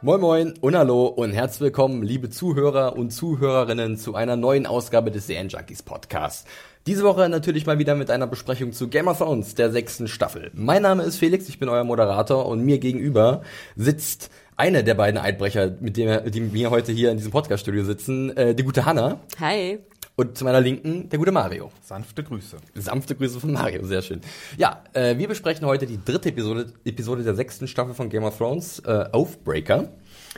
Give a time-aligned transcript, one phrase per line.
[0.00, 5.10] Moin Moin und Hallo und herzlich willkommen, liebe Zuhörer und Zuhörerinnen, zu einer neuen Ausgabe
[5.10, 6.46] des Serien Junkies Podcast.
[6.86, 10.52] Diese Woche natürlich mal wieder mit einer Besprechung zu Game of Thrones, der sechsten Staffel.
[10.54, 13.42] Mein Name ist Felix, ich bin euer Moderator und mir gegenüber
[13.74, 18.36] sitzt eine der beiden Eidbrecher, mit dem die mir heute hier in diesem Podcaststudio sitzen,
[18.36, 19.18] äh, die gute Hanna.
[19.40, 19.80] Hi.
[20.18, 21.70] Und zu meiner Linken der gute Mario.
[21.80, 22.56] Sanfte Grüße.
[22.74, 24.20] Sanfte Grüße von Mario, sehr schön.
[24.56, 28.36] Ja, äh, wir besprechen heute die dritte Episode, Episode der sechsten Staffel von Game of
[28.36, 29.90] Thrones, äh, Oathbreaker.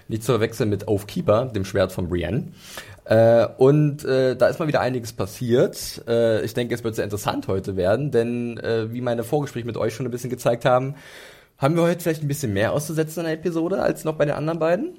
[0.07, 2.49] Nicht zu verwechseln mit Oathkeeper, dem Schwert von Brienne.
[3.07, 6.03] Äh, und äh, da ist mal wieder einiges passiert.
[6.07, 9.79] Äh, ich denke, es wird sehr interessant heute werden, denn äh, wie meine Vorgespräche mit
[9.79, 10.95] euch schon ein bisschen gezeigt haben,
[11.57, 14.35] haben wir heute vielleicht ein bisschen mehr auszusetzen in der Episode als noch bei den
[14.35, 14.99] anderen beiden.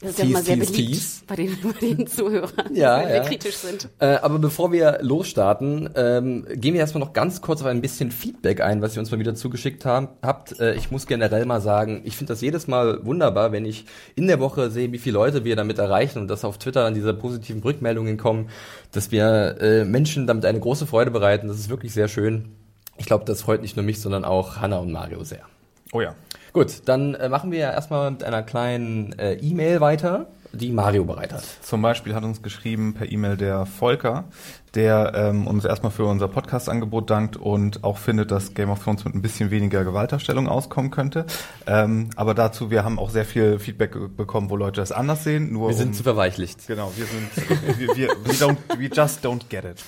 [0.00, 3.14] Das ist ja immer sehr beliebt bei den, bei den Zuhörern, ja, weil ja.
[3.14, 3.88] wir kritisch sind.
[4.00, 8.10] Äh, aber bevor wir losstarten, ähm, gehen wir erstmal noch ganz kurz auf ein bisschen
[8.10, 10.58] Feedback ein, was ihr uns mal wieder zugeschickt haben, habt.
[10.60, 13.86] Äh, ich muss generell mal sagen, ich finde das jedes Mal wunderbar, wenn ich
[14.16, 16.94] in der Woche sehe, wie viele Leute wir damit erreichen und dass auf Twitter dann
[16.94, 18.50] diese positiven Rückmeldungen kommen,
[18.92, 21.48] dass wir äh, Menschen damit eine große Freude bereiten.
[21.48, 22.56] Das ist wirklich sehr schön.
[22.96, 25.46] Ich glaube, das freut nicht nur mich, sondern auch Hanna und Mario sehr.
[25.92, 26.14] Oh ja.
[26.54, 31.32] Gut, dann äh, machen wir erstmal mit einer kleinen äh, E-Mail weiter, die Mario bereit
[31.32, 31.42] hat.
[31.62, 34.22] Zum Beispiel hat uns geschrieben per E-Mail der Volker,
[34.74, 39.04] der ähm, uns erstmal für unser Podcast-Angebot dankt und auch findet, dass Game of Thrones
[39.04, 41.26] mit ein bisschen weniger Gewaltdarstellung auskommen könnte.
[41.66, 45.52] Ähm, aber dazu, wir haben auch sehr viel Feedback bekommen, wo Leute das anders sehen.
[45.52, 46.66] Nur Wir sind um, zu verweichlicht.
[46.66, 49.84] Genau, wir sind, wir, wir, we, don't, we just don't get it.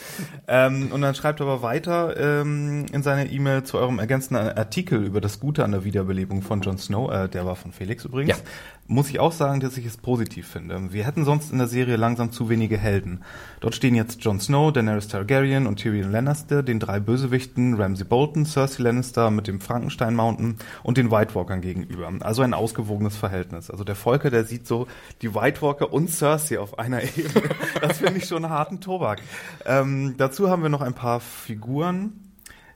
[0.48, 5.02] Ähm, und dann schreibt er aber weiter ähm, in seiner E-Mail zu eurem ergänzenden Artikel
[5.04, 8.36] über das Gute an der Wiederbelebung von Jon Snow, äh, der war von Felix übrigens,
[8.38, 8.44] Ja.
[8.86, 10.92] muss ich auch sagen, dass ich es positiv finde.
[10.92, 13.22] Wir hätten sonst in der Serie langsam zu wenige Helden.
[13.60, 18.44] Dort stehen jetzt Jon Snow, Daenerys Targaryen und Tyrion Lannister, den drei Bösewichten Ramsay Bolton,
[18.44, 22.12] Cersei Lannister mit dem Frankenstein Mountain und den White Walkern gegenüber.
[22.20, 23.70] Also ein ausgewogenes Verhältnis.
[23.70, 24.86] Also der Volker, der sieht so
[25.22, 27.48] die White Walker und Cersei auf einer Ebene.
[27.80, 29.22] Das finde ich schon einen harten Tobak.
[29.64, 32.26] Ähm, dazu haben wir noch ein paar Figuren,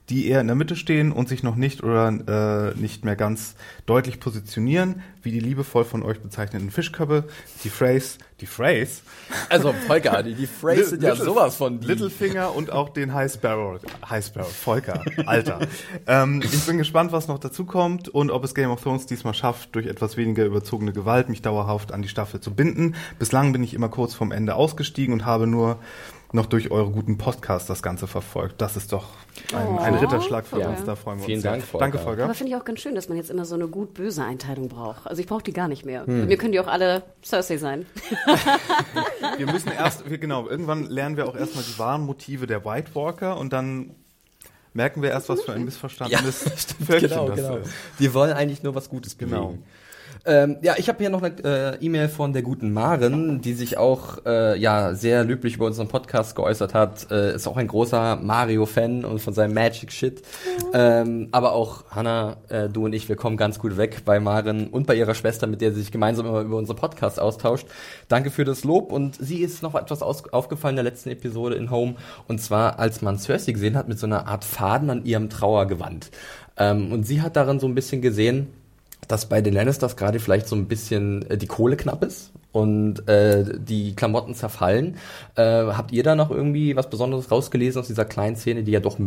[0.09, 3.55] die eher in der Mitte stehen und sich noch nicht oder äh, nicht mehr ganz
[3.85, 7.25] deutlich positionieren, wie die liebevoll von euch bezeichneten Fischköpfe,
[7.63, 9.01] die Phrase, die Phrase,
[9.49, 11.87] Also Volker, die, die Phrase sind ja Little- sowas von die.
[11.87, 13.79] Littlefinger und auch den High Sparrow,
[14.09, 15.59] High Sparrow, Volker, Alter.
[16.07, 19.33] ähm, ich bin gespannt, was noch dazu kommt und ob es Game of Thrones diesmal
[19.33, 22.95] schafft, durch etwas weniger überzogene Gewalt mich dauerhaft an die Staffel zu binden.
[23.19, 25.77] Bislang bin ich immer kurz vorm Ende ausgestiegen und habe nur
[26.33, 28.61] noch durch eure guten Podcasts das Ganze verfolgt.
[28.61, 29.05] Das ist doch
[29.53, 30.69] ein, ein Oh, Ritterschlag für ja.
[30.69, 31.41] uns, da freuen wir Vielen uns.
[31.43, 31.51] sehr.
[31.51, 31.83] Dank, Volker.
[31.85, 32.23] Danke, Volker.
[32.23, 35.05] Aber finde ich auch ganz schön, dass man jetzt immer so eine gut-böse Einteilung braucht.
[35.07, 36.05] Also ich brauche die gar nicht mehr.
[36.05, 36.27] Hm.
[36.27, 37.85] Mir können die auch alle Cersei sein.
[39.37, 42.93] Wir müssen erst, wir, genau, irgendwann lernen wir auch erstmal die wahren Motive der White
[42.95, 43.91] Walker und dann
[44.73, 46.43] merken wir erst, was für ein missverstandenes
[46.85, 47.57] Völkchen Genau, das genau.
[47.57, 47.71] ist.
[47.99, 49.35] Die wollen eigentlich nur was Gutes bewegen.
[49.35, 49.57] Genau.
[50.23, 53.77] Ähm, ja, ich habe hier noch eine äh, E-Mail von der guten Maren, die sich
[53.77, 57.09] auch äh, ja sehr löblich über unseren Podcast geäußert hat.
[57.09, 60.21] Äh, ist auch ein großer Mario-Fan und von seinem Magic Shit.
[60.73, 64.67] Ähm, aber auch Hannah, äh, du und ich, wir kommen ganz gut weg bei Maren
[64.67, 67.65] und bei ihrer Schwester, mit der sie sich gemeinsam immer über unseren Podcast austauscht.
[68.07, 71.71] Danke für das Lob und sie ist noch etwas aufgefallen in der letzten Episode in
[71.71, 71.95] Home
[72.27, 76.11] und zwar als man Cersei gesehen hat mit so einer Art Faden an ihrem Trauergewand.
[76.57, 78.49] Ähm, und sie hat darin so ein bisschen gesehen,
[79.07, 83.07] dass bei den Lannisters gerade vielleicht so ein bisschen äh, die Kohle knapp ist und
[83.07, 84.97] äh, die Klamotten zerfallen.
[85.35, 88.79] Äh, habt ihr da noch irgendwie was Besonderes rausgelesen aus dieser kleinen Szene, die ja
[88.79, 88.97] doch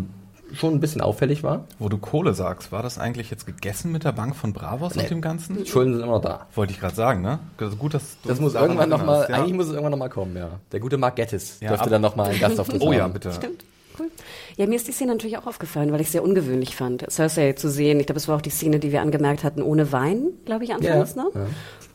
[0.53, 1.65] schon ein bisschen auffällig war?
[1.79, 5.03] Wo du Kohle sagst, war das eigentlich jetzt gegessen mit der Bank von Bravos Nee.
[5.03, 5.57] und dem Ganzen?
[5.59, 6.47] Die Schulden sind immer noch da.
[6.55, 7.39] Wollte ich gerade sagen, ne?
[7.59, 9.37] Also gut, dass du Das muss irgendwann noch mal, erinnerst, ja.
[9.37, 10.51] eigentlich muss es irgendwann noch mal kommen, ja.
[10.71, 13.13] Der gute Mark Gettis Ja, dürfte dann noch mal einen Gastauftritt Oh ja, haben.
[13.15, 13.33] bitte.
[13.33, 13.65] Stimmt.
[13.99, 14.11] Cool.
[14.57, 17.53] Ja, mir ist die Szene natürlich auch aufgefallen, weil ich es sehr ungewöhnlich fand, Cersei
[17.53, 18.01] zu sehen.
[18.01, 20.73] Ich glaube, es war auch die Szene, die wir angemerkt hatten, ohne Wein, glaube ich,
[20.75, 21.15] anfangs.
[21.15, 21.31] Ja, Ne?
[21.35, 21.47] ja.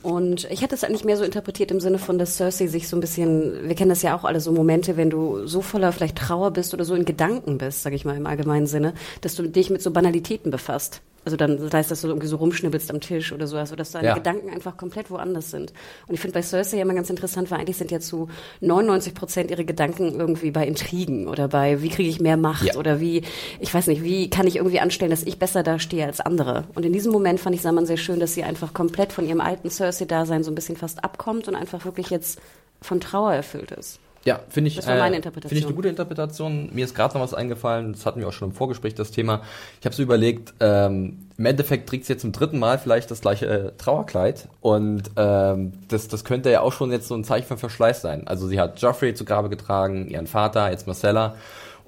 [0.01, 2.95] Und ich hatte es eigentlich mehr so interpretiert im Sinne von, dass Cersei sich so
[2.95, 6.17] ein bisschen, wir kennen das ja auch alle so Momente, wenn du so voller vielleicht
[6.17, 9.43] Trauer bist oder so in Gedanken bist, sage ich mal im allgemeinen Sinne, dass du
[9.43, 11.01] dich mit so Banalitäten befasst.
[11.25, 13.91] Also dann das heißt, dass du irgendwie so rumschnibbelst am Tisch oder so, also dass
[13.91, 14.13] deine Ja.
[14.15, 15.73] Gedanken einfach komplett woanders sind.
[16.07, 18.29] Und ich finde bei Cersei ja immer ganz interessant, weil eigentlich sind ja zu
[18.61, 22.75] 99 Prozent ihre Gedanken irgendwie bei Intrigen oder bei, wie kriege ich mehr Macht Ja.
[22.75, 23.23] oder wie,
[23.59, 26.63] ich weiß nicht, wie kann ich irgendwie anstellen, dass ich besser dastehe als andere.
[26.75, 29.41] Und in diesem Moment fand ich Saman sehr schön, dass sie einfach komplett von ihrem
[29.41, 32.39] alten Cersei-Dasein so ein bisschen fast abkommt und einfach wirklich jetzt
[32.81, 33.99] von Trauer erfüllt ist.
[34.25, 35.21] Ja, finde ich, Das war meine äh.
[35.21, 36.69] Finde ich eine gute Interpretation.
[36.73, 39.41] Mir ist gerade noch was eingefallen, das hatten wir auch schon im Vorgespräch, das Thema.
[39.79, 43.21] Ich habe so überlegt, ähm, im Endeffekt trägt sie jetzt zum dritten Mal vielleicht das
[43.21, 47.47] gleiche äh, Trauerkleid und ähm, das, das könnte ja auch schon jetzt so ein Zeichen
[47.47, 48.27] von Verschleiß sein.
[48.27, 51.35] Also sie hat Joffrey zu Grabe getragen, ihren Vater, jetzt Marcella.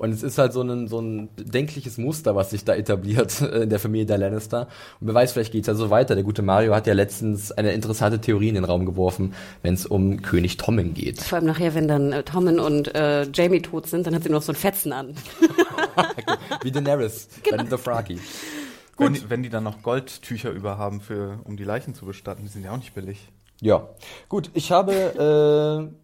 [0.02, 3.62] Und es ist halt so ein, so ein bedenkliches Muster, was sich da etabliert äh,
[3.62, 4.62] in der Familie der Lannister.
[5.00, 6.16] Und wer weiß, vielleicht geht's ja so weiter.
[6.16, 9.86] Der gute Mario hat ja letztens eine interessante Theorie in den Raum geworfen, wenn es
[9.86, 11.22] um König Tommen geht.
[11.22, 14.30] Vor allem nachher, wenn dann äh, Tommen und äh, Jamie tot sind, dann hat sie
[14.30, 15.14] noch so ein Fetzen an.
[16.64, 17.64] Wie Daenerys bei Genau.
[17.64, 18.18] den Dothraki.
[18.98, 22.50] Wenn, wenn die dann noch Goldtücher über haben, für, um die Leichen zu bestatten, die
[22.50, 23.30] sind ja auch nicht billig.
[23.62, 23.88] Ja,
[24.30, 24.50] gut.
[24.56, 25.96] Ich habe äh,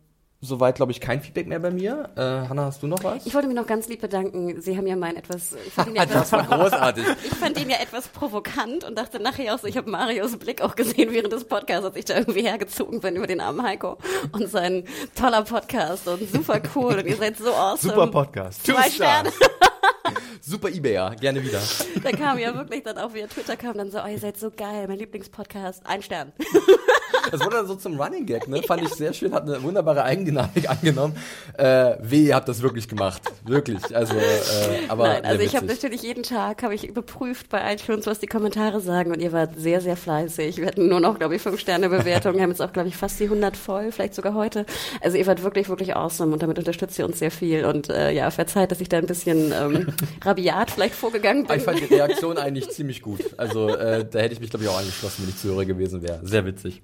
[0.42, 2.10] soweit, glaube ich, kein Feedback mehr bei mir.
[2.16, 3.25] Äh, Hanna, hast du noch was?
[3.25, 4.62] Ich wollte mich noch ganz lieb bedanken.
[4.62, 7.06] Sie haben ja meinen etwas, ich fand ihn ja das etwas, war großartig.
[7.24, 10.62] ich fand ihn ja etwas provokant und dachte nachher auch so, ich habe Marios Blick
[10.62, 13.98] auch gesehen während des Podcasts, als ich da irgendwie hergezogen bin über den armen Heiko
[14.31, 14.84] und sein
[15.16, 17.94] toller Podcast und super cool und ihr seid so awesome.
[17.94, 18.66] Super Podcast.
[18.66, 19.31] Zwei Two Sterne.
[19.31, 19.51] Stars.
[20.42, 21.60] Super Ebayer, gerne wieder.
[22.04, 24.50] Da kam ja wirklich dann auch via Twitter kam dann so, oh, ihr seid so
[24.50, 26.31] geil, mein Lieblingspodcast, ein Stern.
[27.31, 28.62] Das wurde dann so zum Running Gag, ne?
[28.63, 31.15] Fand ich sehr schön, hat eine wunderbare Eigendynamik angenommen.
[31.57, 33.21] Äh, weh, ihr habt das wirklich gemacht.
[33.44, 33.95] Wirklich.
[33.95, 35.07] Also, äh, aber.
[35.07, 38.79] Nein, also ich habe natürlich jeden Tag habe ich überprüft bei iTunes, was die Kommentare
[38.81, 40.57] sagen und ihr wart sehr, sehr fleißig.
[40.57, 42.35] Wir hatten nur noch, glaube ich, fünf Sterne Bewertungen.
[42.35, 44.65] Wir haben jetzt auch, glaube ich, fast die 100 voll, vielleicht sogar heute.
[45.01, 48.12] Also ihr wart wirklich, wirklich awesome und damit unterstützt ihr uns sehr viel und äh,
[48.12, 49.88] ja, verzeiht, dass ich da ein bisschen ähm,
[50.23, 51.57] rabiat vielleicht vorgegangen bin.
[51.57, 53.21] ich fand die Reaktion eigentlich ziemlich gut.
[53.38, 56.19] Also äh, da hätte ich mich, glaube ich, auch angeschlossen, wenn ich Zuhörer gewesen wäre.
[56.23, 56.81] Sehr witzig.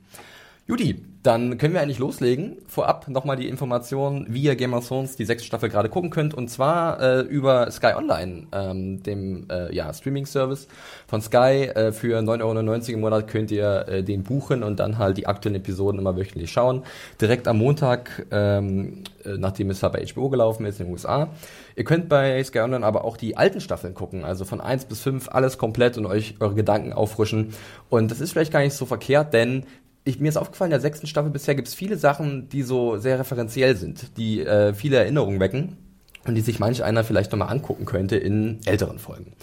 [0.66, 2.58] Judy, dann können wir eigentlich loslegen.
[2.68, 6.34] Vorab nochmal die Information, wie ihr Game of Thrones die sechste Staffel gerade gucken könnt.
[6.34, 10.70] Und zwar äh, über Sky Online, ähm, dem äh, ja, Streaming-Service
[11.08, 11.70] von Sky.
[11.74, 15.28] Äh, für 9,99 Euro im Monat könnt ihr äh, den buchen und dann halt die
[15.28, 16.84] aktuellen Episoden immer wöchentlich schauen.
[17.20, 21.30] Direkt am Montag, ähm, äh, nachdem es halt bei HBO gelaufen ist in den USA.
[21.76, 25.02] Ihr könnt bei Sky Online aber auch die alten Staffeln gucken, also von 1 bis
[25.02, 27.54] 5 alles komplett und euch eure Gedanken auffrischen.
[27.90, 29.66] Und das ist vielleicht gar nicht so verkehrt, denn
[30.06, 32.98] ich, mir ist aufgefallen, in der sechsten Staffel bisher gibt es viele Sachen, die so
[32.98, 35.78] sehr referenziell sind, die äh, viele Erinnerungen wecken
[36.26, 39.34] und die sich manch einer vielleicht nochmal angucken könnte in älteren Folgen.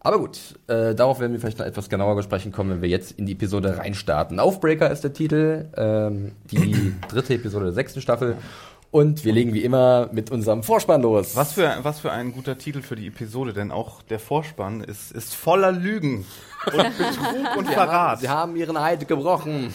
[0.00, 0.38] Aber gut,
[0.68, 3.32] äh, darauf werden wir vielleicht noch etwas genauer besprechen kommen, wenn wir jetzt in die
[3.32, 4.38] Episode reinstarten.
[4.38, 8.36] Aufbreaker ist der Titel, ähm, die dritte Episode der sechsten Staffel.
[8.92, 11.34] Und wir legen wie immer mit unserem Vorspann los.
[11.34, 15.10] Was für, was für ein guter Titel für die Episode, denn auch der Vorspann ist,
[15.10, 16.24] ist voller Lügen
[16.66, 18.20] und Betrug und Verrat.
[18.20, 19.74] Sie haben ihren Eid gebrochen.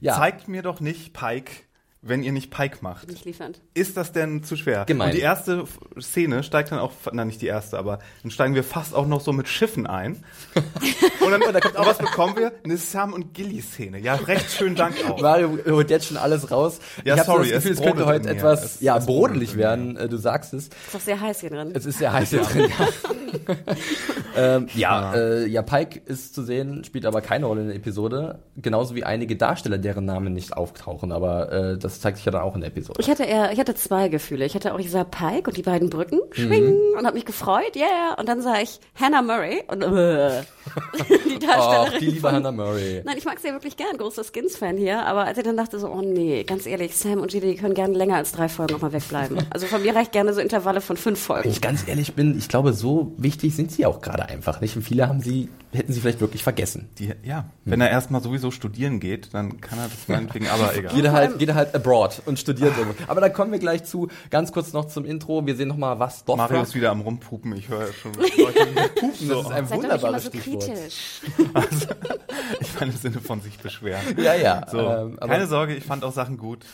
[0.00, 1.64] Ja, Zeigt mir doch nicht Pike,
[2.02, 3.08] wenn ihr nicht Pike macht.
[3.08, 3.60] Nicht liefernd.
[3.74, 4.84] Ist das denn zu schwer?
[4.86, 5.08] Gemein.
[5.10, 5.64] Und die erste
[6.00, 9.20] Szene steigt dann auch, na nicht die erste, aber dann steigen wir fast auch noch
[9.20, 10.24] so mit Schiffen ein.
[11.20, 12.52] Und dann, da kommt auch was bekommen wir?
[12.64, 13.98] Eine Sam und Gilly Szene.
[13.98, 15.20] Ja, recht schön Dank auch.
[15.20, 16.80] Mario holt jetzt schon alles raus.
[17.04, 19.56] Ja, ich sorry, das Gefühl, es es könnte heute etwas Es- ja, es brodelig in
[19.58, 19.62] mir.
[19.64, 19.96] werden.
[19.96, 20.68] Äh, Du sagst es.
[20.68, 21.72] Ist doch sehr heiß hier drin.
[21.74, 22.70] Es ist sehr heiß hier drin.
[22.78, 22.88] Ja,
[24.56, 28.40] ähm, ja, äh, ja, Pike ist zu sehen, spielt aber keine Rolle in der Episode.
[28.56, 31.12] Genauso wie einige Darsteller, deren Namen nicht auftauchen.
[31.12, 33.00] Aber äh, das zeigt sich ja dann auch in der Episode.
[33.00, 34.44] Ich hatte eher, ich hatte zwei Gefühle.
[34.44, 36.32] Ich hatte auch, ich sah Pike und die beiden Brücken Mhm.
[36.34, 38.14] schwingen und habe mich gefreut, yeah.
[38.18, 40.42] Und dann sah ich Hannah Murray und äh,
[41.28, 41.92] die Darstellerin.
[41.94, 43.02] Ach, die liebe von- Hannah Murray.
[43.04, 45.04] Nein, ich mag sie ja wirklich gern, großer Skins-Fan hier.
[45.06, 47.96] Aber als ich dann dachte so, oh nee, ganz ehrlich, Sam und Gilly können gerne
[47.96, 49.38] länger als drei Folgen auch mal wegbleiben.
[49.50, 51.50] Also von mir reicht gerne so Intervalle von fünf Wenn Folgen.
[51.50, 54.76] ich ganz ehrlich bin, ich glaube, so wichtig sind sie auch gerade einfach nicht.
[54.76, 56.88] Und viele haben sie, hätten sie vielleicht wirklich vergessen.
[56.98, 60.94] Die, ja, wenn er erstmal sowieso studieren geht, dann kann er das meinetwegen, aber egal.
[60.94, 62.96] Geht er halt, geht er halt abroad und studiert irgendwo.
[63.06, 64.08] Aber da kommen wir gleich zu.
[64.30, 65.46] Ganz kurz noch zum Intro.
[65.46, 66.50] Wir sehen noch mal, was Dothrak...
[66.50, 68.34] Mario ist wieder am rumpupen, ich höre schon Leute
[68.96, 69.28] pupen.
[69.28, 70.64] Das ist ein Seid doch nicht immer wunderbares so Stichwort.
[70.64, 71.20] kritisch.
[72.60, 74.00] Ich meine im Sinne von sich beschweren.
[74.16, 74.66] Ja, ja.
[74.70, 76.64] So, ähm, aber, keine Sorge, ich fand auch Sachen gut.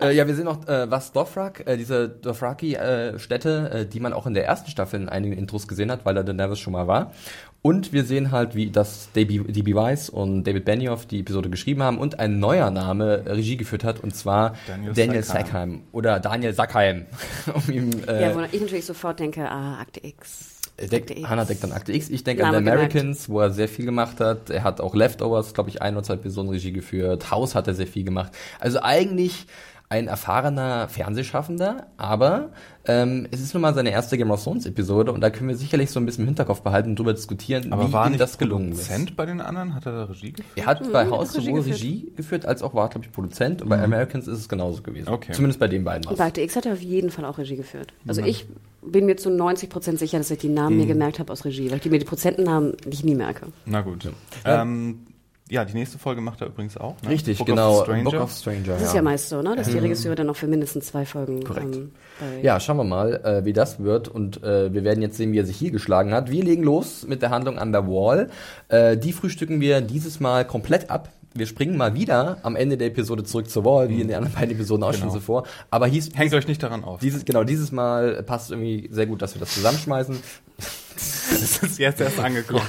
[0.00, 4.26] äh, ja, wir sehen noch, äh, was Dothrak, äh, diese Dothraki-Städte, äh, die man auch
[4.26, 7.12] in der ersten Staffel in einigen Intros gesehen hat, weil da Daenerys schon mal war.
[7.60, 11.82] Und wir sehen halt, wie das DB, DB Weiss und David Benioff die Episode geschrieben
[11.82, 15.44] haben und ein neuer Name äh, Regie geführt hat, und zwar Daniel Daniel Sackheim.
[15.44, 15.82] Sackheim.
[15.92, 17.06] Oder Daniel Sackheim.
[17.54, 20.60] um ihm, äh, Ja, wo ich natürlich sofort denke, ah, Akte X.
[20.80, 21.28] Denk, Akte X.
[21.28, 22.08] Hannah denkt an Akte X.
[22.08, 22.78] Ich denke an The gemerkt.
[22.78, 24.50] Americans, wo er sehr viel gemacht hat.
[24.50, 27.32] Er hat auch Leftovers, glaube ich, ein oder zwei Personen Regie geführt.
[27.32, 28.32] House hat er sehr viel gemacht.
[28.60, 29.46] Also eigentlich
[29.90, 32.50] ein erfahrener Fernsehschaffender, aber
[32.84, 35.56] ähm, es ist nun mal seine erste Game of Thrones Episode und da können wir
[35.56, 38.20] sicherlich so ein bisschen im Hinterkopf behalten und darüber diskutieren, Aber wie war ihm nicht
[38.20, 38.86] das gelungen ist.
[38.86, 39.74] Produzent bei den anderen?
[39.74, 40.56] Hat er da Regie geführt?
[40.56, 41.76] Er hat bei House Regie sowohl geführt.
[41.76, 43.62] Regie geführt, als auch war, glaube ich, Produzent.
[43.62, 45.08] Und bei Americans ist es genauso gewesen.
[45.08, 45.32] Okay.
[45.32, 47.94] Zumindest bei den beiden Und bei X hat er auf jeden Fall auch Regie geführt.
[48.06, 48.46] Also ich
[48.82, 51.70] bin mir zu 90 Prozent sicher, dass ich die Namen mir gemerkt habe aus Regie,
[51.70, 53.46] weil ich mir die Prozentennamen nicht nie merke.
[53.64, 54.08] Na gut.
[54.44, 55.00] Ähm,
[55.50, 56.94] ja, die nächste Folge macht er übrigens auch.
[57.02, 57.10] Ne?
[57.10, 57.80] Richtig, Book genau.
[57.80, 57.86] Of.
[57.86, 58.74] Book of Stranger.
[58.74, 59.56] Das ist ja meist so, ne?
[59.56, 61.74] dass die Regisseure dann noch für mindestens zwei Folgen Korrekt.
[61.74, 61.90] ähm,
[62.20, 64.08] bei Ja, schauen wir mal, äh, wie das wird.
[64.08, 66.30] Und äh, wir werden jetzt sehen, wie er sich hier geschlagen hat.
[66.30, 68.28] Wir legen los mit der Handlung an der Wall.
[68.68, 71.08] Äh, die frühstücken wir dieses Mal komplett ab.
[71.34, 74.34] Wir springen mal wieder am Ende der Episode zurück zur Wall, wie in den anderen
[74.34, 75.12] beiden Episoden auch schon Genau.
[75.14, 75.44] zuvor.
[75.70, 77.00] Aber hieß, Hängt euch nicht daran auf.
[77.00, 80.18] dieses, genau, dieses Mal passt irgendwie sehr gut, dass wir das zusammenschmeißen.
[80.58, 82.66] Das ist jetzt erst angekommen.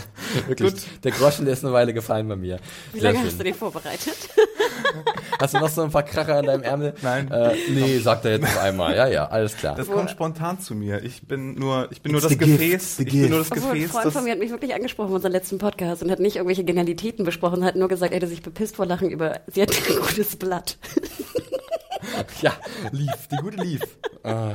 [0.47, 2.59] Wirklich, der Groschen, der ist eine Weile gefallen bei mir.
[2.93, 3.27] Wie Sehr lange schön.
[3.31, 4.15] hast du den vorbereitet?
[5.39, 6.93] Hast du noch so ein paar Kracher an deinem Ärmel?
[7.01, 7.31] Nein.
[7.31, 8.95] Äh, nee, sagt er jetzt auf einmal.
[8.95, 9.75] Ja, ja, alles klar.
[9.75, 11.03] Das kommt spontan zu mir.
[11.03, 12.97] Ich bin nur, ich bin nur das gift, Gefäß.
[12.97, 13.91] the Ich bin nur das Obwohl, ein Gefäß.
[13.91, 16.35] Freund Das, von mir hat mich wirklich angesprochen in unserem letzten Podcast und hat nicht
[16.37, 19.71] irgendwelche Genialitäten besprochen, hat nur gesagt, er hätte sich bepisst vor Lachen über, sie hat
[19.71, 20.77] ein gutes Blatt.
[22.41, 22.53] Ja,
[22.91, 23.81] lief, die gute lief.
[24.23, 24.53] Ah.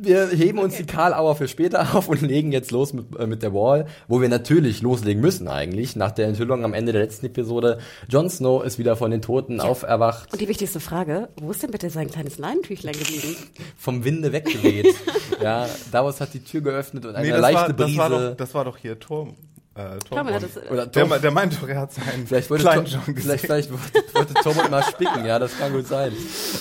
[0.00, 3.42] Wir heben uns die Karlauer für später auf und legen jetzt los mit, äh, mit
[3.42, 7.26] der Wall, wo wir natürlich loslegen müssen eigentlich, nach der Enthüllung am Ende der letzten
[7.26, 7.78] Episode.
[8.08, 11.70] Jon Snow ist wieder von den Toten auferwacht, Und die wichtigste Frage, wo ist denn
[11.70, 13.36] bitte sein kleines Leinentüchlein geblieben?
[13.76, 14.94] vom Winde weggeweht.
[15.42, 17.98] ja, Davos hat die Tür geöffnet und eine nee, das leichte war, das Brise.
[17.98, 19.34] war doch, das war doch hier Tor.
[19.78, 20.56] Äh, Tormund hat Tormund.
[20.64, 22.92] es, oder Der, Tom, me- der meinte doch, er hat seinen Vielleicht wollte, kleinen Tom,
[23.06, 23.38] John gesehen.
[23.38, 26.12] vielleicht, vielleicht wollte, wollte Tormund mal spicken, ja, das kann gut sein.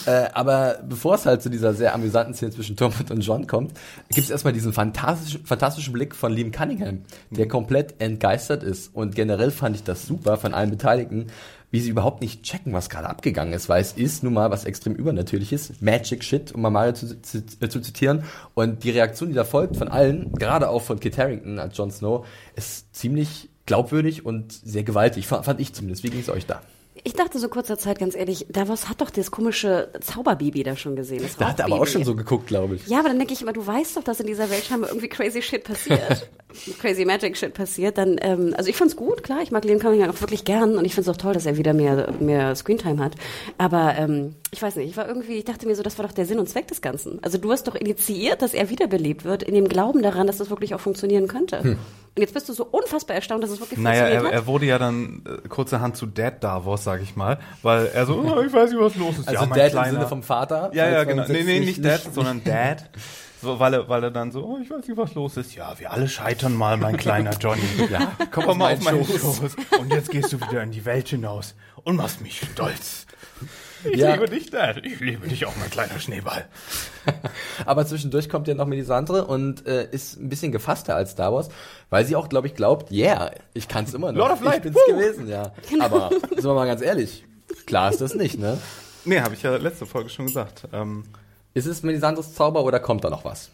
[0.06, 3.72] Äh, aber bevor es halt zu dieser sehr amüsanten Szene zwischen Tormund und John kommt,
[4.10, 7.50] gibt es erstmal diesen fantastischen, fantastischen Blick von Liam Cunningham, der Mhm.
[7.50, 8.94] komplett entgeistert ist.
[8.94, 11.28] Und generell fand ich das super von allen Beteiligten,
[11.72, 14.66] wie sie überhaupt nicht checken, was gerade abgegangen ist, weil es ist nun mal was
[14.66, 18.24] extrem übernatürliches, Magic Shit, um mal Mario zu, zu, äh, zu zitieren.
[18.54, 21.92] Und die Reaktion, die da folgt von allen, gerade auch von Kit Harington als Jon
[21.92, 26.04] Snow, ist ziemlich glaubwürdig und sehr gewaltig, fand ich zumindest.
[26.04, 26.62] Wie ging es euch da?
[27.08, 30.98] Ich dachte so kurzer Zeit, ganz ehrlich, Davos hat doch das komische Zauberbaby da schon
[30.98, 31.22] gesehen.
[31.22, 32.86] Das Da hat er aber auch schon so geguckt, glaube ich.
[32.88, 35.08] Ja, aber dann denke ich immer, du weißt doch, dass in dieser Welt scheinbar irgendwie
[35.08, 36.30] crazy shit passiert.
[36.80, 37.98] crazy magic shit passiert.
[37.98, 40.84] Dann, ähm, also ich fand's gut, klar, ich mag Liam Cunningham auch wirklich gern und
[40.84, 43.16] ich find's auch toll, dass er wieder mehr, mehr Screentime hat.
[43.58, 46.14] Aber ähm, ich weiß nicht, ich war irgendwie, ich dachte mir so, das war doch
[46.14, 47.24] der Sinn und Zweck des Ganzen.
[47.24, 50.50] Also du hast doch initiiert, dass er wiederbelebt wird, in dem Glauben daran, dass das
[50.50, 51.64] wirklich auch funktionieren könnte.
[51.64, 51.78] Hm.
[52.18, 54.42] Und jetzt bist du so unfassbar erstaunt, dass es wirklich Naja, er, funktioniert hat.
[54.42, 58.16] er wurde ja dann äh, kurzerhand zu Dad Davos, sag ich mal, weil er so,
[58.16, 59.28] oh, ich weiß nicht, was los ist.
[59.28, 59.88] Also ja, mein Dad kleiner.
[59.90, 60.72] im Sinne vom Vater.
[60.74, 61.26] Ja, ja, genau.
[61.28, 62.90] Nee, nee, nicht Dad, sondern Dad.
[63.40, 65.54] So, weil er, weil er dann so, oh, ich weiß nicht, was los ist.
[65.54, 67.62] Ja, wir alle scheitern mal, mein kleiner Johnny.
[67.92, 69.22] Ja, komm, mal auf meinen Schoß.
[69.22, 69.56] Schoß.
[69.80, 73.06] Und jetzt gehst du wieder in die Welt hinaus und machst mich stolz.
[73.84, 74.14] Ich Ja.
[74.14, 74.84] liebe dich, Dad.
[74.86, 76.46] Ich liebe dich auch, mein kleiner Schneeball.
[77.66, 81.50] Aber zwischendurch kommt ja noch Melisandre und äh, ist ein bisschen gefasster als Star Wars,
[81.90, 84.20] weil sie auch, glaube ich, glaubt, yeah, ich kann es immer noch.
[84.20, 84.94] Lord of Light, ich bin's woo!
[84.94, 85.54] gewesen, ja.
[85.80, 87.24] Aber sind wir mal ganz ehrlich,
[87.66, 88.58] klar ist das nicht, ne?
[89.06, 90.68] Nee, habe ich ja letzte Folge schon gesagt.
[90.74, 91.04] Ähm,
[91.54, 93.52] Ist es Melisandres Zauber oder kommt da noch was?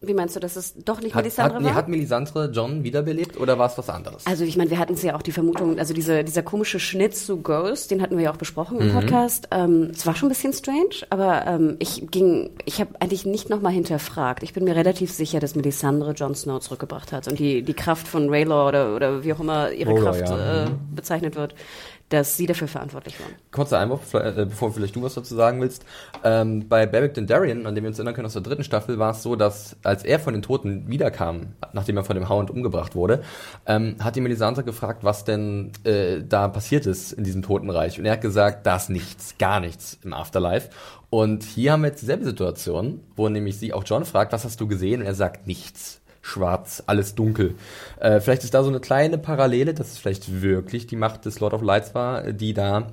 [0.00, 1.74] Wie meinst du, dass es doch nicht Hat, Melisandre hat, nee, war?
[1.74, 4.26] hat Melisandre John wiederbelebt oder war es was anderes?
[4.26, 7.16] Also ich meine, wir hatten es ja auch die Vermutung, also diese, dieser komische Schnitt
[7.16, 9.48] zu Ghost, den hatten wir ja auch besprochen im Podcast.
[9.50, 13.50] Ähm, es war schon ein bisschen strange, aber ähm, ich ging, ich habe eigentlich nicht
[13.50, 14.44] nochmal hinterfragt.
[14.44, 18.06] Ich bin mir relativ sicher, dass Melisandre Jon Snow zurückgebracht hat und die, die Kraft
[18.06, 20.64] von Raylor oder, oder wie auch immer ihre R'hllor, Kraft ja.
[20.66, 21.56] äh, bezeichnet wird,
[22.08, 23.32] dass sie dafür verantwortlich waren.
[23.50, 25.84] Kurzer Einwurf, äh, bevor vielleicht du was dazu sagen willst.
[26.24, 29.10] Ähm, bei Beric Dondarrion, an dem wir uns erinnern können aus der dritten Staffel, war
[29.10, 32.94] es so, dass als er von den Toten wiederkam, nachdem er von dem Hound umgebracht
[32.94, 33.22] wurde,
[33.66, 37.98] ähm, hat die Melisandre gefragt, was denn äh, da passiert ist in diesem Totenreich.
[37.98, 40.70] Und er hat gesagt, da ist nichts, gar nichts im Afterlife.
[41.10, 44.60] Und hier haben wir jetzt dieselbe Situation, wo nämlich sie auch John fragt, was hast
[44.60, 45.00] du gesehen?
[45.00, 45.97] Und er sagt nichts
[46.28, 47.54] schwarz, alles dunkel.
[47.98, 51.40] Äh, vielleicht ist da so eine kleine Parallele, dass es vielleicht wirklich die Macht des
[51.40, 52.88] Lord of Lights war, die da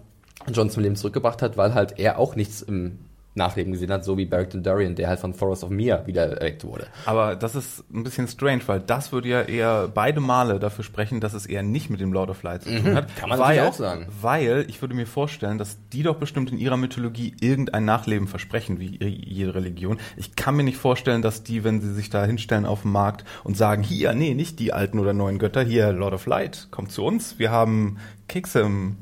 [0.51, 2.99] John zum Leben zurückgebracht hat, weil halt er auch nichts im
[3.35, 6.63] Nachleben gesehen hat, so wie Beric Dondarrion, der halt von Forest of Mir wieder erweckt
[6.63, 6.87] wurde.
[7.05, 11.19] Aber das ist ein bisschen strange, weil das würde ja eher beide Male dafür sprechen,
[11.19, 13.09] dass es eher nicht mit dem Lord of Light zu tun hat.
[13.09, 13.15] Mhm.
[13.19, 14.07] Kann man weil, auch sagen.
[14.21, 18.79] Weil ich würde mir vorstellen, dass die doch bestimmt in ihrer Mythologie irgendein Nachleben versprechen,
[18.79, 19.99] wie jede Religion.
[20.15, 23.25] Ich kann mir nicht vorstellen, dass die, wenn sie sich da hinstellen auf dem Markt
[23.43, 26.91] und sagen, hier, nee, nicht die alten oder neuen Götter, hier Lord of Light, kommt
[26.91, 28.97] zu uns, wir haben Kekse im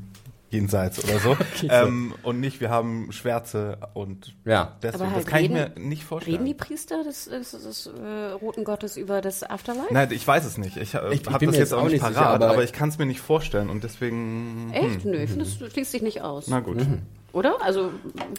[0.54, 1.36] jenseits oder so.
[1.68, 4.76] ähm, und nicht, wir haben Schwärze und Ja.
[4.82, 6.36] deswegen, halt das kann reden- ich mir nicht vorstellen.
[6.36, 9.92] Reden die Priester des, des, des äh, Roten Gottes über das Afterlife?
[9.92, 10.76] Nein, ich weiß es nicht.
[10.76, 12.88] Ich, äh, Ich- ich habe das jetzt auch nicht sicher, parat, aber- aber, ich kann
[12.88, 14.70] es mir nicht vorstellen und deswegen.
[14.72, 15.04] Echt?
[15.04, 16.46] Nö, ich finde, das schließt sich nicht aus.
[16.48, 16.86] Na gut.
[17.34, 17.56] Oder?
[17.60, 17.90] Also,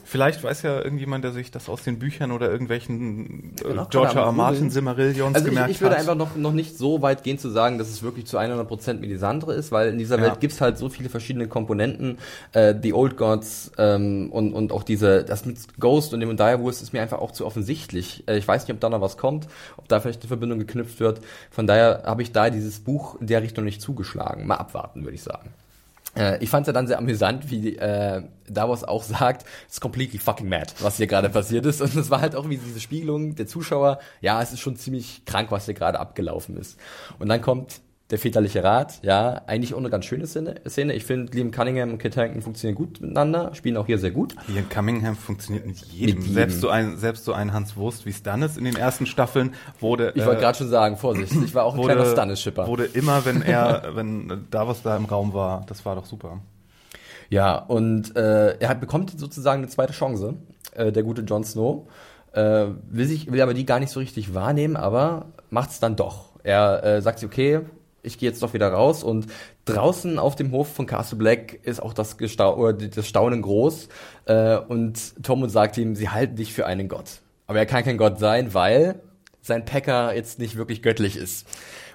[0.05, 4.31] Vielleicht weiß ja irgendjemand, der sich das aus den Büchern oder irgendwelchen äh, gerade R.
[4.31, 4.69] Martin.
[4.69, 5.99] Simmerillions Also ich, gemerkt ich würde hat.
[5.99, 9.53] einfach noch, noch nicht so weit gehen zu sagen, dass es wirklich zu 100% Melisandre
[9.53, 10.23] ist, weil in dieser Ja.
[10.23, 12.17] Welt gibt's halt so viele verschiedene Komponenten.
[12.53, 16.81] Äh, The Old Gods ähm, und, und auch diese, das mit Ghost und dem Direwolves
[16.81, 18.23] ist mir einfach auch zu offensichtlich.
[18.27, 21.01] Äh, ich weiß nicht, ob da noch was kommt, ob da vielleicht eine Verbindung geknüpft
[21.01, 21.19] wird.
[21.51, 24.47] Von daher habe ich da dieses Buch in der Richtung nicht zugeschlagen.
[24.47, 25.49] Mal abwarten, würde ich sagen.
[26.15, 30.19] Äh, ich fand es ja dann sehr amüsant, wie äh, Davos auch sagt, it's completely
[30.19, 31.81] fucking mad, was hier gerade passiert ist.
[31.81, 35.23] Und es war halt auch wie diese Spiegelung der Zuschauer, ja, es ist schon ziemlich
[35.25, 36.79] krank, was hier gerade abgelaufen ist.
[37.19, 37.81] Und dann kommt
[38.11, 40.93] der väterliche Rat, ja, eigentlich auch eine ganz schöne Szene.
[40.93, 44.35] Ich finde, Liam Cunningham und Kit Harington funktionieren gut miteinander, spielen auch hier sehr gut.
[44.47, 46.17] Ian Cunningham funktioniert mit jedem.
[46.17, 46.33] Mit jedem.
[46.35, 50.11] Selbst so ein, selbst so ein Hans Wurst wie Stannis in den ersten Staffeln wurde.
[50.13, 52.67] Ich wollte gerade schon sagen, Vorsicht, ich war auch ein wurde, kleiner Stannis-Schipper.
[52.67, 56.41] wurde immer, wenn er, wenn Davos da im Raum war, das war doch super.
[57.31, 60.35] Ja, und äh, er hat, bekommt sozusagen eine zweite Chance,
[60.75, 61.87] äh, der gute Jon Snow.
[62.33, 65.95] Äh, will, sich, will aber die gar nicht so richtig wahrnehmen, aber macht es dann
[65.95, 66.35] doch.
[66.43, 67.61] Er äh, sagt sich, okay,
[68.05, 69.27] ich gehe jetzt doch wieder raus und
[69.65, 73.89] draußen auf dem Hof von Castle Black ist auch das, Gestau das Staunen groß
[74.25, 77.19] äh, und Tormund sagt ihm, sie halten dich für einen Gott.
[77.47, 79.01] Aber er kann kein Gott sein, weil
[79.41, 81.47] sein Packer jetzt nicht wirklich göttlich ist.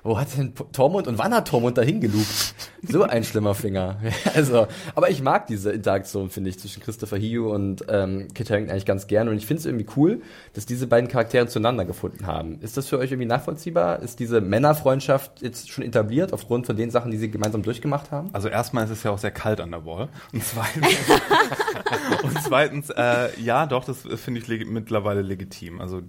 [0.03, 2.55] Wo hat denn Tormund und wann hat Tormund dahin gelugt?
[2.83, 3.99] So ein schlimmer Finger.
[4.35, 8.71] Also, aber ich mag diese Interaktion, finde ich, zwischen Christopher Hugh und ähm, Kit Harington
[8.71, 9.31] eigentlich ganz gerne.
[9.31, 10.23] Und ich finde es irgendwie cool,
[10.55, 12.61] dass diese beiden Charaktere zueinander gefunden haben.
[12.61, 14.01] Ist das für euch irgendwie nachvollziehbar?
[14.01, 18.31] Ist diese Männerfreundschaft jetzt schon etabliert aufgrund von den Sachen, die sie gemeinsam durchgemacht haben?
[18.33, 20.09] Also erstmal ist es ja auch sehr kalt an der Wall.
[20.33, 20.87] Und zweitens,
[22.23, 25.81] und zweitens äh, ja, doch, das finde ich mittlerweile legitim.
[25.81, 26.03] Also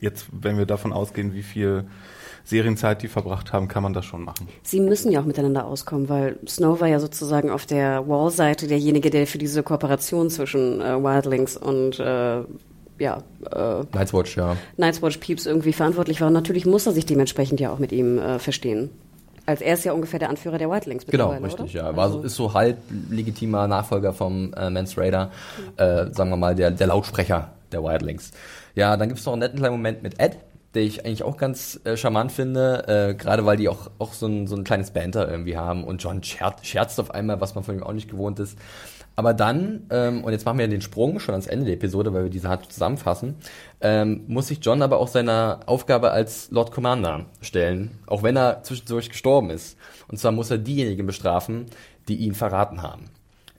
[0.00, 1.86] jetzt, wenn wir davon ausgehen, wie viel
[2.46, 4.48] Serienzeit die verbracht haben, kann man das schon machen.
[4.62, 9.10] sie müssen ja auch miteinander auskommen, weil Snow war ja sozusagen auf der Wall-Seite derjenige,
[9.10, 12.42] der für diese Kooperation zwischen äh, Wildlings und äh,
[12.98, 14.56] ja, äh, Night's Watch, ja.
[14.76, 16.28] Night's Watch Peeps irgendwie verantwortlich war.
[16.28, 18.90] Und natürlich muss er sich dementsprechend ja auch mit ihm äh, verstehen.
[19.44, 21.90] Als er ist ja ungefähr der Anführer der Wildlings Genau, richtig, oder?
[21.90, 21.96] ja.
[21.96, 22.78] War so, ist so halb
[23.10, 25.30] legitimer Nachfolger vom äh, Mans Raider,
[25.76, 28.30] äh, sagen wir mal, der, der Lautsprecher der Wildlings.
[28.74, 30.36] Ja, dann gibt's noch einen netten kleinen Moment mit Ed,
[30.76, 34.26] der ich eigentlich auch ganz äh, charmant finde, äh, gerade weil die auch, auch so,
[34.26, 37.64] ein, so ein kleines Banter irgendwie haben und John scherzt, scherzt auf einmal, was man
[37.64, 38.58] von ihm auch nicht gewohnt ist.
[39.16, 42.24] Aber dann, ähm, und jetzt machen wir den Sprung schon ans Ende der Episode, weil
[42.24, 43.36] wir diese hart zusammenfassen,
[43.80, 48.62] ähm, muss sich John aber auch seiner Aufgabe als Lord Commander stellen, auch wenn er
[48.62, 49.78] zwischendurch gestorben ist.
[50.08, 51.64] Und zwar muss er diejenigen bestrafen,
[52.08, 53.10] die ihn verraten haben.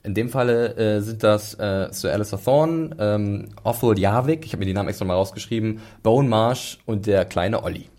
[0.08, 4.60] In dem Falle äh, sind das äh, Sir Alistair Thorne, ähm, Othel Jarvik, ich habe
[4.60, 7.90] mir die Namen extra mal rausgeschrieben, Bone Marsh und der kleine Olli.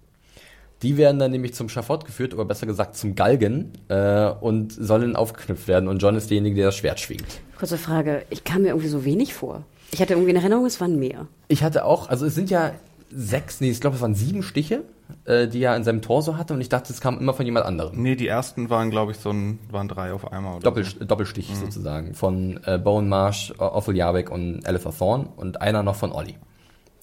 [0.82, 5.16] Die werden dann nämlich zum Schafott geführt, oder besser gesagt zum Galgen, äh, und sollen
[5.16, 5.88] aufgeknüpft werden.
[5.88, 7.42] Und John ist derjenige, der das Schwert schwingt.
[7.60, 9.64] Kurze Frage, ich kam mir irgendwie so wenig vor.
[9.92, 11.28] Ich hatte irgendwie in Erinnerung, es waren mehr.
[11.48, 12.72] Ich hatte auch, also es sind ja
[13.12, 14.84] sechs, nee, ich glaube, es waren sieben Stiche,
[15.26, 17.66] äh, die er in seinem Torso hatte, und ich dachte, es kam immer von jemand
[17.66, 18.02] anderem.
[18.02, 20.56] Nee, die ersten waren, glaube ich, so ein, waren drei auf einmal.
[20.56, 21.04] Oder Doppel, so.
[21.04, 22.14] Doppelstich sozusagen.
[22.14, 26.36] Von äh, Bone Marsh, Othel Jarvik und Alistair Thorne und einer noch von Olli.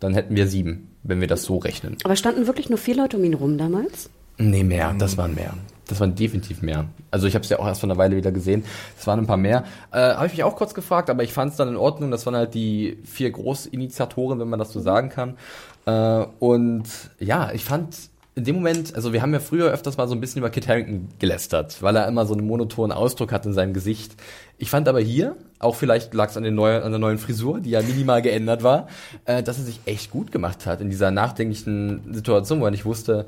[0.01, 1.97] Dann hätten wir sieben, wenn wir das so rechnen.
[2.05, 4.11] Aber standen wirklich nur vier Leute um ihn rum damals?
[4.39, 4.95] Nee, mehr.
[4.99, 5.55] Das waren mehr.
[5.89, 6.87] Das waren definitiv mehr.
[7.11, 8.65] Also ich habe es ja auch erst vor einer Weile wieder gesehen.
[8.99, 9.65] Es waren ein paar mehr.
[9.93, 12.11] Äh, habe ich mich auch kurz gefragt, aber ich fand es dann in Ordnung.
[12.11, 15.37] Das waren halt die vier Großinitiatoren, wenn man das so sagen kann.
[15.87, 16.85] Äh, und
[17.21, 17.97] ja, ich fand
[18.35, 20.69] in dem Moment, also wir haben ja früher öfters mal so ein bisschen über Kit
[20.69, 24.15] Harington gelästert, weil er immer so einen monotonen Ausdruck hat in seinem Gesicht.
[24.59, 27.81] Ich fand aber hier, auch vielleicht lag es an, an der neuen Frisur, die ja
[27.81, 28.89] minimal geändert war,
[29.25, 32.85] äh, dass er sich echt gut gemacht hat in dieser nachdenklichen Situation, wo er nicht
[32.85, 33.25] wusste,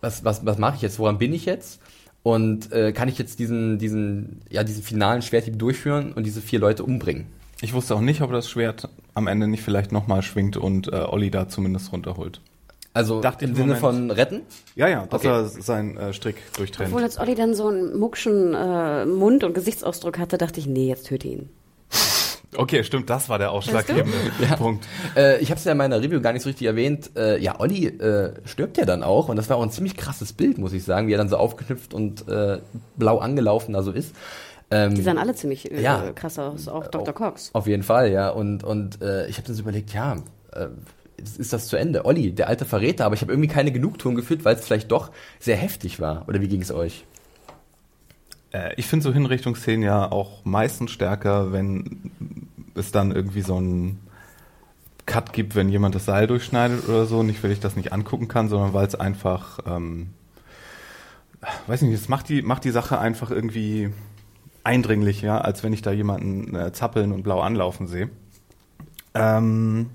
[0.00, 1.80] was, was, was mache ich jetzt, woran bin ich jetzt?
[2.22, 6.58] Und äh, kann ich jetzt diesen, diesen, ja, diesen finalen Schwerthieb durchführen und diese vier
[6.58, 7.26] Leute umbringen?
[7.62, 10.96] Ich wusste auch nicht, ob das Schwert am Ende nicht vielleicht nochmal schwingt und äh,
[10.96, 12.40] Olli da zumindest runterholt.
[12.92, 13.80] Also Dachte ich im im Sinne Moment.
[13.80, 14.40] von retten?
[14.74, 15.28] Ja, ja, dass Okay.
[15.28, 16.88] er seinen äh, Strick durchtrennt.
[16.90, 20.88] Obwohl als Olli dann so einen muckschen äh, Mund- und Gesichtsausdruck hatte, dachte ich, nee,
[20.88, 21.48] jetzt töte ihn.
[22.56, 24.16] Okay, stimmt, das war der ausschlaggebende
[24.58, 24.84] Punkt.
[25.16, 27.10] Äh, ich habe es ja in meiner Review gar nicht so richtig erwähnt.
[27.16, 30.32] Äh, ja, Olli äh, stirbt ja dann auch und das war auch ein ziemlich krasses
[30.32, 32.58] Bild, muss ich sagen, wie er dann so aufgeknüpft und äh,
[32.96, 34.14] blau angelaufen da so ist.
[34.72, 36.12] Ähm, Die sahen alle ziemlich äh, Ja.
[36.14, 37.14] krass aus, auch Dr.
[37.14, 37.50] Cox.
[37.52, 38.30] Auf jeden Fall, ja.
[38.30, 40.16] Und, und äh, ich habe dann so überlegt, ja,
[40.52, 40.66] äh,
[41.22, 42.04] ist ist das zu Ende?
[42.04, 45.10] Olli, der alte Verräter, aber ich habe irgendwie keine Genugtuung gefühlt, weil es vielleicht doch
[45.38, 46.24] sehr heftig war.
[46.28, 47.04] Oder wie ging es euch?
[48.52, 52.10] Äh, ich finde so Hinrichtungsszenen ja auch meistens stärker, wenn
[52.74, 54.00] es dann irgendwie so ein
[55.06, 57.22] Cut gibt, wenn jemand das Seil durchschneidet oder so.
[57.22, 60.10] Nicht, weil ich das nicht angucken kann, sondern weil es einfach, ähm,
[61.66, 63.90] weiß nicht, es macht die, macht die Sache einfach irgendwie
[64.62, 68.10] eindringlich, ja, als wenn ich da jemanden äh, zappeln und blau anlaufen sehe.
[69.14, 69.90] Ähm,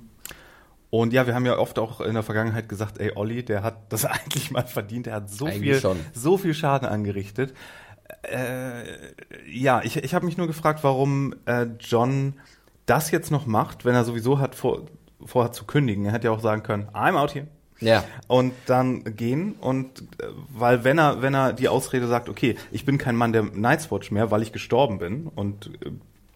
[0.90, 3.92] und ja, wir haben ja oft auch in der Vergangenheit gesagt, ey, Olli, der hat
[3.92, 6.00] das eigentlich mal verdient, der hat so Eigentlich viel, schon.
[6.14, 7.54] so viel Schaden angerichtet.
[8.24, 8.84] Äh,
[9.48, 12.34] ja, ich, ich habe mich nur gefragt, warum äh, John
[12.86, 14.84] das jetzt noch macht, wenn er sowieso hat vor,
[15.24, 16.06] vorhat zu kündigen.
[16.06, 17.48] Er hätte ja auch sagen können, I'm out here.
[17.82, 18.04] Ja.
[18.28, 22.86] Und dann gehen und äh, weil wenn er wenn er die Ausrede sagt, okay, ich
[22.86, 25.92] bin kein Mann der Night's Watch mehr, weil ich gestorben bin und äh,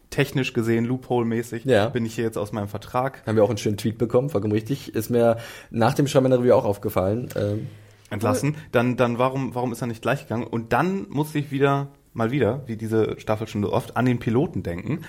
[0.09, 1.87] technisch gesehen Loophole-mäßig Ja.
[1.87, 4.51] bin ich hier jetzt aus meinem Vertrag Haben wir auch einen schönen Tweet bekommen, vollkommen
[4.51, 4.93] richtig.
[4.93, 5.37] Ist mir
[5.69, 7.29] nach dem Shaman Review auch aufgefallen.
[7.35, 7.67] Ähm,
[8.09, 10.45] entlassen, dann, dann warum, warum ist er nicht gleich gegangen?
[10.47, 14.19] Und dann musste ich wieder, mal wieder, wie diese Staffel schon so oft, an den
[14.19, 15.01] Piloten denken,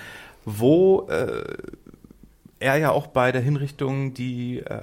[0.45, 1.43] wo äh,
[2.59, 4.79] er ja auch bei der Hinrichtung die äh,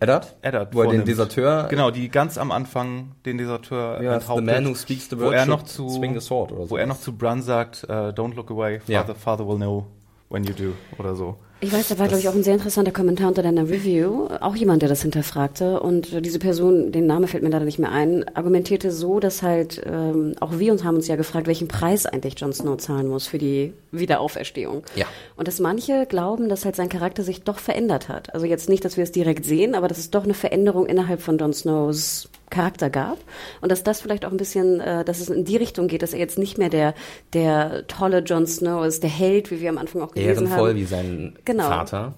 [0.00, 0.36] Eddard?
[0.42, 1.04] Eddard Wo er den.
[1.04, 5.18] Deserteur- Genau, die ganz am Anfang den Deserteur Ja, the enthauptet, man who speaks the
[5.18, 7.92] wo er noch zu swing the sword oder wo er noch zu Brun sagt, äh,
[8.10, 9.86] don't look away, father, father will know
[10.28, 11.36] when you do oder so.
[11.64, 14.26] Ich weiß, da war, glaube ich, auch ein sehr interessanter Kommentar unter deiner Review.
[14.40, 15.80] Auch jemand, der das hinterfragte.
[15.80, 19.80] Und diese Person, den Name fällt mir leider nicht mehr ein, argumentierte so, dass halt,
[19.86, 23.26] ähm, auch wir uns haben uns ja gefragt, welchen Preis eigentlich Jon Snow zahlen muss
[23.26, 24.82] für die Wiederauferstehung.
[24.94, 25.06] Ja.
[25.36, 28.34] Und dass manche glauben, dass halt sein Charakter sich doch verändert hat.
[28.34, 31.20] Also jetzt nicht, dass wir es direkt sehen, aber dass es doch eine Veränderung innerhalb
[31.20, 33.18] von Jon Snows Charakter gab.
[33.60, 36.12] Und dass das vielleicht auch ein bisschen, äh, dass es in die Richtung geht, dass
[36.12, 36.94] er jetzt nicht mehr der,
[37.32, 40.76] der tolle Jon Snow ist, der Held, wie wir am Anfang auch gelesen Ehrenvoll haben.
[40.76, 41.64] wie sein Genau.
[41.64, 42.14] Vater.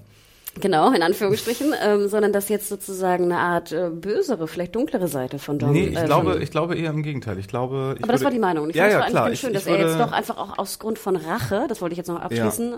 [0.60, 5.38] Genau, in Anführungsstrichen, ähm, sondern dass jetzt sozusagen eine Art äh, bösere, vielleicht dunklere Seite
[5.38, 5.72] von John.
[5.72, 7.38] Nee, ich äh, glaube, ich glaube eher im Gegenteil.
[7.38, 8.70] Ich glaube, ich aber das war die Meinung.
[8.70, 9.24] Ich ja, fand es ja, war eigentlich klar.
[9.24, 11.66] ganz Ich, schön, dass ich er würde, jetzt doch einfach auch aus Grund von Rache,
[11.68, 12.76] das wollte ich jetzt noch abschließen,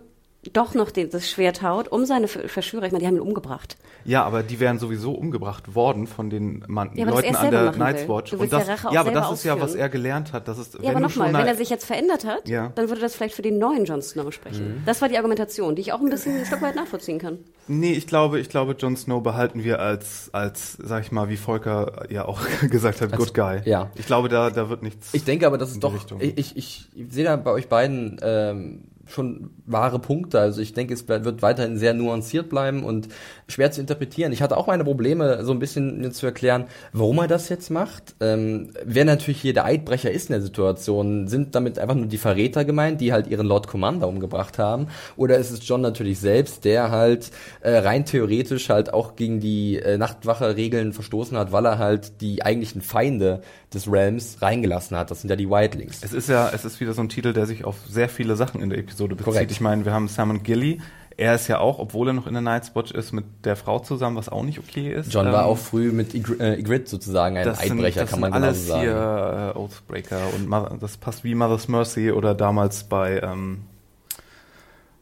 [0.53, 3.21] doch noch den, das Schwert haut, um seine Ver- Verschwörer, ich meine, die haben ihn
[3.23, 3.77] umgebracht.
[4.05, 8.09] Ja, aber die wären sowieso umgebracht worden von den Mann, Ja, Leuten an der Night's.
[8.09, 8.33] Watch.
[8.33, 10.49] Und das, ja Rache auch ja, aber das ist ja, was er gelernt hat.
[10.49, 12.73] Das ist, Ja, wenn aber nochmal, wenn er sich jetzt verändert hat, Ja.
[12.75, 14.83] dann würde das vielleicht für den neuen Jon Snow sprechen.
[14.87, 17.39] Das war die Argumentation, die ich auch ein bisschen ein Stück weit nachvollziehen kann.
[17.67, 21.37] Nee, ich glaube, ich glaube, Jon Snow behalten wir als, als, sag ich mal, wie
[21.37, 23.61] Volker ja auch gesagt hat, Good Guy.
[23.65, 23.91] ja.
[23.97, 25.13] Ich glaube, da, da wird nichts.
[25.13, 28.85] Ich denke aber, das ist doch, ich, ich, ich sehe da bei euch beiden ähm,
[29.09, 30.41] schon wahre Punkte.
[30.41, 33.09] Also ich denke, es wird weiterhin sehr nuanciert bleiben und
[33.49, 34.33] schwer zu interpretieren.
[34.33, 37.71] Ich hatte auch meine Probleme, so ein bisschen mir zu erklären, warum er das jetzt
[37.71, 38.15] macht.
[38.21, 42.19] Ähm, wer natürlich hier der Eidbrecher ist in der Situation, sind damit einfach nur die
[42.19, 44.89] Verräter gemeint, die halt ihren Lord Commander umgebracht haben?
[45.17, 49.77] Oder ist es John natürlich selbst, der halt äh, rein theoretisch halt auch gegen die
[49.77, 53.43] äh, Nachtwache-Regeln verstoßen hat, weil er halt die eigentlichen Feinde
[53.75, 55.11] des Realms reingelassen hat?
[55.11, 56.01] Das sind ja die Wildlings.
[56.03, 58.61] Es ist ja, es ist wieder so ein Titel, der sich auf sehr viele Sachen
[58.63, 59.33] in der Episode bezieht.
[59.33, 59.51] Korrekt.
[59.51, 60.81] Ich meine, wir haben Simon Gilly.
[61.21, 63.81] Er ist ja auch, obwohl er noch in der Night's Watch ist, mit der Frau
[63.81, 65.13] zusammen, was auch nicht okay ist.
[65.13, 68.11] John war Ähm, auch früh mit Ygr- äh, Ygritte sozusagen ein das sind, Eidbrecher, das
[68.11, 68.83] kann man alles genauso sagen.
[68.83, 73.63] hier äh, Oathbreaker und Mother, das passt wie Mother's Mercy oder damals bei ähm,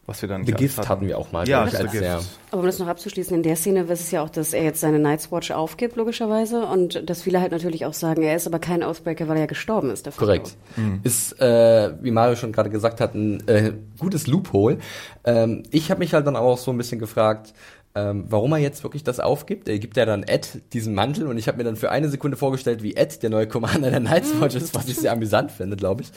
[0.07, 2.21] was wir dann The Gift alles hatten wir auch mal, Ja, ich, als sehr.
[2.49, 4.79] Aber um das noch abzuschließen, in der Szene ist es ja auch, dass er jetzt
[4.79, 8.59] seine Night's Watch aufgibt, logischerweise, und dass viele halt natürlich auch sagen, er ist aber
[8.59, 10.05] kein Oathbreaker, weil er ja gestorben ist.
[10.05, 10.55] Der Korrekt.
[10.77, 11.01] Mhm.
[11.03, 14.77] Ist, äh, wie Mario schon gerade gesagt hat, ein äh, gutes Loophole.
[15.25, 17.53] Ähm, ich habe mich halt dann auch so ein bisschen gefragt,
[17.97, 19.67] ähm, warum er jetzt wirklich das aufgibt.
[19.67, 22.37] Er gibt ja dann Ed diesen Mantel und ich habe mir dann für eine Sekunde
[22.37, 25.75] vorgestellt, wie Ed der neue Commander der Night's Watch ist, was ich sehr amüsant finde,
[25.77, 26.11] glaube ich.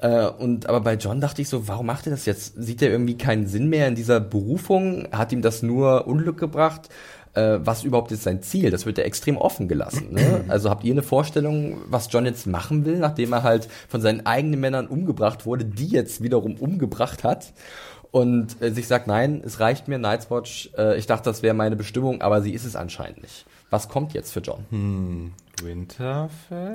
[0.00, 2.54] Äh, und aber bei John dachte ich so, warum macht er das jetzt?
[2.56, 5.06] Sieht er irgendwie keinen Sinn mehr in dieser Berufung?
[5.12, 6.88] Hat ihm das nur Unglück gebracht?
[7.34, 8.70] Äh, was überhaupt ist sein Ziel?
[8.70, 10.14] Das wird ja extrem offen gelassen.
[10.14, 10.44] Ne?
[10.48, 14.24] Also habt ihr eine Vorstellung, was John jetzt machen will, nachdem er halt von seinen
[14.24, 17.52] eigenen Männern umgebracht wurde, die jetzt wiederum umgebracht hat?
[18.10, 21.54] Und äh, sich sagt, nein, es reicht mir, Night's Watch, äh, ich dachte, das wäre
[21.54, 23.44] meine Bestimmung, aber sie ist es anscheinend nicht.
[23.70, 25.34] Was kommt jetzt für John?
[25.62, 26.72] Winterfell?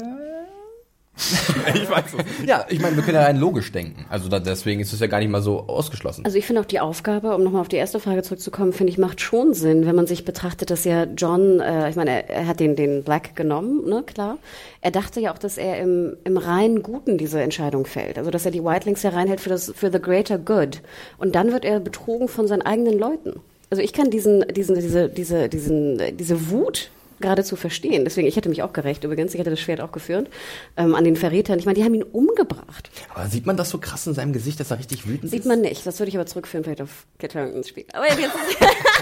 [1.76, 2.48] Ich weiß es.
[2.48, 4.06] Ja, ich meine, wir können ja rein logisch denken.
[4.10, 6.26] Also da, deswegen ist es ja gar nicht mal so ausgeschlossen.
[6.26, 8.98] Also ich finde auch die Aufgabe, um nochmal auf die erste Frage zurückzukommen, finde ich,
[8.98, 12.48] macht schon Sinn, wenn man sich betrachtet, dass ja John, äh, ich meine, er, er
[12.48, 14.38] hat den, den Black genommen, ne, klar.
[14.82, 18.18] Er dachte ja auch, dass er im, im reinen Guten diese Entscheidung fällt.
[18.18, 20.82] Also dass er die Whitelings ja reinhält für das, für the greater good.
[21.18, 23.40] Und dann wird er betrogen von seinen eigenen Leuten.
[23.70, 26.90] Also ich kann diesen, diesen, diese, diese, diesen, äh, diese Wut
[27.24, 28.04] geradezu verstehen.
[28.04, 30.30] Deswegen, ich hätte mich auch gerecht übrigens, ich hätte das Schwert auch geführt,
[30.78, 31.58] ähm, an den Verrätern.
[31.58, 32.92] Ich meine, die haben ihn umgebracht.
[33.16, 35.46] aber sieht man das so krass in seinem Gesicht, dass er richtig wütend Sieht ist?
[35.48, 35.86] man nicht.
[35.88, 37.86] Das würde ich aber zurückführen vielleicht auf Kit Haringtons Spiel.
[37.94, 38.20] Aber jetzt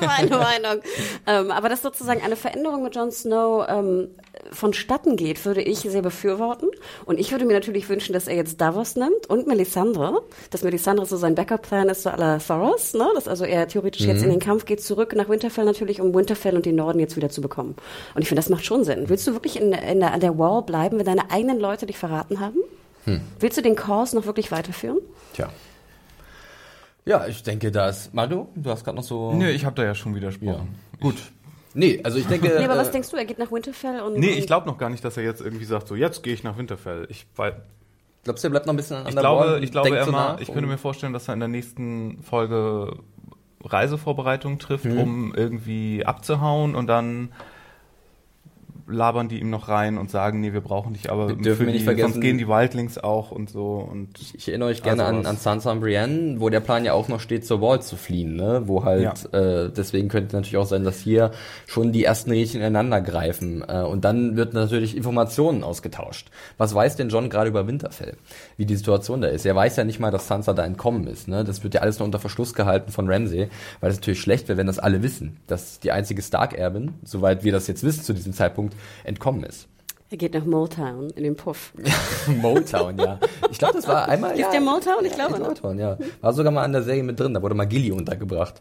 [0.00, 0.82] Meine Meinung.
[1.26, 4.08] Ähm, aber dass sozusagen eine Veränderung mit Jon Snow ähm,
[4.52, 6.68] vonstatten geht, würde ich sehr befürworten.
[7.04, 10.22] Und ich würde mir natürlich wünschen, dass er jetzt Davos nimmt und Melisandre.
[10.50, 13.08] Dass Melisandre so sein Backup-Plan ist, so aller Thoros, ne?
[13.14, 16.56] Dass also er theoretisch jetzt in den Kampf geht, zurück nach Winterfell natürlich, um Winterfell
[16.56, 17.76] und den Norden jetzt wieder zu bekommen.
[18.14, 19.08] Und ich finde, das macht schon Sinn.
[19.08, 21.98] Willst du wirklich in, in der, an der Wall bleiben, wenn deine eigenen Leute dich
[21.98, 22.58] verraten haben?
[23.38, 24.98] Willst du den Kurs noch wirklich weiterführen?
[25.34, 25.48] Tja.
[27.06, 28.12] Ja, ich denke, dass.
[28.12, 29.32] Mario, du hast gerade noch so.
[29.32, 30.74] Nö, ich habe da ja schon widersprochen.
[31.00, 31.16] Gut.
[31.72, 32.48] Nee, also ich denke.
[32.48, 33.16] Nee, aber äh, was denkst du?
[33.16, 34.18] Er geht nach Winterfell und.
[34.18, 36.42] Nee, ich glaube noch gar nicht, dass er jetzt irgendwie sagt, so jetzt gehe ich
[36.44, 37.06] nach Winterfell.
[37.10, 37.62] Ich, weil,
[38.24, 39.64] Glaubst du, er bleibt noch ein bisschen an ich der glaube, Wall?
[39.64, 42.22] ich glaube, er so mal, nach ich könnte mir vorstellen, dass er in der nächsten
[42.22, 42.96] Folge
[43.64, 44.98] Reisevorbereitungen trifft, Mhm.
[44.98, 47.32] um irgendwie abzuhauen und dann
[48.90, 51.66] labern die ihm noch rein und sagen, nee, wir brauchen dich, aber Wir dürfen für
[51.66, 54.82] wir nicht die, vergessen- sonst gehen die Wildlings auch und so und Ich erinnere euch
[54.82, 57.60] gerne Also an, an Sansa und Brienne, wo der Plan ja auch noch steht, zur
[57.60, 58.62] Wall zu fliehen, ne?
[58.66, 61.30] Wo halt, äh, deswegen könnte natürlich auch sein, dass hier
[61.66, 63.64] schon die ersten Rädchen ineinander greifen.
[63.66, 66.30] Äh, und dann wird natürlich Informationen ausgetauscht.
[66.58, 68.14] Was weiß denn John gerade über Winterfell?
[68.56, 69.46] Wie die Situation da ist?
[69.46, 71.44] Er weiß ja nicht mal, dass Sansa da entkommen ist, ne?
[71.44, 73.48] Das wird ja alles noch unter Verschluss gehalten von Ramsay,
[73.80, 77.52] weil es natürlich schlecht wäre, wenn das alle wissen, dass die einzige Stark-Erbin, soweit wir
[77.52, 78.74] das jetzt wissen zu diesem Zeitpunkt,
[79.04, 79.68] entkommen ist.
[80.10, 81.72] Er geht nach Motown in den Puff.
[82.26, 83.20] Motown, ja.
[83.48, 84.32] Ich glaube, das war einmal.
[84.32, 85.04] Ist ja, der Motown?
[85.04, 85.48] Ich glaube, ja, ne?
[85.48, 85.98] Motown, ja.
[86.20, 88.60] War sogar mal an der Serie mit drin, da wurde mal Gilly untergebracht.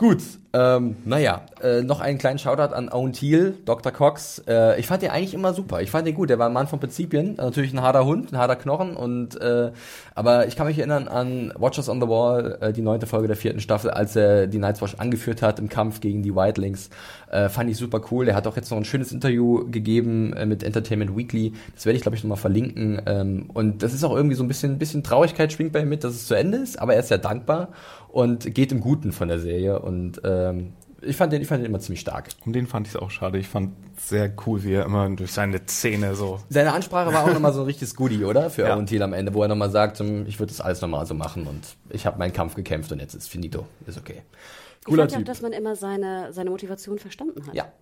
[0.00, 0.22] Gut,
[0.54, 3.92] ähm, naja, äh, noch einen kleinen Shoutout an Owen Thiel, Dr.
[3.92, 4.42] Cox.
[4.48, 5.82] Äh, ich fand den eigentlich immer super.
[5.82, 6.30] Ich fand den gut.
[6.30, 7.34] Der war ein Mann von Prinzipien.
[7.34, 8.96] Natürlich ein harter Hund, ein harter Knochen.
[8.96, 9.72] Und äh,
[10.14, 13.36] aber ich kann mich erinnern an Watchers on the Wall, äh, die neunte Folge der
[13.36, 16.88] vierten Staffel, als er die Night's Watch angeführt hat im Kampf gegen die Wildlings.
[17.30, 18.24] Äh, fand ich super cool.
[18.24, 21.52] Der hat auch jetzt noch ein schönes Interview gegeben äh, mit Entertainment Weekly.
[21.74, 23.02] Das werde ich, glaube ich, nochmal verlinken.
[23.04, 26.04] Ähm, und das ist auch irgendwie so ein bisschen, bisschen Traurigkeit schwingt bei ihm mit,
[26.04, 26.80] dass es zu Ende ist.
[26.80, 27.68] Aber er ist sehr dankbar
[28.12, 29.80] und geht im Guten von der Serie.
[29.80, 32.28] Und ähm, ich fand den, ich fand den immer ziemlich stark.
[32.44, 33.38] um den fand ich es auch schade.
[33.38, 37.32] Ich fand sehr cool, wie er immer durch seine Zähne so Seine Ansprache war auch
[37.32, 38.50] nochmal so ein richtiges Goodie, oder?
[38.50, 38.76] Für Ja.
[38.76, 41.14] Owen Thiel am Ende, wo er nochmal sagt, hm, ich würde das alles nochmal so
[41.14, 43.66] machen und ich habe meinen Kampf gekämpft und jetzt ist finito.
[43.86, 44.22] Ist okay.
[44.80, 45.26] Ich Cooler fand ja auch, Typ.
[45.26, 47.54] dass man immer seine, seine Motivation verstanden hat.
[47.54, 47.72] Ja.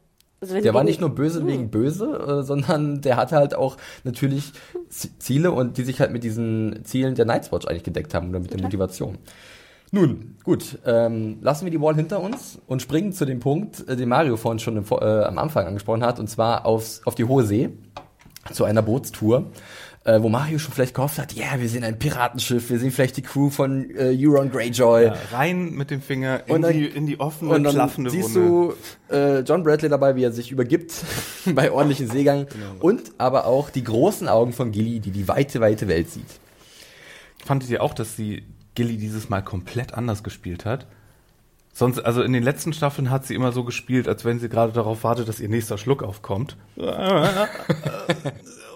[0.41, 4.53] Also Der war nicht nur böse wegen böse, äh, sondern der hatte halt auch natürlich
[4.89, 8.39] Ziele und die sich halt mit diesen Zielen der Night's Watch eigentlich gedeckt haben oder
[8.39, 9.19] mit der Motivation.
[9.91, 13.97] Nun, gut, ähm, lassen wir die Wall hinter uns und springen zu dem Punkt, äh,
[13.97, 17.25] den Mario vorhin schon im, äh, am Anfang angesprochen hat, und zwar aufs, auf die
[17.25, 17.71] Hohe See,
[18.53, 19.51] zu einer Bootstour,
[20.05, 23.17] äh, wo Mario schon vielleicht gehofft hat, ja, wir sehen ein Piratenschiff, wir sehen vielleicht
[23.17, 25.05] die Crew von äh, Euron Greyjoy.
[25.07, 28.35] ja, rein mit dem Finger in, dann- die, in die offene, Und dann klaffende siehst
[28.35, 28.75] Wunde.
[29.09, 30.93] du äh, John Bradley dabei, wie er sich übergibt
[31.55, 32.47] bei ordentlichen Seegang.
[32.81, 36.29] Und aber auch die großen Augen von Gilly, die die weite, weite Welt sieht.
[37.45, 38.45] Fandet ihr auch, dass sie
[38.79, 40.87] Gilly dieses Mal komplett anders gespielt hat?
[41.73, 44.73] Sonst, also in den letzten Staffeln hat sie immer so gespielt, als wenn sie gerade
[44.73, 46.57] darauf wartet, dass ihr nächster Schluck aufkommt.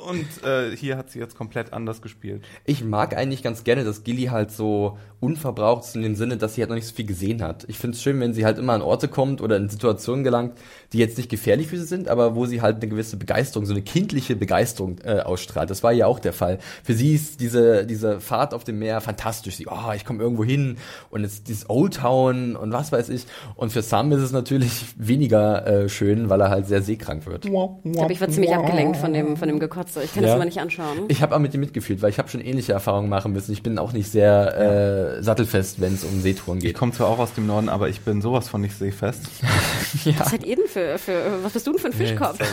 [0.08, 2.42] Und äh, hier hat sie jetzt komplett anders gespielt.
[2.64, 6.54] Ich mag eigentlich ganz gerne, dass Gilly halt so unverbraucht ist in dem Sinne, dass
[6.54, 7.64] sie halt noch nicht so viel gesehen hat.
[7.68, 10.58] Ich finde es schön, wenn sie halt immer an Orte kommt oder in Situationen gelangt,
[10.92, 13.72] die jetzt nicht gefährlich für sie sind, aber wo sie halt eine gewisse Begeisterung, so
[13.72, 15.70] eine kindliche Begeisterung äh, ausstrahlt.
[15.70, 16.58] Das war ja auch der Fall.
[16.82, 19.56] Für sie ist diese, diese Fahrt auf dem Meer fantastisch.
[19.56, 20.76] Sie, oh, ich komme irgendwo hin
[21.10, 23.26] und jetzt dieses Old Town und was weiß ich.
[23.54, 27.44] Und für Sam ist es natürlich weniger äh, schön, weil er halt sehr seekrank wird.
[27.44, 29.91] Ich glaube, ich war ziemlich abgelenkt von dem, von dem Gekotze.
[30.00, 30.28] Ich kann Ja.
[30.30, 31.04] das immer nicht anschauen.
[31.08, 33.52] Ich habe auch mit ihm mitgefühlt, weil ich habe schon ähnliche Erfahrungen machen müssen.
[33.52, 36.76] Ich bin auch nicht sehr äh, sattelfest, wenn es um Seetouren Ich geht.
[36.76, 39.22] komme zwar auch aus dem Norden, aber ich bin sowas von nicht seefest.
[40.18, 42.38] Was seid ihr denn für, für, was bist du denn für ein Fischkopf?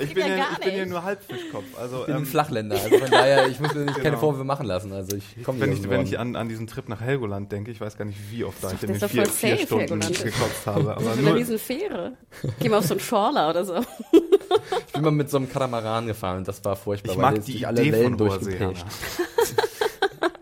[0.00, 1.64] Ich bin ja gar ich bin ja nur Halbfischkopf.
[1.78, 4.18] Also Ich bin ein ähm, Flachländer, also von daher, ich muss mir nicht keine Genau.
[4.18, 4.92] Vorwürfe machen lassen.
[4.92, 7.80] Also ich komme wenn ich, wenn ich an, an diesen Trip nach Helgoland denke, ich
[7.80, 10.22] weiß gar nicht, wie oft da ich in den vier, voll vier safe, Stunden Helgoland.
[10.24, 10.92] gekotzt habe.
[10.96, 12.12] Aber Mit einer nur, riesen Fähre.
[12.60, 13.74] Geh mal auf so einen Trawler oder so.
[14.86, 17.44] Ich bin mal mit so einem Katamaran gefahren und das war furchtbar, ich weil mag
[17.44, 18.86] die durch alle Idee Wellen von Hoher See, durchgeprescht.
[20.20, 20.32] Hanna.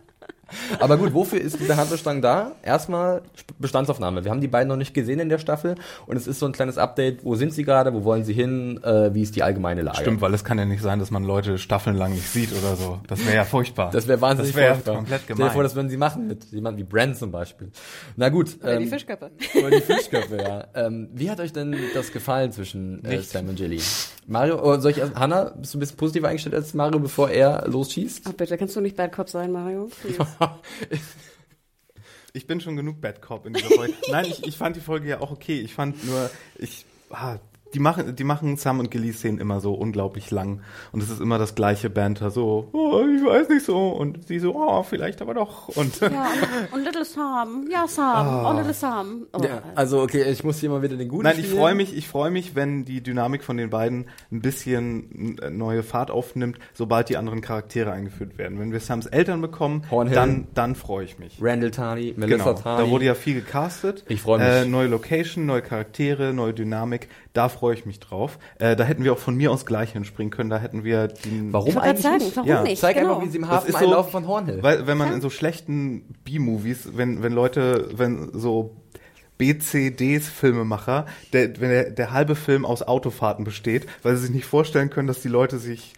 [0.81, 2.53] Aber gut, wofür ist diese Handbestand da?
[2.63, 3.23] Erstmal
[3.59, 4.25] Bestandsaufnahme.
[4.25, 6.53] Wir haben die beiden noch nicht gesehen in der Staffel und es ist so ein
[6.53, 7.25] kleines Update.
[7.25, 7.93] Wo sind sie gerade?
[7.95, 8.81] Wo wollen sie hin?
[8.83, 9.99] Äh, wie ist die allgemeine Lage?
[10.01, 13.01] Stimmt, weil es kann ja nicht sein, dass man Leute staffelnlang nicht sieht oder so.
[13.07, 13.91] Das wäre ja furchtbar.
[13.91, 14.95] Das wäre wahnsinnig Das wäre furchtbar.
[14.97, 15.53] komplett Stell dir gemein.
[15.53, 17.71] vor, das würden sie machen mit jemandem wie Brand zum Beispiel.
[18.17, 18.57] Na gut.
[18.63, 19.31] Oder die ähm, Fischköpfe.
[19.59, 20.65] Oder die Fischköpfe, ja.
[20.75, 23.21] Ähm, wie hat euch denn das gefallen zwischen äh.
[23.21, 23.81] Sam und Jelly?
[24.29, 27.31] Mario, oder soll ich erst, Hanna, bist du ein bisschen positiver eingestellt als Mario, bevor
[27.31, 28.23] er losschießt?
[28.29, 29.89] Ach bitte, kannst du nicht Bad Cop sein, Mario?
[32.33, 33.95] Ich bin schon genug Bad Cop in dieser Folge.
[34.11, 35.59] Nein, ich, ich fand die Folge ja auch okay.
[35.59, 37.39] Ich fand nur, ich, ah,
[37.77, 40.63] die machen, die machen Sam und Gilly Szenen immer so unglaublich lang
[40.93, 44.39] und es ist immer das gleiche Banter, so, oh, ich weiß nicht so und sie
[44.39, 46.27] so, oh, vielleicht aber doch und Ja,
[46.73, 47.69] und, und Little Sam.
[47.71, 48.47] Ja, Sam.
[48.47, 49.27] Oh, Little Sam.
[49.35, 49.43] Oh.
[49.45, 52.09] Ja, also okay, ich muss hier mal wieder den guten Nein, ich freue mich, ich
[52.09, 57.11] freue mich, wenn die Dynamik von den beiden ein bisschen äh, neue Fahrt aufnimmt, sobald
[57.11, 58.59] die anderen Charaktere eingeführt werden.
[58.59, 60.15] Wenn wir Sams Eltern bekommen, Hornhill.
[60.15, 61.37] dann, dann freue ich mich.
[61.43, 62.85] Randall Tardy, Melissa Genau, Tardy.
[62.85, 64.03] da wurde ja viel gecastet.
[64.09, 64.47] Ich freu mich.
[64.47, 67.09] Äh, neue Location, neue Charaktere, neue Dynamik.
[67.35, 68.39] Da freue ich mich drauf.
[68.59, 70.51] Äh, da hätten wir auch von mir aus gleich hinspringen können.
[70.51, 71.53] Da hätten wir den.
[71.53, 72.37] Warum eigentlich sagen, nicht?
[72.37, 72.63] warum Ja.
[72.63, 72.81] nicht?
[72.81, 73.15] Zeig genau.
[73.15, 74.63] einfach, wie sie im Hafen ist so- einlaufen von Hornhill.
[74.63, 78.75] Weil, wenn man in so schlechten B-Movies, wenn, wenn Leute, wenn so
[79.39, 84.47] BCDs Filmemacher, der, wenn der, der halbe Film aus Autofahrten besteht, weil sie sich nicht
[84.47, 85.93] vorstellen können, dass die Leute sich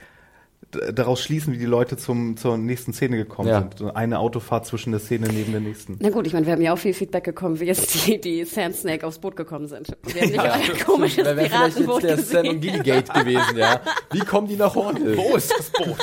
[0.93, 3.61] daraus schließen, wie die Leute zum, zur nächsten Szene gekommen Ja.
[3.61, 3.97] sind.
[3.97, 5.97] Eine Autofahrt zwischen der Szene neben der nächsten.
[6.01, 8.45] Na gut, ich meine, wir haben ja auch viel Feedback bekommen, wie jetzt die, die
[8.45, 9.89] Sand Snake aufs Boot gekommen sind.
[10.03, 12.61] Wir haben nicht euer komisches Wäre vielleicht jetzt Piratenboot der Stan und gesehen.
[12.61, 13.81] Gilly Gate gewesen, ja.
[14.11, 15.17] Wie kommen die nach Hornhill?
[15.17, 15.97] Wo ist das Boot?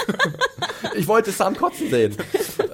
[0.95, 2.15] ich wollte Sam kotzen sehen.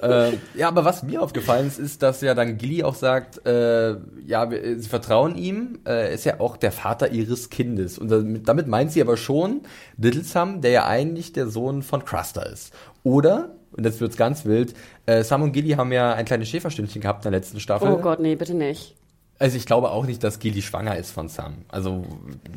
[0.02, 3.96] Ähm, ja, aber was mir aufgefallen ist, ist, dass ja dann Gilly auch sagt, äh,
[4.26, 7.98] ja, wir, sie vertrauen ihm, äh, er ist ja auch der Vater ihres Kindes.
[7.98, 9.62] Und damit, damit meint sie aber schon
[9.96, 12.72] Little Sam, der ja eigentlich der Sohn von Cruster ist.
[13.04, 14.74] Oder, und jetzt wird's ganz wild,
[15.06, 17.88] äh, Sam und Gilly haben ja ein kleines Schäferstündchen gehabt in der letzten Staffel.
[17.88, 18.96] Oh Gott, nee, bitte nicht.
[19.38, 21.64] Also ich glaube auch nicht, dass Gilly schwanger ist von Sam.
[21.68, 22.04] Also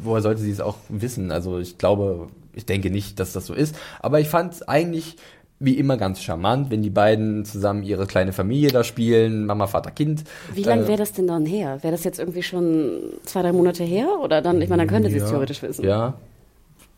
[0.02, 1.32] woher sollte sie es auch wissen?
[1.32, 3.76] Also ich glaube, ich denke nicht, dass das so ist.
[4.00, 5.18] Aber ich fand es eigentlich
[5.60, 9.92] wie immer ganz charmant, wenn die beiden zusammen ihre kleine Familie da spielen, Mama, Vater,
[9.92, 10.24] Kind.
[10.54, 11.80] Wie lange Äh, wäre das denn dann her?
[11.82, 14.08] Wäre das jetzt irgendwie schon zwei, drei Monate her?
[14.22, 15.86] Oder dann, ich meine, dann könnte sie es theoretisch wissen.
[15.86, 16.16] Ja.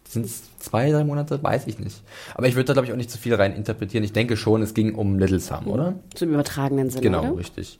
[0.10, 1.42] Sind es zwei, drei Monate?
[1.44, 2.02] Weiß ich nicht.
[2.34, 4.04] Aber ich würde da, glaube ich, auch nicht zu viel rein interpretieren.
[4.04, 5.96] Ich denke schon, es ging um Little Sam, oder?
[6.16, 7.38] Zum übertragenen Sinne, Genau, oder?
[7.38, 7.78] richtig.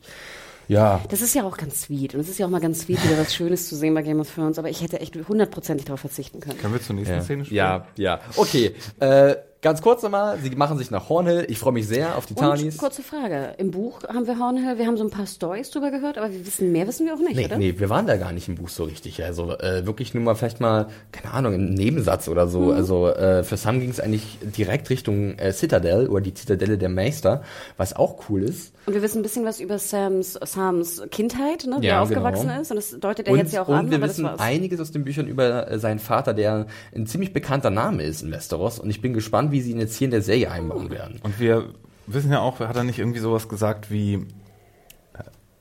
[0.68, 2.14] Ja, Das ist ja auch ganz sweet.
[2.14, 4.20] Und es ist ja auch mal ganz sweet, wieder was Schönes zu sehen bei Game
[4.20, 4.58] of Thrones.
[4.58, 6.58] Aber ich hätte echt hundertprozentig darauf verzichten können.
[6.58, 7.56] Können wir zur nächsten Ja, Szene spielen?
[7.56, 8.20] ja, ja.
[8.36, 11.44] Okay, äh, ganz kurz nochmal, sie machen sich nach Hornhill.
[11.48, 12.76] Ich freue mich sehr auf die Und Tanis.
[12.76, 13.54] kurze Frage.
[13.58, 16.46] Im Buch haben wir Hornhill, wir haben so ein paar Stories drüber gehört, aber wir
[16.46, 17.58] wissen mehr wissen wir auch nicht, Nee, oder?
[17.58, 19.22] nee, wir waren da gar nicht im Buch so richtig.
[19.24, 22.72] Also äh, wirklich nur mal vielleicht mal, keine Ahnung, im Nebensatz oder so.
[22.72, 26.88] Also äh, für Sam ging es eigentlich direkt Richtung äh, Citadel oder die Zitadelle der
[26.88, 27.42] Meister,
[27.76, 28.72] was auch cool ist.
[28.88, 32.48] Und wir wissen ein bisschen was über Sams, Sams Kindheit, ne, wie Ja, er aufgewachsen
[32.48, 32.58] genau.
[32.62, 32.70] ist.
[32.70, 34.80] Und das deutet er Und, jetzt ja auch und an, wir aber das wissen einiges
[34.80, 38.78] aus den Büchern über äh, seinen Vater, der ein ziemlich bekannter Name ist in Westeros.
[38.78, 41.20] Und ich bin gespannt, wie sie ihn jetzt hier in der Serie einbauen werden.
[41.22, 41.66] Und wir
[42.06, 44.26] wissen ja auch, hat er nicht irgendwie sowas gesagt wie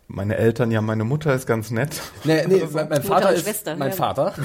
[0.10, 2.02] meine Eltern, ja, meine Mutter ist ganz nett.
[2.24, 3.96] Nee, nee, mein, mein Mutter Vater und ist Schwester, mein ja.
[3.96, 4.34] Vater.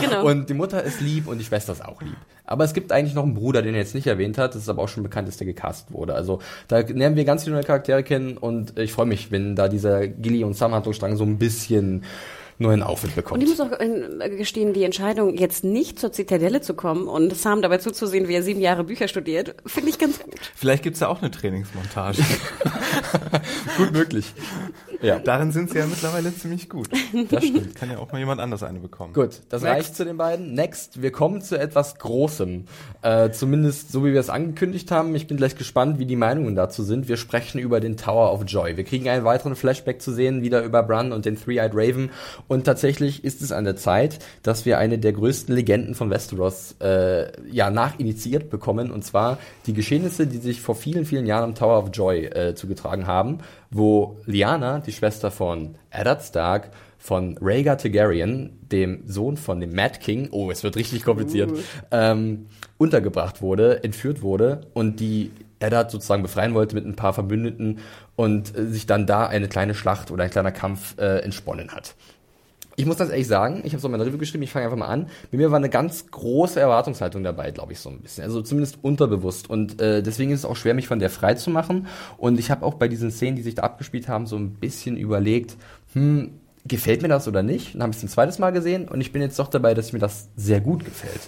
[0.00, 0.26] Genau.
[0.26, 2.16] Und die Mutter ist lieb und die Schwester ist auch lieb.
[2.44, 4.54] Aber es gibt eigentlich noch einen Bruder, den er jetzt nicht erwähnt hat.
[4.54, 6.14] Das ist aber auch schon bekannt, dass der gecastet wurde.
[6.14, 9.68] Also da lernen wir ganz viele neue Charaktere kennen und ich freue mich, wenn da
[9.68, 12.04] dieser Gilly und Sam so ein bisschen
[12.58, 13.42] neuen Aufwind bekommt.
[13.42, 17.36] Und ich muss auch äh, gestehen, die Entscheidung, jetzt nicht zur Zitadelle zu kommen und
[17.36, 20.34] Sam dabei zuzusehen, wie er sieben Jahre Bücher studiert, finde ich ganz gut.
[20.54, 22.22] Vielleicht gibt's ja auch eine Trainingsmontage.
[23.76, 24.32] gut möglich.
[25.02, 26.88] Ja, Darin sind sie ja mittlerweile ziemlich gut.
[27.30, 27.74] das stimmt.
[27.74, 29.12] Kann ja auch mal jemand anders eine bekommen.
[29.12, 29.76] Gut, das Next.
[29.76, 30.54] reicht zu den beiden.
[30.54, 32.64] Next, wir kommen zu etwas Großem.
[33.02, 35.14] Äh, zumindest so, wie wir es angekündigt haben.
[35.14, 37.08] Ich bin gleich gespannt, wie die Meinungen dazu sind.
[37.08, 38.76] Wir sprechen über den Tower of Joy.
[38.76, 42.10] Wir kriegen einen weiteren Flashback zu sehen, wieder über Bran und den Three-Eyed Raven.
[42.48, 46.76] Und tatsächlich ist es an der Zeit, dass wir eine der größten Legenden von Westeros
[46.80, 48.90] äh, ja nachinitiiert bekommen.
[48.90, 52.54] Und zwar die Geschehnisse, die sich vor vielen, vielen Jahren am Tower of Joy äh,
[52.54, 53.38] zugetragen haben,
[53.70, 56.70] wo Lyanna, die Schwester von Eddard Stark,
[57.04, 61.52] von Rhaegar Targaryen, dem Sohn von dem Mad King, oh, es wird richtig kompliziert,
[61.90, 62.46] ähm,
[62.78, 67.80] untergebracht wurde, entführt wurde und die Eddard sozusagen befreien wollte mit ein paar Verbündeten
[68.16, 71.94] und äh, sich dann da eine kleine Schlacht oder ein kleiner Kampf äh, entsponnen hat.
[72.76, 74.88] Ich muss ganz ehrlich sagen, ich habe in meiner Review geschrieben, ich fange einfach mal
[74.88, 75.08] an.
[75.30, 78.24] Bei mir war eine ganz große Erwartungshaltung dabei, glaube ich, so ein bisschen.
[78.24, 79.48] Also zumindest unterbewusst.
[79.48, 81.86] Und äh, deswegen ist es auch schwer, mich von der frei zu machen.
[82.18, 84.96] Und ich habe auch bei diesen Szenen, die sich da abgespielt haben, so ein bisschen
[84.96, 85.56] überlegt,
[85.92, 86.32] hm,
[86.66, 87.74] gefällt mir das oder nicht?
[87.74, 89.92] Dann habe ich es ein zweites Mal gesehen und ich bin jetzt doch dabei, dass
[89.92, 91.20] mir das sehr gut gefällt.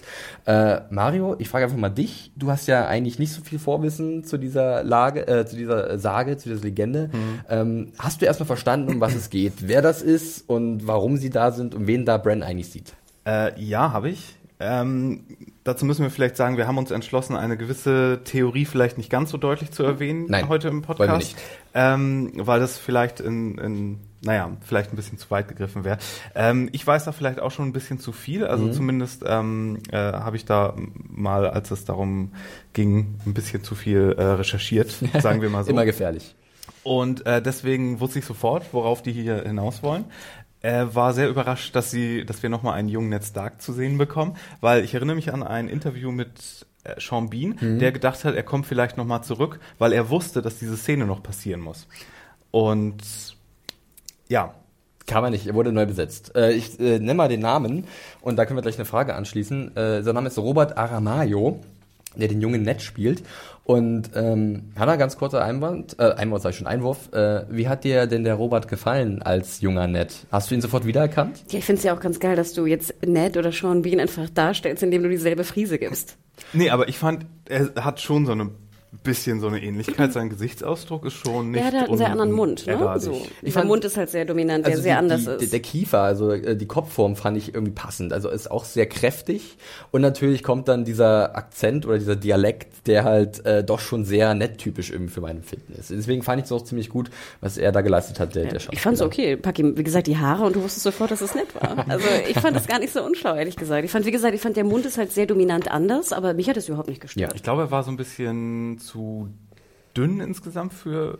[0.47, 2.33] Äh, Mario, ich frage einfach mal dich.
[2.37, 6.39] Du hast ja eigentlich nicht so viel Vorwissen zu dieser Lage, äh, zu dieser Sage,
[6.39, 7.11] zu dieser Legende.
[7.51, 11.31] Ähm, hast du erstmal verstanden, um was es geht, wer das ist und warum sie
[11.31, 12.95] da sind und wen da Bran eigentlich sieht?
[13.27, 14.37] Äh, ja, habe ich.
[14.59, 15.25] Ähm,
[15.65, 19.31] dazu müssen wir vielleicht sagen, wir haben uns entschlossen, eine gewisse Theorie vielleicht nicht ganz
[19.31, 21.37] so deutlich zu erwähnen Nein, heute im Podcast.
[21.75, 25.99] Ähm, weil das vielleicht in, in, naja, vielleicht ein bisschen zu weit gegriffen wäre.
[26.35, 28.41] Ähm, ich weiß da vielleicht auch schon ein bisschen zu viel.
[28.41, 28.47] Mhm.
[28.47, 30.75] Also zumindest ähm, äh, habe ich da
[31.09, 32.33] mal, als es darum
[32.73, 35.71] ging, ein bisschen zu viel äh, recherchiert, sagen wir mal so.
[35.71, 36.35] Immer gefährlich.
[36.83, 40.05] Und äh, deswegen wusste ich sofort, worauf die hier hinaus wollen.
[40.61, 43.99] Er war sehr überrascht, dass sie, dass wir nochmal einen jungen Ned Stark zu sehen
[43.99, 47.79] bekommen, weil ich erinnere mich an ein Interview mit äh, Sean Bean, Mhm.
[47.79, 51.23] der gedacht hat, er kommt vielleicht nochmal zurück, weil er wusste, dass diese Szene noch
[51.23, 51.87] passieren muss.
[52.51, 53.36] Und
[54.29, 54.55] ja,
[55.07, 56.35] Kam er nicht, er wurde neu besetzt.
[56.35, 57.85] Äh, ich äh, nenne mal den Namen
[58.21, 59.77] und da können wir gleich eine Frage anschließen.
[59.77, 61.61] Äh, sein Name ist Robert Aramayo,
[62.17, 63.23] der den jungen Ned spielt.
[63.63, 67.13] Und ähm, Hanna, ganz kurzer Einwand, äh, Einwand sag ich schon, Einwurf.
[67.13, 70.27] Äh, wie hat dir denn der Robert gefallen als junger Ned?
[70.33, 71.45] Hast du ihn sofort wiedererkannt?
[71.51, 74.01] Ja, ich finde es ja auch ganz geil, dass du jetzt Ned oder Sean Bean
[74.01, 76.17] einfach darstellst, indem du dieselbe Frise gibst.
[76.53, 78.51] nee, aber ich fand, er hat schon so eine
[79.03, 80.13] bisschen so eine Ähnlichkeit.
[80.13, 82.95] Sein Gesichtsausdruck ist schon nicht Ja, der hat einen sehr anderen Mund, ne?
[82.99, 83.21] So.
[83.43, 85.53] Ich fand- Mund ist halt sehr dominant, der Also sehr die, anders die, ist.
[85.53, 88.13] Der Kiefer, also äh, die Kopfform fand ich irgendwie passend.
[88.13, 89.57] Also ist auch sehr kräftig
[89.91, 94.35] und natürlich kommt dann dieser Akzent oder dieser Dialekt, der halt äh, doch schon sehr
[94.35, 95.91] nett-typisch irgendwie für mein Empfinden ist.
[95.91, 98.81] Deswegen fand ich es auch ziemlich gut, was er da geleistet hat, der, der ich
[98.81, 99.29] fand's Schauspieler.
[99.33, 99.37] okay.
[99.37, 101.85] Pack ihm, wie gesagt, die Haare und du wusstest sofort, dass es nett war.
[101.89, 103.85] Also ich fand das gar nicht so unschlau, ehrlich gesagt.
[103.85, 106.49] Ich fand, wie gesagt, ich fand der Mund ist halt sehr dominant anders, aber mich
[106.49, 107.33] hat es überhaupt nicht gestört.
[107.35, 109.29] Ich glaube, er war so ein bisschen zu
[109.97, 111.19] dünn insgesamt für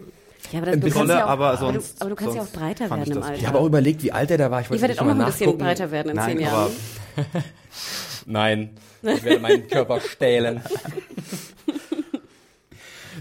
[0.53, 2.41] Ja, aber, Ein du bisschen, ja auch, aber aber, du, sonst- aber du kannst ja
[2.43, 3.39] auch sonst breiter ich werden im das- Alter.
[3.39, 4.61] Ich habe auch überlegt, wie alt er da war.
[4.61, 5.65] Ich werdet nicht auch noch mal ein bisschen nachgucken.
[5.65, 6.73] breiter werden in Nein, zehn Jahren.
[8.27, 8.71] Nein,
[9.03, 10.61] ich werde meinen Körper stählen.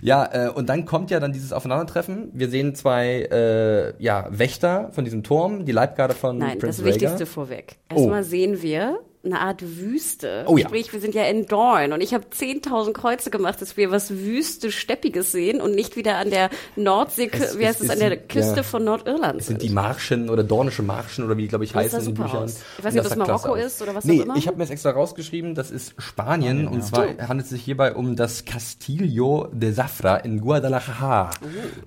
[0.01, 2.29] Ja, äh, und dann kommt ja dann dieses Aufeinandertreffen.
[2.33, 6.85] Wir sehen zwei äh, ja, Wächter von diesem Turm, die Leibgarde von Nein, Prince das.
[6.93, 7.77] Wichtigste vorweg.
[7.89, 10.43] Erstmal sehen wir eine Art Wüste.
[10.47, 10.67] Oh ja.
[10.67, 14.11] Sprich, wir sind ja in Dorn und ich habe 10.000 Kreuze gemacht, dass wir was
[14.11, 17.99] Wüste, Steppiges sehen und nicht wieder an der Nordsee, Es- wie heißt es- es, an
[17.99, 18.63] der Küste ja.
[18.63, 21.83] von Nordirland Es sind die Marschen oder dornische Marschen oder wie die, glaube ich, Das
[21.85, 22.43] heißen in den Büchern.
[22.43, 22.59] aus.
[22.77, 24.35] Ich weiß nicht, ob das Marokko ist oder was nee, auch immer.
[24.37, 27.93] ich habe mir das extra rausgeschrieben, das ist Spanien und zwar handelt es sich hierbei
[27.93, 31.31] um das Castillo de Zafra in Guadalajara.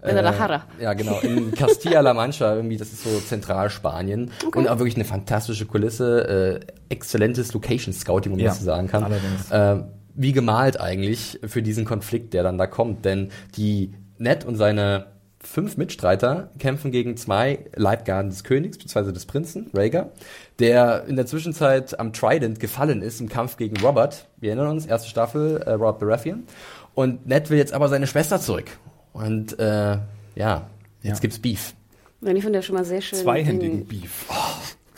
[0.03, 0.65] Guadalajara.
[0.79, 4.31] Äh, ja, genau, in Castilla-La Mancha, irgendwie, das ist so Zentralspanien.
[4.55, 9.05] Und auch wirklich eine fantastische Kulisse, äh, exzellentes Location-Scouting, um Ja, das zu sagen kann.
[9.05, 9.51] allerdings.
[9.51, 9.83] Äh,
[10.15, 13.05] wie gemalt eigentlich für diesen Konflikt, der dann da kommt.
[13.05, 15.07] Denn die Ned und seine
[15.41, 20.11] fünf Mitstreiter kämpfen gegen zwei Leibgarden des Königs, beziehungsweise des Prinzen, Rhaegar,
[20.59, 24.27] der in der Zwischenzeit am Trident gefallen ist im Kampf gegen Robert.
[24.39, 26.43] Wir erinnern uns, erste Staffel, äh, Robert Baratheon.
[26.95, 28.67] Und Ned will jetzt aber seine Schwester zurück.
[29.13, 29.99] Und äh,
[30.35, 30.67] ja,
[31.03, 31.21] jetzt Ja.
[31.21, 31.75] gibt's Beef.
[32.21, 33.21] Und ich finde das schon mal sehr schön.
[33.21, 34.27] zweihändigen Beef.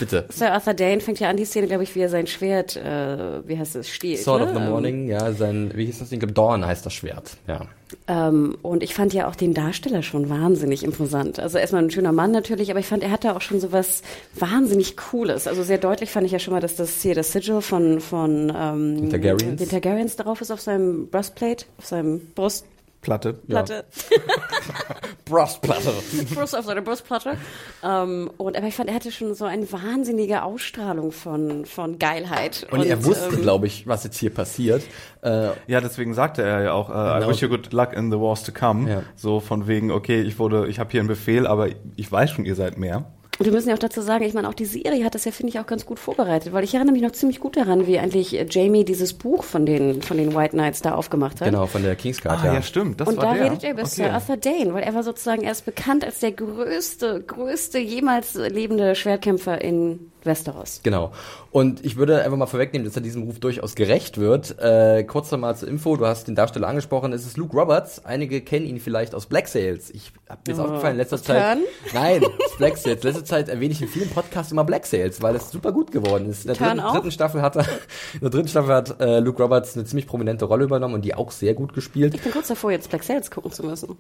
[0.01, 0.25] Bitte.
[0.31, 3.47] Sir Arthur Dane fängt ja an die Szene, glaube ich, wie er sein Schwert, äh,
[3.47, 4.21] wie heißt es, stiehlt.
[4.21, 4.47] Sword ne?
[4.47, 6.21] of the Morning, ja, sein, wie hieß das Ding?
[6.33, 7.67] Dawn heißt das Schwert, ja.
[8.09, 11.39] Ähm, und ich fand ja auch den Darsteller schon wahnsinnig imposant.
[11.39, 14.03] Also erstmal ein schöner Mann natürlich, aber ich fand, er hatte auch schon so was
[14.35, 15.47] wahnsinnig Cooles.
[15.47, 18.51] Also sehr deutlich fand ich ja schon mal, dass das hier das Sigil von, von
[18.57, 19.61] ähm, Den Targaryens.
[19.61, 22.80] den Targaryens drauf ist auf seinem Breastplate, auf seinem Brustplatte.
[23.01, 23.41] Platte.
[25.25, 25.93] Brustplatte.
[26.35, 27.37] Brust auf seiner Brustplatte.
[27.83, 32.67] Ähm, und aber ich fand, er hatte schon so eine wahnsinnige Ausstrahlung von, von Geilheit.
[32.71, 34.83] Und, er wusste, ähm, glaube ich, was jetzt hier passiert.
[35.23, 37.29] Äh, Ja, deswegen sagte er ja auch, äh, I Genau.
[37.29, 38.91] wish you good luck in the wars to come.
[38.91, 39.03] Ja.
[39.17, 42.45] So von wegen, okay, ich wurde, ich habe hier einen Befehl, aber ich weiß schon,
[42.45, 43.05] ihr seid mehr.
[43.41, 45.33] Und wir müssen ja auch dazu sagen, ich meine, auch die Serie hat das ja,
[45.33, 47.99] finde ich, auch ganz gut vorbereitet, weil ich erinnere mich noch ziemlich gut daran, wie
[47.99, 51.49] eigentlich äh, Jamie dieses Buch von den, von den White Knights da aufgemacht hat.
[51.49, 52.63] genau, von der Kingsguard, Ah, ja, ja.
[52.63, 53.45] stimmt, das und war da der.
[53.47, 54.13] redet er über Sir Okay.
[54.15, 58.95] Arthur Dane, weil er war sozusagen, er ist bekannt als der größte, größte jemals lebende
[58.95, 60.81] Schwertkämpfer in Westeros.
[60.83, 61.13] Genau.
[61.51, 64.59] Und ich würde einfach mal vorwegnehmen, dass er diesem Ruf durchaus gerecht wird.
[64.59, 68.05] Äh, kurz nochmal zur Info, du hast den Darsteller angesprochen, es ist Luke Roberts.
[68.05, 69.91] Einige kennen ihn vielleicht aus Black Sails.
[69.91, 71.59] Ich hab mir Oh, aufgefallen in letzter aus Zeit.
[71.95, 73.03] Nein, aus Black Sails.
[73.03, 76.29] Letzter Zeit erwähne ich in vielen Podcasts immer Black Sails, weil es super gut geworden
[76.29, 76.47] ist.
[76.47, 77.65] In der dritten, dritten Staffel hat er,
[78.15, 81.15] in der dritten Staffel hat äh, Luke Roberts eine ziemlich prominente Rolle übernommen und die
[81.15, 82.15] auch sehr gut gespielt.
[82.15, 83.97] Ich bin kurz davor, jetzt Black Sails gucken zu müssen.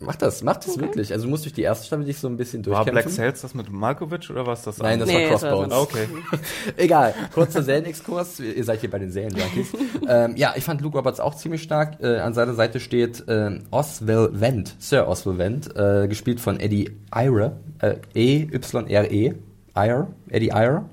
[0.00, 1.12] Mach das, mach das wirklich.
[1.12, 2.92] Also du musst durch die erste Staffel dich so ein bisschen War durchkämpfen.
[3.04, 4.78] Black Sails das mit Malkovich oder was das?
[4.78, 5.74] Nein, das Nee, war das war Crossbones.
[5.74, 6.38] sonst- Okay.
[6.76, 8.40] Egal, kurzer Serienexkurs.
[8.40, 9.68] Ihr seid hier bei den Serien-Junkies.
[10.08, 12.02] ähm, ja, ich fand Luke Roberts auch ziemlich stark.
[12.02, 16.90] Äh, an seiner Seite steht äh, Oswell Wendt, Sir Oswell Wendt, äh, gespielt von Eddie
[17.14, 19.34] Ire, äh, E-Y-R-E,
[19.76, 20.84] Ire, Eddie Ire,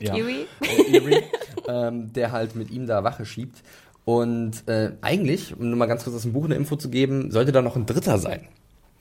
[0.00, 0.14] Ja.
[0.14, 0.46] Kiwi?
[0.92, 1.22] Erie,
[1.68, 3.58] ähm, der halt mit ihm da Wache schiebt.
[4.04, 7.30] Und äh, eigentlich, um nur mal ganz kurz aus dem Buch eine Info zu geben,
[7.30, 8.48] sollte da noch ein Dritter sein.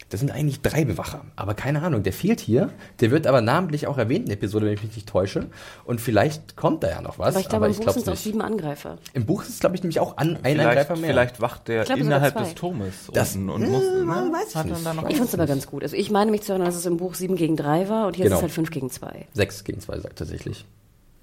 [0.09, 2.69] Das sind eigentlich drei Bewacher, aber keine Ahnung, der fehlt hier.
[2.99, 5.47] Der wird aber namentlich auch erwähnt in der Episode, wenn ich mich nicht täusche.
[5.85, 7.29] Und vielleicht kommt da ja noch was.
[7.33, 8.97] Aber ich glaube, im Buch glaub's sind es auch sieben Angreifer.
[9.13, 11.09] Im Buch ist es, glaube ich, nämlich auch an, ein Vielleicht, Angreifer mehr.
[11.11, 14.33] vielleicht wacht der Ich sogar innerhalb des Turmes Das- unten und Hm, muss, man ne?
[14.33, 14.77] weiß dann nicht.
[15.09, 15.81] Ich fand es aber ganz gut.
[15.81, 18.17] Also ich meine mich zu erinnern, dass es im Buch sieben gegen drei war und
[18.17, 18.35] hier Genau.
[18.35, 19.27] ist es halt fünf gegen zwei.
[19.33, 20.65] Sechs gegen zwei sagt tatsächlich.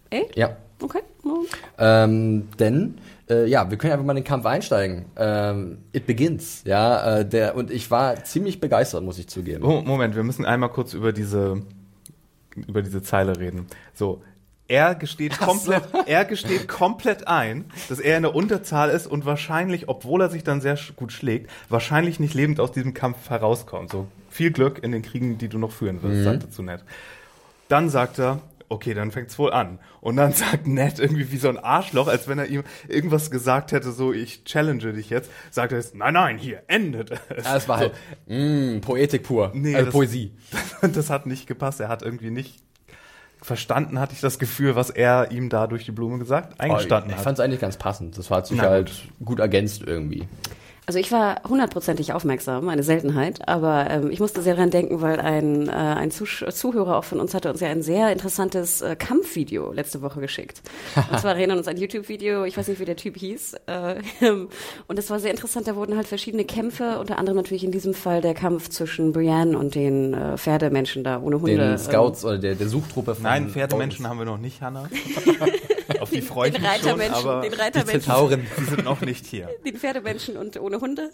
[0.08, 0.34] Echt?
[0.34, 0.56] Ja.
[0.80, 1.00] Okay.
[1.24, 1.44] No.
[1.76, 2.94] Ähm, denn,
[3.30, 5.06] äh, ja, wir können einfach mal in den Kampf einsteigen.
[5.16, 9.64] Ähm, it begins, ja, äh, der, und ich war ziemlich begeistert, muss ich zugeben.
[9.64, 11.62] Oh, Moment, wir müssen einmal kurz über diese
[12.66, 13.66] über diese Zeile reden.
[13.94, 14.22] So,
[14.66, 19.88] er gesteht komplett, er gesteht komplett ein, dass er in der Unterzahl ist und wahrscheinlich,
[19.88, 23.90] obwohl er sich dann sehr gut schlägt, wahrscheinlich nicht lebend aus diesem Kampf herauskommt.
[23.90, 26.84] So viel Glück in den Kriegen, die du noch führen wirst, sagt er zu Ned.
[27.68, 29.78] Dann sagt er, okay, dann fängt's wohl an.
[30.00, 33.72] Und dann sagt Ned irgendwie wie so ein Arschloch, als wenn er ihm irgendwas gesagt
[33.72, 37.44] hätte, so ich challenge dich jetzt, sagt er jetzt, nein, nein, hier endet es.
[37.44, 37.92] Ja, es war halt
[38.26, 39.50] mh, Poetik pur.
[39.54, 40.32] Nee, also das- Poesie.
[40.82, 41.80] Und das hat nicht gepasst.
[41.80, 42.62] Er hat irgendwie nicht
[43.40, 47.16] verstanden, hatte ich das Gefühl, was er ihm da durch die Blume gesagt, eingestanden ich
[47.16, 47.22] hat.
[47.24, 48.18] fand es eigentlich ganz passend.
[48.18, 48.90] Das hat sich Na halt
[49.24, 50.26] gut ergänzt irgendwie.
[50.88, 55.20] Also ich war hundertprozentig aufmerksam, eine Seltenheit, aber ähm, ich musste sehr daran denken, weil
[55.20, 58.96] ein, äh, ein Zusch Zuhörer auch von uns hatte uns ja ein sehr interessantes äh,
[58.96, 60.62] Kampfvideo letzte Woche geschickt.
[61.12, 63.56] Und zwar erinnern uns ein YouTube-Video, ich weiß nicht, wie der Typ hieß.
[63.66, 63.96] Äh,
[64.86, 67.92] und das war sehr interessant, da wurden halt verschiedene Kämpfe, unter anderem natürlich in diesem
[67.92, 71.58] Fall der Kampf zwischen Brienne und den äh, Pferdemenschen da ohne Hunde.
[71.58, 74.88] Den ähm, Scouts oder der, der Suchtruppe von Nein, Pferdemenschen haben wir noch nicht, Hanna.
[76.00, 78.02] Auf die freue ich mich schon, aber den die Reitermenschen.
[78.02, 78.46] Zentauren.
[78.58, 79.48] die sind noch nicht hier.
[79.64, 81.10] den Pferdemenschen und ohne Hunde.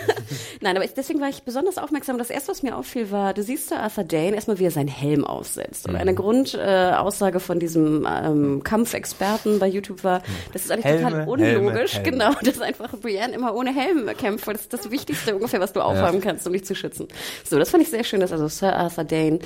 [0.60, 2.18] Nein, aber ich, deswegen war ich besonders aufmerksam.
[2.18, 4.88] Das erste, was mir auffiel, war, du siehst da Arthur Dane erstmal, wie er seinen
[4.88, 5.88] Helm aufsetzt.
[5.88, 10.22] Und eine Grundaussage äh, von diesem ähm, Kampfexperten bei YouTube war,
[10.52, 12.10] das ist eigentlich Helme, total unlogisch, Helme, Helme.
[12.10, 15.72] genau, dass einfach Brienne immer ohne Helm kämpft, weil das ist das Wichtigste ungefähr, was
[15.72, 17.08] du aufhaben kannst, um dich zu schützen.
[17.44, 19.38] So, das fand ich sehr schön, dass also Sir Arthur Dane,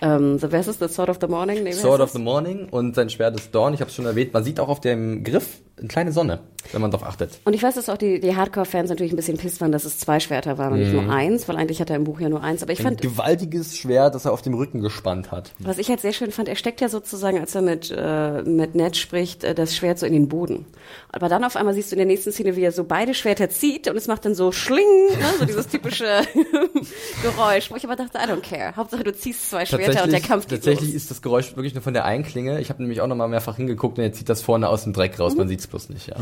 [0.00, 1.64] ähm, so, wer ist es, The Sword of the Morning?
[1.64, 3.74] Nee, Sword of the Morning und sein Schwert ist Dawn.
[3.74, 4.27] Ich habe es schon erwähnt.
[4.32, 6.40] Man sieht auch auf dem Griff eine kleine Sonne,
[6.72, 7.38] wenn man darauf achtet.
[7.44, 9.98] Und ich weiß, dass auch die, die Hardcore-Fans natürlich ein bisschen pisst waren, dass es
[10.00, 11.04] zwei Schwerter waren und nicht Mhm.
[11.04, 12.64] nur eins, weil eigentlich hat er im Buch ja nur eins.
[12.64, 15.52] Aber ich Ein fand, gewaltiges Schwert, das er auf dem Rücken gespannt hat.
[15.60, 18.74] was ich halt sehr schön fand, er steckt ja sozusagen, als er mit, äh, mit
[18.74, 20.66] Ned spricht, äh, das Schwert so in den Boden.
[21.10, 23.48] Aber dann auf einmal siehst du in der nächsten Szene, wie er so beide Schwerter
[23.50, 26.06] zieht und es macht dann so Schling, ne, so dieses typische
[27.22, 28.74] Geräusch, wo ich aber dachte, I don't care.
[28.76, 30.96] Hauptsache du ziehst zwei Schwerter und der Kampf geht tatsächlich los.
[31.02, 32.60] ist das Geräusch wirklich nur von der einen Klinge.
[32.60, 34.92] Ich habe nämlich auch noch mal mehrfach hingeguckt und jetzt zieht das vorne aus dem
[34.92, 35.32] Dreck raus.
[35.32, 35.38] Mhm.
[35.38, 36.08] Man sieht es bloß nicht.
[36.08, 36.16] Ja.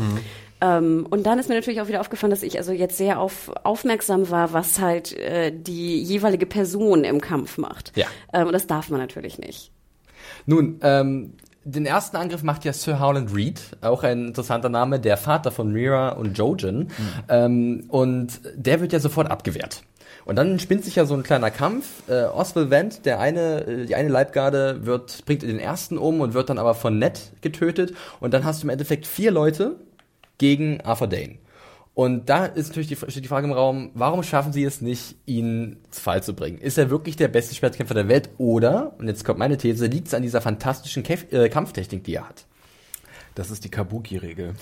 [0.61, 3.51] Ähm, und dann ist mir natürlich auch wieder aufgefallen, dass ich also jetzt sehr auf,
[3.63, 7.91] aufmerksam war, was halt äh, die jeweilige Person im Kampf macht.
[7.95, 8.07] Ja.
[8.33, 9.71] Ähm, und das darf man natürlich nicht.
[10.45, 11.33] Nun, ähm,
[11.63, 15.71] den ersten Angriff macht ja Sir Howland Reed, auch ein interessanter Name, der Vater von
[15.71, 16.89] Mira und Jojen.
[17.27, 19.83] Ähm, und der wird ja sofort abgewehrt.
[20.27, 22.03] Und dann spinnt sich ja so ein kleiner Kampf.
[22.09, 26.33] Äh, Oswald Wendt, der eine, äh, die eine Leibgarde, wird, bringt den ersten um und
[26.33, 27.93] wird dann aber von Ned getötet.
[28.19, 29.77] Und dann hast du im Endeffekt vier Leute
[30.37, 31.37] gegen Arthur Dane.
[31.93, 35.15] Und da ist natürlich die, steht die Frage im Raum, warum schaffen sie es nicht,
[35.25, 36.57] ihn zu Fall zu bringen?
[36.57, 38.29] Ist er wirklich der beste Schwertkämpfer der Welt?
[38.37, 42.15] Oder, und jetzt kommt meine These, liegt es an dieser fantastischen Käf äh, Kampftechnik, die
[42.15, 42.43] er hat?
[43.33, 44.55] Das ist die Kabuki-Regel.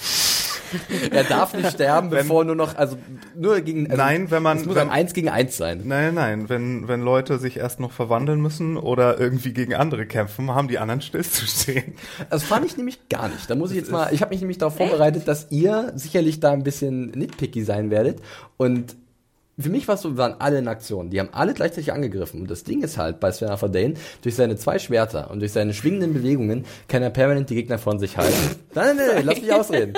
[1.11, 2.97] Er darf nicht sterben, bevor nur noch, also
[3.36, 5.82] nur gegen, also Nein, wenn man- Es muss wenn- ein Eins gegen Eins sein.
[5.86, 10.53] Nein, nein, wenn, wenn Leute sich erst noch verwandeln müssen oder irgendwie gegen andere kämpfen,
[10.53, 11.93] haben die anderen stillzustehen.
[12.30, 13.49] Das fand ich nämlich gar nicht.
[13.49, 16.51] Da muss ich jetzt mal, ich habe mich nämlich darauf vorbereitet, dass ihr sicherlich da
[16.51, 18.20] ein bisschen nitpicky sein werdet.
[18.57, 18.95] Und
[19.57, 21.09] für mich war es so, wir waren alle in Aktion.
[21.09, 22.41] Die haben alle gleichzeitig angegriffen.
[22.41, 25.73] Und das Ding ist halt bei Sven Dane, durch seine zwei Schwerter und durch seine
[25.73, 28.33] schwingenden Bewegungen kann er permanent die Gegner von sich halten.
[28.73, 29.93] Nein, nein, nein, lass mich ausreden.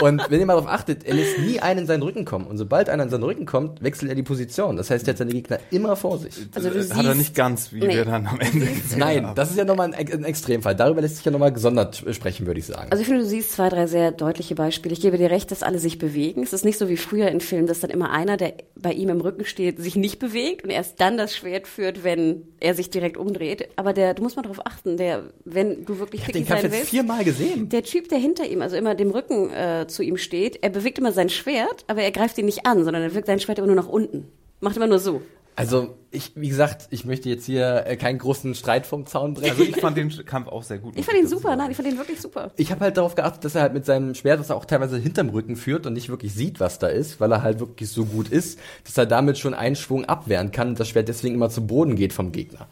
[0.00, 2.46] Und wenn ihr mal darauf achtet, er lässt nie einen in seinen Rücken kommen.
[2.46, 4.76] Und sobald einer in seinen Rücken kommt, wechselt er die Position.
[4.76, 6.34] Das heißt, er hat seine Gegner immer vor sich.
[6.54, 7.96] Also du Äh, Hat er siehst- nicht ganz, wie Nee.
[7.96, 9.34] wir dann am Ende gesehen Nein, haben.
[9.34, 10.76] das ist ja nochmal ein, ein Extremfall.
[10.76, 12.86] Darüber lässt sich ja nochmal gesondert sprechen, würde ich sagen.
[12.90, 14.92] Also ich finde, du siehst zwei, drei sehr deutliche Beispiele.
[14.94, 16.42] Ich gebe dir recht, dass alle sich bewegen.
[16.42, 19.08] Es ist nicht so wie früher in Filmen, dass dann immer einer, der bei ihm
[19.08, 22.90] im Rücken steht, sich nicht bewegt und erst dann das Schwert führt, wenn er sich
[22.90, 23.68] direkt umdreht.
[23.76, 26.46] Aber der, du musst mal darauf achten, der, wenn du wirklich ich habe picky den
[26.46, 27.68] Kampf sein jetzt willst, viermal gesehen.
[27.68, 30.98] der Typ, der hinter ihm, also immer dem Rücken äh, zu ihm steht, er bewegt
[30.98, 33.68] immer sein Schwert, aber er greift ihn nicht an, sondern er wirkt sein Schwert immer
[33.68, 34.28] nur nach unten.
[34.60, 35.22] Macht immer nur so.
[35.60, 39.50] Also, ich, wie gesagt, ich möchte jetzt hier äh, keinen großen Streit vom Zaun brechen.
[39.50, 40.94] Also ich fand den Kampf auch sehr gut.
[40.96, 42.50] Ich fand ihn super, nein, ich fand ihn wirklich super.
[42.56, 44.98] ich habe halt darauf geachtet, dass er halt mit seinem Schwert, das er auch teilweise
[44.98, 48.04] hinterm Rücken führt und nicht wirklich sieht, was da ist, weil er halt wirklich so
[48.06, 51.48] gut ist, dass er damit schon einen Schwung abwehren kann und das Schwert deswegen immer
[51.48, 52.66] zu Boden geht vom Gegner.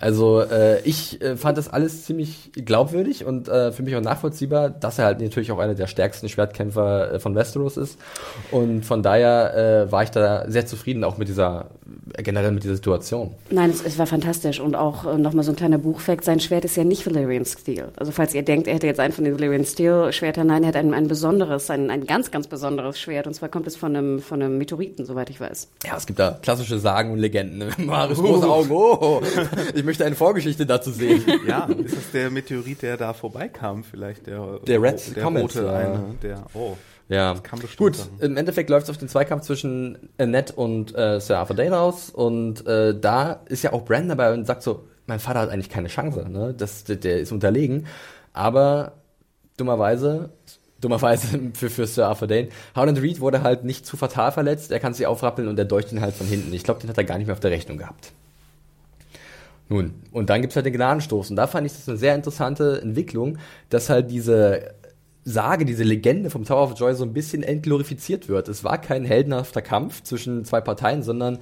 [0.00, 4.70] Also äh, ich äh, fand das alles ziemlich glaubwürdig und äh, für mich auch nachvollziehbar,
[4.70, 7.98] dass er halt natürlich auch einer der stärksten Schwertkämpfer äh, von Westeros ist.
[8.50, 11.66] Und von daher äh, war ich da sehr zufrieden auch mit dieser,
[12.14, 13.34] äh, generell mit dieser Situation.
[13.50, 16.64] Nein, es, es war fantastisch und auch äh, nochmal so ein kleiner Buchfact, sein Schwert
[16.64, 17.88] ist ja nicht Valyrian Steel.
[17.96, 20.68] Also falls ihr denkt, er hätte jetzt einen von den Valyrian Steel Schwertern, nein, er
[20.68, 23.96] hat ein, ein besonderes, ein, ein ganz, ganz besonderes Schwert und zwar kommt es von
[23.96, 25.68] einem, von einem Meteoriten, soweit ich weiß.
[25.84, 27.64] Ja, es gibt da klassische Sagen und Legenden.
[27.86, 28.70] Marius große Augen.
[28.70, 29.22] Oh,
[29.74, 31.24] ich möchte eine Vorgeschichte dazu sehen.
[31.46, 34.26] Ja, ist das der Meteorit, der da vorbeikam vielleicht?
[34.26, 35.72] Der, Der Red der Comet, rote ja.
[35.72, 36.76] eine, der, oh.
[37.08, 37.36] Ja,
[37.78, 37.96] gut.
[37.96, 38.08] sein.
[38.20, 41.78] Im Endeffekt läuft es auf den Zweikampf zwischen äh, Ned und äh, Sir Arthur Dane
[41.78, 45.48] aus und äh, da ist ja auch Bran dabei und sagt so, mein Vater hat
[45.48, 46.52] eigentlich keine Chance, ne?
[46.52, 47.86] Das, der, der ist unterlegen.
[48.34, 48.92] Aber
[49.56, 50.28] dummerweise,
[50.82, 54.80] dummerweise für, für Sir Arthur Dane, Howland Reed wurde halt nicht zu fatal verletzt, er
[54.80, 56.52] kann sich aufrappeln und er deucht ihn halt von hinten.
[56.52, 58.12] Ich glaube, den hat er gar nicht mehr auf der Rechnung gehabt.
[59.68, 61.30] Nun, und dann gibt's halt den Gnadenstoß.
[61.30, 63.38] Und da fand ich das eine sehr interessante Entwicklung,
[63.68, 64.74] dass halt diese
[65.24, 68.48] Sage, diese Legende vom Tower of Joy so ein bisschen entglorifiziert wird.
[68.48, 71.38] Es war kein heldenhafter Kampf zwischen zwei Parteien, sondern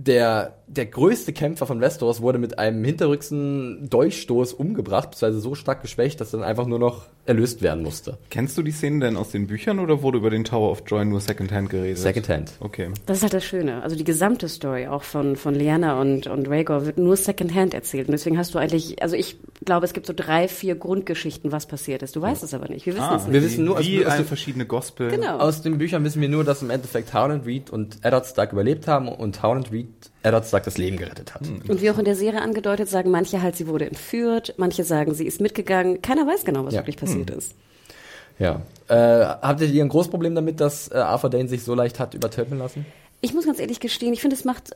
[0.00, 5.82] der, der größte Kämpfer von Westeros wurde mit einem hinterrücksen Dolchstoß umgebracht, beziehungsweise so stark
[5.82, 8.16] geschwächt, dass er dann einfach nur noch erlöst werden musste.
[8.30, 11.04] Kennst du die Szene denn aus den Büchern oder wurde über den Tower of Joy
[11.04, 11.98] nur Secondhand geredet?
[11.98, 12.52] Secondhand.
[12.60, 12.90] Okay.
[13.06, 13.82] Das ist halt das Schöne.
[13.82, 18.06] Also die gesamte Story auch von, von Lyanna und, und Rhaegar wird nur Secondhand erzählt.
[18.08, 21.66] Und deswegen hast du eigentlich, also ich glaube, es gibt so drei, vier Grundgeschichten, was
[21.66, 22.14] passiert ist.
[22.14, 22.86] Du weißt es aber nicht.
[22.86, 23.32] Wir wissen Ah, es nicht.
[23.34, 25.10] Wir wissen nur aus- wie aus eine dem- verschiedene Gospel.
[25.10, 25.38] Genau.
[25.38, 28.86] Aus den Büchern wissen wir nur, dass im Endeffekt Howland Reed und Eddard Stark überlebt
[28.86, 29.87] haben und Howland Reed
[30.44, 31.42] Stark das Leben gerettet hat.
[31.68, 35.14] Und wie auch in der Serie angedeutet, sagen manche halt, sie wurde entführt, manche sagen,
[35.14, 36.02] sie ist mitgegangen.
[36.02, 36.80] Keiner weiß genau, was Ja.
[36.80, 37.54] wirklich passiert ist.
[38.38, 38.62] Ja.
[38.88, 42.14] Äh, habt ihr ein großes Problem damit, dass äh, Arthur Dane sich so leicht hat
[42.14, 42.86] übertölpeln lassen?
[43.20, 44.74] Ich muss ganz ehrlich gestehen, ich finde, es macht äh,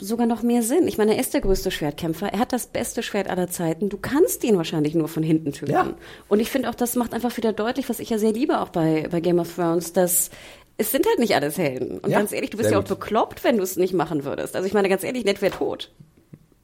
[0.00, 0.88] sogar noch mehr Sinn.
[0.88, 2.32] Ich meine, er ist der größte Schwertkämpfer.
[2.32, 3.88] Er hat das beste Schwert aller Zeiten.
[3.88, 5.70] Du kannst ihn wahrscheinlich nur von hinten töten.
[5.72, 5.94] Ja.
[6.28, 8.70] Und ich finde auch, das macht einfach wieder deutlich, was ich ja sehr liebe auch
[8.70, 10.30] bei, bei Game of Thrones, dass
[10.76, 11.98] es sind halt nicht alles Helden.
[11.98, 12.98] Und Ja, ganz ehrlich, du bist ja auch gut.
[13.00, 14.56] bekloppt, wenn du es nicht machen würdest.
[14.56, 15.90] Also ich meine, ganz ehrlich, Ned wäre tot.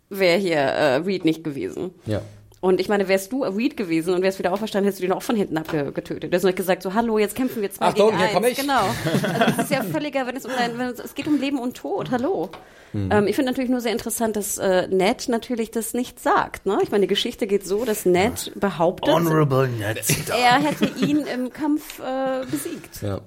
[0.08, 1.92] Wäre hier äh, Reed nicht gewesen.
[2.06, 2.20] Ja.
[2.62, 5.22] Und ich meine, wärst du Reed gewesen und wärst wieder auferstanden, hättest du ihn auch
[5.22, 6.30] von hinten abgetötet.
[6.30, 8.34] Du hast nur gesagt so, hallo, jetzt kämpfen wir zwei Achtung, gegen hier eins.
[8.34, 8.58] komm ich.
[8.58, 8.82] Genau.
[9.40, 11.58] Also es ist ja völliger, wenn es um dein, wenn es, es geht um Leben
[11.58, 12.10] und Tod.
[12.10, 12.50] Hallo.
[12.92, 13.08] Hm.
[13.12, 16.66] Ähm, ich finde natürlich nur sehr interessant, dass äh, Ned natürlich das nicht sagt.
[16.66, 16.78] Ne?
[16.82, 19.08] Ich meine, die Geschichte geht so, dass Ned behauptet,
[19.78, 20.02] Ned.
[20.36, 23.00] er hätte ihn im Kampf äh, besiegt.
[23.00, 23.20] Ja.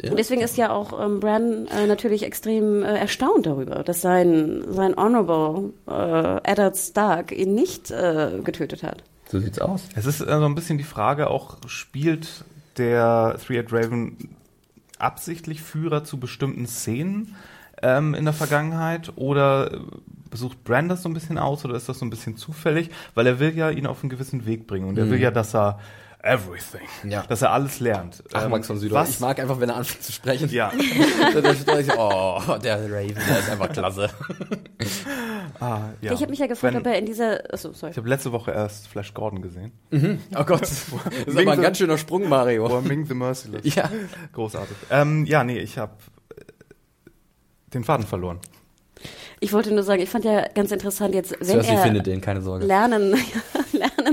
[0.00, 0.10] Ja.
[0.10, 4.64] Und deswegen ist ja auch ähm, Bran äh, natürlich extrem äh, erstaunt darüber, dass sein,
[4.68, 9.02] sein Honorable äh, Eddard Stark ihn nicht äh, getötet hat.
[9.28, 9.82] So sieht's aus.
[9.94, 12.44] Es ist also ein bisschen die Frage auch, spielt
[12.76, 14.16] der Three-Eyed Raven
[14.98, 17.34] absichtlich Führer zu bestimmten Szenen
[17.82, 19.78] ähm, in der Vergangenheit oder äh,
[20.30, 22.90] besucht Bran das so ein bisschen aus oder ist das so ein bisschen zufällig?
[23.14, 25.54] Weil er will ja ihn auf einen gewissen Weg bringen und er will ja, dass
[25.54, 25.78] er
[26.22, 27.22] everything, Ja.
[27.28, 28.22] dass er alles lernt.
[28.32, 28.96] Ach, Ähm, Max von Südow.
[28.98, 30.48] was- Ich mag einfach, wenn er anfängt zu sprechen.
[30.50, 30.72] Ja.
[31.98, 34.10] Oh, der Raven, der ist einfach klasse.
[35.60, 36.12] Ah, ja.
[36.12, 37.40] Ich habe mich ja gefragt, Wenn- ob er in dieser.
[37.52, 37.90] Achso, sorry.
[37.90, 39.72] Ich habe letzte Woche erst Flash Gordon gesehen.
[40.36, 40.60] Oh Gott.
[40.68, 40.70] Das
[41.26, 42.66] ist aber ein ganz schöner Sprung, Mario.
[42.68, 43.74] Or Ming the Merciless.
[43.74, 43.90] Ja.
[44.34, 44.76] Großartig.
[44.90, 45.92] Ähm, ja, nee, ich habe
[47.74, 48.38] den Faden verloren.
[49.40, 52.20] Ich wollte nur sagen, ich fand ja ganz interessant jetzt, wenn Cersei er findet den,
[52.20, 52.64] keine Sorge.
[52.66, 53.14] lernen,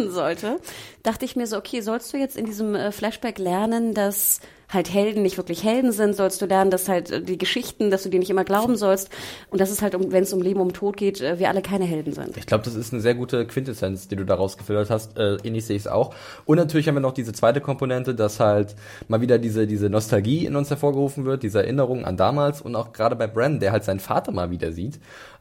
[0.05, 0.59] lernen sollte,
[1.03, 4.91] dachte ich mir so, okay, sollst du jetzt in diesem äh, Flashback lernen, dass halt
[4.91, 8.09] Helden nicht wirklich Helden sind, sollst du lernen, dass halt äh, die Geschichten, dass du
[8.09, 9.09] die nicht immer glauben sollst
[9.51, 11.61] und dass es halt, um, wenn es um Leben, um Tod geht, äh, wir alle
[11.61, 12.35] keine Helden sind.
[12.37, 15.17] Ich glaube, das ist eine sehr gute Quintessenz, die du da rausgefiltert hast.
[15.17, 16.15] Äh, ähnlich sehe ich es auch.
[16.45, 18.75] Und natürlich haben wir noch diese zweite Komponente, dass halt
[19.07, 22.91] mal wieder diese, diese Nostalgie in uns hervorgerufen wird, diese Erinnerung an damals und auch
[22.91, 24.99] gerade bei Bran, der halt seinen Vater mal wieder sieht.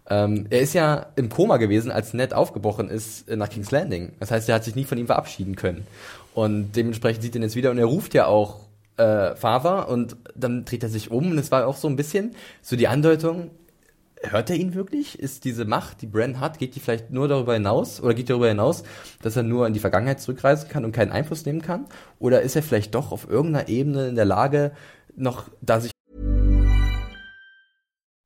[0.08, 4.12] Ähm, er ist ja im Koma gewesen, als Ned aufgebrochen ist äh, nach King's Landing.
[4.20, 5.86] Das heißt, er hat sich nie von ihm verabschieden können.
[6.34, 8.60] Und dementsprechend sieht er ihn jetzt wieder und er ruft ja auch
[8.96, 12.34] äh, Father und dann dreht er sich um und es war auch so ein bisschen
[12.62, 13.50] so die Andeutung,
[14.30, 15.18] hört er ihn wirklich?
[15.18, 18.48] Ist diese Macht, die Bran hat, geht die vielleicht nur darüber hinaus oder geht darüber
[18.48, 18.84] hinaus,
[19.22, 21.86] dass er nur in die Vergangenheit zurückreisen kann und keinen Einfluss nehmen kann?
[22.18, 24.72] Oder ist er vielleicht doch auf irgendeiner Ebene in der Lage,
[25.16, 25.93] noch da sich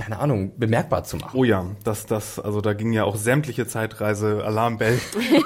[0.00, 1.38] Keine Ahnung, bemerkbar zu machen.
[1.38, 4.98] Oh ja, das, das, also da ging ja auch sämtliche Zeitreise Alarmbell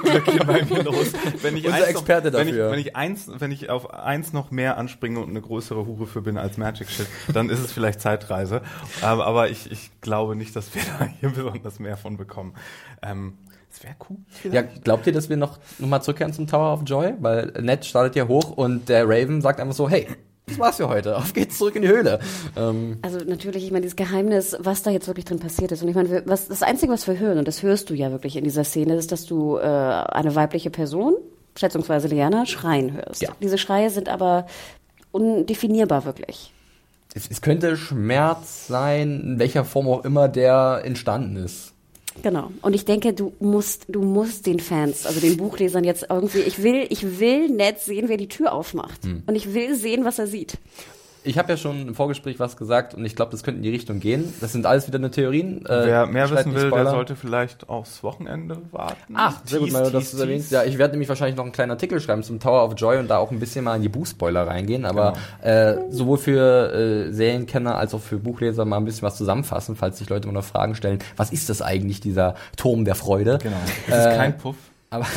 [0.46, 1.12] bei mir los.
[1.42, 2.66] Wenn ich Unser eins Experte noch, wenn dafür.
[2.66, 6.06] Ich, wenn ich eins, wenn ich auf eins noch mehr anspringe und eine größere Hure
[6.06, 8.62] für bin als Magic Shit, dann ist es vielleicht Zeitreise.
[9.02, 12.54] Aber, aber ich, ich glaube nicht, dass wir da hier besonders mehr von bekommen.
[13.02, 13.34] Ähm,
[13.72, 14.18] es wäre cool.
[14.52, 17.14] Ja, glaubt ihr, dass wir noch, noch mal zurückkehren zum Tower of Joy?
[17.18, 20.06] Weil Ned startet ja hoch und der Raven sagt einfach so, hey,
[20.46, 22.20] das war's für heute, auf geht's zurück in die Höhle.
[22.56, 25.82] Ähm, Also natürlich, ich meine, dieses Geheimnis, was da jetzt wirklich drin passiert ist.
[25.82, 28.36] Und ich meine, was, das Einzige, was wir hören, und das hörst du ja wirklich
[28.36, 31.16] in dieser Szene, ist, dass du äh, eine weibliche Person
[31.58, 33.22] schätzungsweise Liana, schreien hörst.
[33.22, 33.30] Ja.
[33.40, 34.46] Diese Schreie sind aber
[35.12, 36.52] undefinierbar wirklich.
[37.14, 41.73] Es, es könnte Schmerz sein, in welcher Form auch immer der entstanden ist.
[42.22, 42.52] Genau.
[42.62, 46.62] Und ich denke, du musst, du musst den Fans, also den Buchlesern jetzt irgendwie, ich
[46.62, 49.04] will, ich will nett sehen, wer die Tür aufmacht.
[49.26, 50.58] Und ich will sehen, was er sieht.
[51.26, 53.70] Ich habe ja schon im Vorgespräch was gesagt und ich glaube, das könnte in die
[53.70, 54.32] Richtung gehen.
[54.42, 55.64] Das sind alles wieder nur Theorien.
[55.64, 59.14] Äh, Wer mehr wissen will, der sollte vielleicht aufs Wochenende warten.
[59.16, 60.52] Ach, sehr gut, Mario, dass du erwähnst.
[60.52, 63.08] Ja, ich werde nämlich wahrscheinlich noch einen kleinen Artikel schreiben zum Tower of Joy und
[63.08, 64.84] da auch ein bisschen mal in die Buchspoiler reingehen.
[64.84, 69.76] Aber äh, sowohl für äh, Serienkenner als auch für Buchleser mal ein bisschen was zusammenfassen,
[69.76, 70.98] falls sich Leute immer noch Fragen stellen.
[71.16, 73.38] Was ist das eigentlich, dieser Turm der Freude?
[73.42, 73.56] Genau.
[73.88, 74.56] Es ist Äh, kein Puff.
[74.90, 75.06] Aber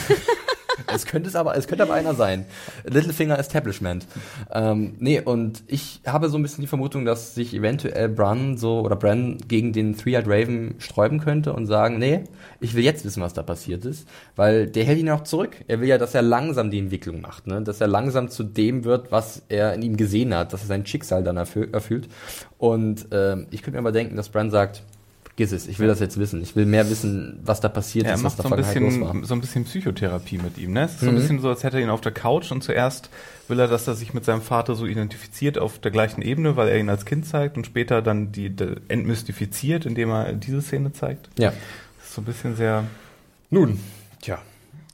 [0.94, 2.46] es könnte es aber, es könnte aber einer sein.
[2.86, 4.06] Littlefinger Establishment.
[4.52, 8.82] Ähm, nee, und ich habe so ein bisschen die Vermutung, dass sich eventuell Bran so
[8.82, 12.24] oder Bran gegen den Three-Eyed Raven sträuben könnte und sagen, nee,
[12.60, 15.56] ich will jetzt wissen, was da passiert ist, weil der hält ihn ja noch zurück.
[15.68, 17.62] Er will ja, dass er langsam die Entwicklung macht, ne?
[17.62, 20.86] dass er langsam zu dem wird, was er in ihm gesehen hat, dass er sein
[20.86, 22.08] Schicksal dann erfü erfüllt.
[22.58, 24.84] Und ähm, ich könnte mir aber denken, dass Bran sagt,
[25.38, 26.42] Giss es, ich will das jetzt wissen.
[26.42, 28.64] Ich will mehr wissen, was da passiert Ja, er ist, was macht da so ein,
[28.64, 29.14] Vergangenheit los war.
[29.14, 30.74] bisschen, so ein bisschen Psychotherapie mit ihm.
[30.74, 30.84] Ne?
[30.86, 31.20] Es ist so ein Mhm.
[31.20, 33.10] bisschen so, als hätte er ihn auf der Couch und zuerst
[33.48, 36.68] will er, dass er sich mit seinem Vater so identifiziert auf der gleichen Ebene, weil
[36.70, 40.92] er ihn als Kind zeigt und später dann die, die entmystifiziert, indem er diese Szene
[40.92, 41.30] zeigt.
[41.38, 41.50] Ja.
[42.00, 42.84] Das ist so ein bisschen sehr.
[43.52, 43.80] Nun,
[44.22, 44.40] tja.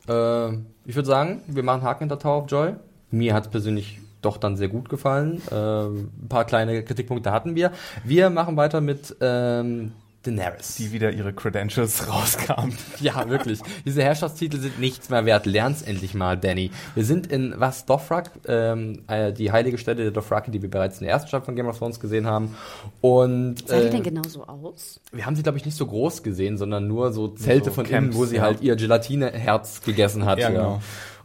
[0.09, 0.53] Äh,
[0.85, 2.73] ich würde sagen, wir machen Haken hinter Tower of Joy.
[3.11, 5.41] Mir hat es persönlich doch dann sehr gut gefallen.
[5.49, 7.71] Äh, ein paar kleine Kritikpunkte hatten wir.
[8.03, 9.93] Wir machen weiter mit ähm,
[10.23, 10.75] Daenerys.
[10.75, 12.71] die wieder ihre Credentials rauskam.
[12.99, 13.59] Ja, wirklich.
[13.85, 15.45] Diese Herrschaftstitel sind nichts mehr wert.
[15.45, 16.71] Lern's endlich mal, Danny.
[16.95, 20.99] Wir sind in was Dothrak, ähm, äh, die heilige Stätte der Dothraki, die wir bereits
[20.99, 22.55] in der ersten Staffel von Game of Thrones gesehen haben.
[23.01, 24.99] Und Sah die äh, denn genau so aus?
[25.11, 27.85] wir haben sie, glaube ich, nicht so groß gesehen, sondern nur so Zelte So von
[27.85, 28.41] Camps, innen, wo sie ja.
[28.43, 30.39] halt ihr Gelatineherz gegessen hat.
[30.39, 30.81] Ja, genau.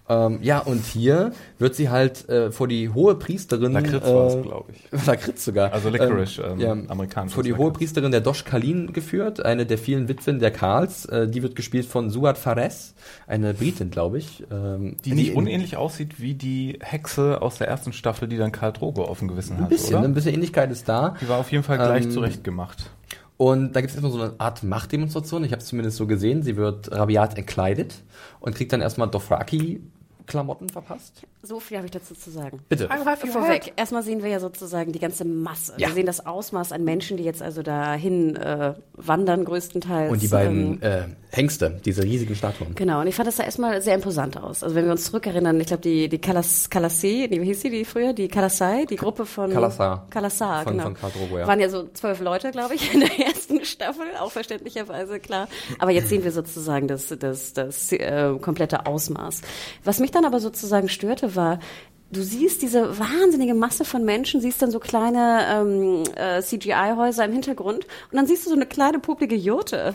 [0.08, 3.72] Ähm, ja, und hier wird sie halt äh, vor die hohe Priesterin.
[3.72, 5.06] Lakritz äh, war's, glaub ich.
[5.06, 5.72] Lakritz sogar.
[5.72, 7.64] Also Licorice, ähm, amerikanisches Vor die Lakritz.
[7.64, 11.04] hohe Priesterin der Dosh Kalin geführt, eine der vielen Witwen der Karls.
[11.06, 12.94] Äh, die wird gespielt von Suad Fares,
[13.26, 14.44] eine Britin, glaube ich.
[14.50, 18.50] Ähm, Die nicht in- unähnlich aussieht wie die Hexe aus der ersten Staffel, die dann
[18.52, 20.04] Karl Drogo auf dem Gewissen Ein hat, bisschen, oder?
[20.04, 21.16] ein bisschen Ähnlichkeit ist da.
[21.20, 22.90] Die war auf jeden Fall gleich Ähm, zurecht gemacht.
[23.36, 25.44] Und da gibt es erstmal so eine Art Machtdemonstration.
[25.44, 26.42] Ich habe es zumindest so gesehen.
[26.42, 27.94] Sie wird rabiat entkleidet
[28.40, 29.08] und kriegt dann erstmal
[30.28, 31.22] Dothraki-Klamotten verpasst.
[31.42, 32.60] So viel habe ich dazu zu sagen.
[32.68, 32.88] Bitte.
[32.88, 35.74] Vorweg, erstmal sehen wir ja sozusagen die ganze Masse.
[35.78, 35.88] Ja.
[35.88, 40.12] Wir sehen das Ausmaß an Menschen, die jetzt also dahin äh, wandern, größtenteils.
[40.12, 42.74] Und die ähm, beiden äh, Hengste, diese riesigen Statuen.
[42.74, 44.62] Genau, und ich fand das da erstmal sehr imposant aus.
[44.62, 47.70] Also wenn wir uns zurückerinnern, ich glaube, die, die Kalas, Kalasé, die, wie hieß die,
[47.70, 48.12] die früher?
[48.12, 49.50] Die Kalasai, die Gruppe von...
[49.52, 50.06] Kalasar.
[50.10, 50.84] Kalasar, Von- genau.
[50.84, 51.46] von Khal Drogo, ja.
[51.46, 55.48] Waren ja so zwölf Leute, glaube ich, in der ersten Staffel, auch verständlicherweise, klar.
[55.78, 59.42] Aber jetzt sehen wir sozusagen das, das, das äh, komplette Ausmaß.
[59.84, 61.58] Was mich dann aber sozusagen störte, war,
[62.10, 67.32] Du siehst diese wahnsinnige Masse von Menschen, siehst dann so kleine ähm, äh, CGI-Häuser im
[67.32, 69.94] Hintergrund und dann siehst du so eine kleine publige Jurte.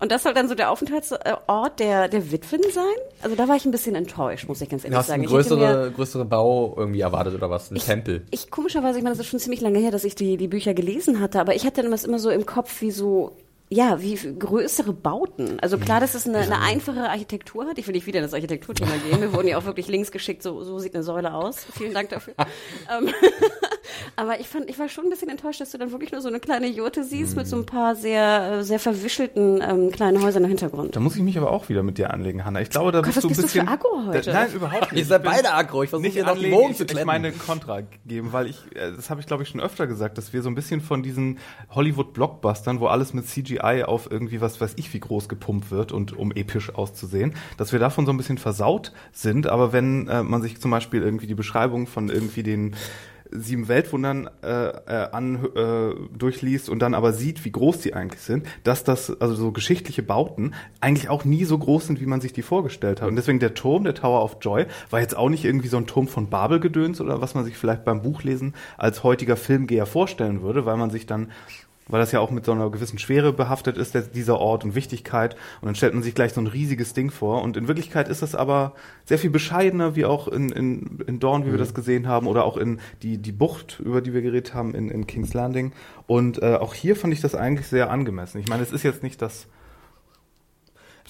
[0.00, 2.84] Und das soll dann so der Aufenthaltsort der, der Witwen sein?
[3.22, 5.22] Also da war ich ein bisschen enttäuscht, muss ich ganz Du ehrlich hast sagen.
[5.22, 7.70] einen Ich hätte mir- größere, größere Bau irgendwie erwartet oder was?
[7.70, 8.26] Ein Tempel.
[8.30, 10.74] ich komischerweise, ich meine, das ist schon ziemlich lange her, dass ich die, die Bücher
[10.74, 13.32] gelesen hatte, aber ich hatte dann immer so im Kopf wie so,
[13.74, 15.58] ja, wie größere Bauten.
[15.60, 17.76] Also klar, dass es eine, eine einfache Architektur hat.
[17.78, 19.20] Ich will nicht wieder in das Architekturthema gehen.
[19.20, 21.66] Wir wurden ja auch wirklich links geschickt, so, so sieht eine Säule aus.
[21.76, 22.34] Vielen Dank dafür.
[24.16, 26.28] aber ich fand, ich war schon ein bisschen enttäuscht, dass du dann wirklich nur so
[26.28, 30.44] eine kleine Jurte siehst mit so ein paar sehr, äh, sehr verwischelten ähm, kleinen Häusern
[30.44, 30.96] im Hintergrund.
[30.96, 32.60] Da muss ich mich aber auch wieder mit dir anlegen, Hanna.
[32.60, 33.66] Ich glaube, da Gott, bist was du ein bist du bisschen.
[33.66, 34.22] für Aggro heute?
[34.30, 35.00] Da, nein, überhaupt nicht.
[35.00, 35.82] Ihr seid Ich bin beide aggro.
[35.82, 37.00] Ich versuche nicht hier noch die anlegen, Bogen zu ich, kletten.
[37.00, 40.18] ich meine Kontra geben, weil ich, äh, das habe ich glaube ich schon öfter gesagt,
[40.18, 41.38] dass wir so ein bisschen von diesen
[41.70, 46.16] Hollywood-Blockbustern, wo alles mit CGI auf irgendwie was weiß ich wie groß gepumpt wird und
[46.16, 49.46] um episch auszusehen, dass wir davon so ein bisschen versaut sind.
[49.46, 52.74] Aber wenn äh, man sich zum Beispiel irgendwie die Beschreibung von irgendwie den
[53.34, 58.22] sieben Weltwundern äh, äh, an, äh, durchliest und dann aber sieht, wie groß die eigentlich
[58.22, 62.20] sind, dass das, also so geschichtliche Bauten, eigentlich auch nie so groß sind, wie man
[62.20, 63.08] sich die vorgestellt hat.
[63.08, 65.86] Und deswegen der Turm, der Tower of Joy, war jetzt auch nicht irgendwie so ein
[65.86, 70.64] Turm von Babelgedöns oder was man sich vielleicht beim Buchlesen als heutiger Filmgeher vorstellen würde,
[70.64, 71.32] weil man sich dann
[71.88, 74.74] weil das ja auch mit so einer gewissen Schwere behaftet ist, der, dieser Ort und
[74.74, 75.34] Wichtigkeit.
[75.60, 77.42] Und dann stellt man sich gleich so ein riesiges Ding vor.
[77.42, 78.72] Und in Wirklichkeit ist das aber
[79.04, 82.44] sehr viel bescheidener, wie auch in, in, in Dawn, wie wir das gesehen haben, oder
[82.44, 85.72] auch in die, die Bucht, über die wir geredet haben, in, in King's Landing.
[86.06, 88.38] Und äh, auch hier fand ich das eigentlich sehr angemessen.
[88.38, 89.46] Ich meine, es ist jetzt nicht das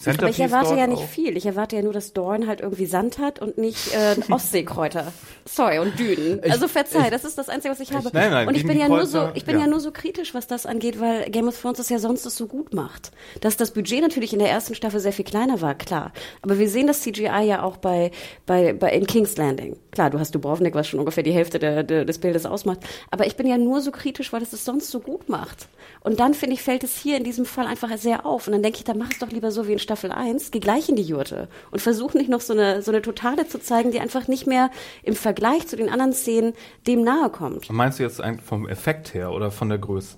[0.07, 1.09] Aber ich erwarte ja nicht auch.
[1.09, 1.37] viel.
[1.37, 5.13] Ich erwarte ja nur, dass Dorn halt irgendwie Sand hat und nicht äh, Ostseekräuter.
[5.45, 6.41] Sorry, und Dünen.
[6.43, 8.11] Also verzeih, das ist das Einzige, was ich habe.
[8.13, 9.63] Nein, nein, und ich bin ja nur so, ich bin ja.
[9.63, 9.67] ja.
[9.67, 12.75] nur so kritisch, was das angeht, weil Game of Thrones es ja sonst so gut
[12.75, 13.13] macht.
[13.41, 16.13] Dass das Budget natürlich in der ersten Staffel sehr viel kleiner war, klar.
[16.43, 18.11] Aber wir sehen das CGI ja auch bei,
[18.47, 19.77] bei, bei in King's Landing.
[19.91, 22.81] Klar, du hast Dubrovnik, was schon ungefähr die Hälfte der, der, des Bildes ausmacht.
[23.11, 25.69] Aber ich bin ja nur so kritisch, weil es es sonst so gut macht.
[26.01, 28.47] Und dann, finde ich, fällt es hier in diesem Fall einfach sehr auf.
[28.47, 30.59] Und dann denke ich, dann mach es doch lieber so wie in Staffel 1, geh
[30.59, 33.93] gleich in die Jurte und versuch nicht noch so eine, so eine Totale zu zeigen,
[33.93, 34.71] die einfach nicht mehr
[35.05, 36.55] im Vergleich zu den anderen Szenen
[36.89, 37.71] dem nahe kommt.
[37.71, 40.17] Meinst du jetzt eigentlich vom Effekt her oder von der Größe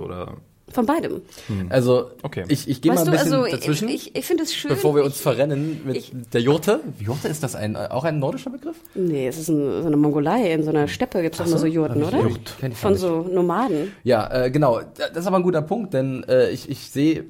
[0.00, 0.34] oder?
[0.68, 1.22] Von beidem.
[1.68, 2.42] Also, Okay.
[2.48, 4.68] ich, ich gehe mal ein du, bisschen also dazwischen, ich, ich finde es schön.
[4.68, 6.80] bevor wir uns ich, verrennen mit ich- der Jurte.
[6.98, 8.74] Jurte, ist das ein, auch ein nordischer Begriff?
[8.96, 10.52] Nee, es ist ein, so eine Mongolei.
[10.52, 12.28] In so einer Steppe gibt es doch nur so Jurten, hab ich oder?
[12.30, 12.54] Jurt.
[12.58, 13.92] Kenn ich gar Von so Nomaden.
[14.02, 14.80] Ja, äh, genau.
[14.96, 17.24] Das ist aber ein guter Punkt, denn äh, ich, ich sehe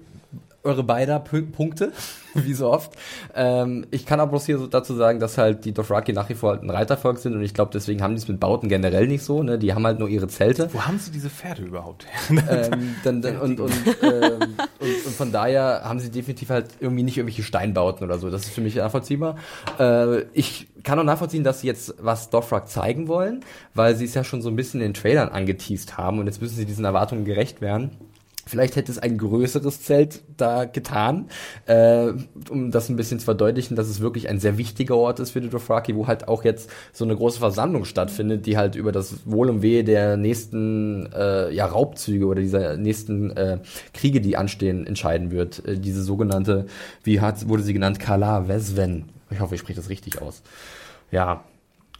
[0.67, 1.93] eure beider Punkte,
[2.35, 2.93] wie so oft.
[3.35, 6.35] Ähm, ich kann aber bloß hier so dazu sagen, dass halt die Dothraki nach wie
[6.35, 9.07] vor halt ein Reitervolk sind und ich glaube, deswegen haben die es mit Bauten generell
[9.07, 9.43] nicht so.
[9.43, 9.59] Ne?
[9.59, 10.69] Die haben halt nur ihre Zelte.
[10.73, 12.71] Wo haben sie diese Pferde überhaupt her?
[12.73, 17.03] ähm, dann, dann, und, und, ähm, und, und von daher haben sie definitiv halt irgendwie
[17.03, 18.29] nicht irgendwelche Steinbauten oder so.
[18.31, 19.37] Das ist für mich nachvollziehbar.
[19.79, 23.45] Äh, ich kann auch nachvollziehen, dass sie jetzt was Dothrak zeigen wollen,
[23.75, 26.41] weil sie es ja schon so ein bisschen in den Trailern angeteased haben und jetzt
[26.41, 27.91] müssen sie diesen Erwartungen gerecht werden.
[28.49, 31.29] Vielleicht hätte es ein größeres Zelt da getan,
[31.67, 32.13] äh,
[32.49, 35.41] um das ein bisschen zu verdeutlichen, dass es wirklich ein sehr wichtiger Ort ist für
[35.41, 39.27] die Dothraki, wo halt auch jetzt so eine große Versammlung stattfindet, die halt über das
[39.27, 43.59] Wohl und Wehe der nächsten äh, ja, Raubzüge oder dieser nächsten äh,
[43.93, 45.67] Kriege, die anstehen, entscheiden wird.
[45.67, 46.67] Äh, diese sogenannte,
[47.03, 49.07] wie hat, wurde sie genannt, Kala Vesven.
[49.31, 50.43] Ich hoffe, ich spreche das richtig aus.
[51.11, 51.43] Ja,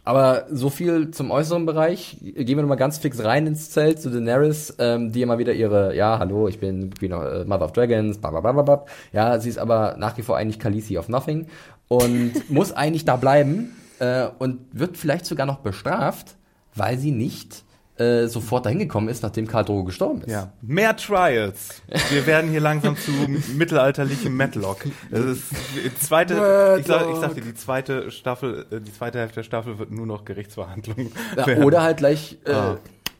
[0.07, 2.15] aber so viel zum äußeren Bereich.
[2.21, 5.93] Gehen wir nochmal ganz fix rein ins Zelt zu Daenerys, ähm, die immer wieder ihre,
[5.97, 8.85] ja, hallo, ich bin Queen of, äh, Mother of Dragons, bla, bla, bla, bla, bla.
[9.11, 11.47] Ja, sie ist aber nach wie vor eigentlich Khaleesi of Nothing
[11.89, 16.37] und muss eigentlich da bleiben äh, und wird vielleicht sogar noch bestraft,
[16.73, 17.65] weil sie nicht
[17.99, 20.31] äh, sofort dahin gekommen ist, nachdem Karl Drogo gestorben ist.
[20.31, 20.51] Ja.
[20.61, 21.81] Mehr Trials.
[22.09, 23.11] Wir werden hier langsam zu
[23.57, 24.85] mittelalterlichem Matlock.
[25.09, 25.43] Das ist
[25.83, 29.79] die zweite, ich, sag, ich sagte, die zweite Staffel, äh, die zweite Hälfte der Staffel
[29.79, 31.11] wird nur noch Gerichtsverhandlungen.
[31.35, 32.77] Ja, oder halt gleich äh, Ah.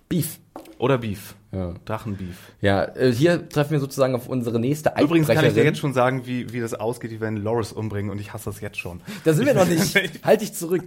[0.10, 0.40] Beef.
[0.78, 1.36] oder Beef.
[1.52, 1.74] Ja.
[1.86, 2.38] Drachenbeef.
[2.62, 5.94] Ja, äh, hier treffen wir sozusagen auf unsere nächste Übrigens kann ich dir jetzt schon
[5.94, 7.12] sagen, wie, wie das ausgeht.
[7.12, 9.02] Die werden Loris umbringen und ich hasse das jetzt schon.
[9.24, 9.96] Da sind wir noch nicht.
[10.24, 10.86] halt dich zurück.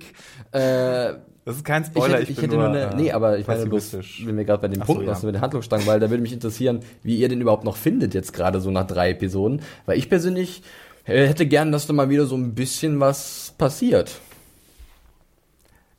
[0.52, 1.14] Äh,
[1.44, 3.38] Das ist kein ich Spoiler, hätte, ich, ich bin hätte nur eine, äh, nee, aber
[3.38, 5.16] ich meine bloß, wenn wir gerade bei den Ach so, Punkten ja.
[5.16, 8.14] aus mit den Handlungsstangen, weil da würde mich interessieren, wie ihr den überhaupt noch findet
[8.14, 10.62] jetzt gerade so nach drei Episoden, weil ich persönlich
[11.06, 14.20] äh, hätte gern, dass da mal wieder so ein bisschen was passiert.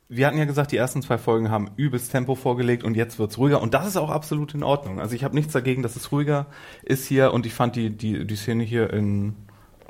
[0.08, 3.38] Wir hatten ja gesagt, die ersten zwei Folgen haben übelst Tempo vorgelegt und jetzt wird's
[3.38, 5.00] ruhiger und das ist auch absolut in Ordnung.
[5.00, 6.46] Also ich habe nichts dagegen, dass es ruhiger
[6.82, 9.34] ist hier und ich fand die die die Szene hier in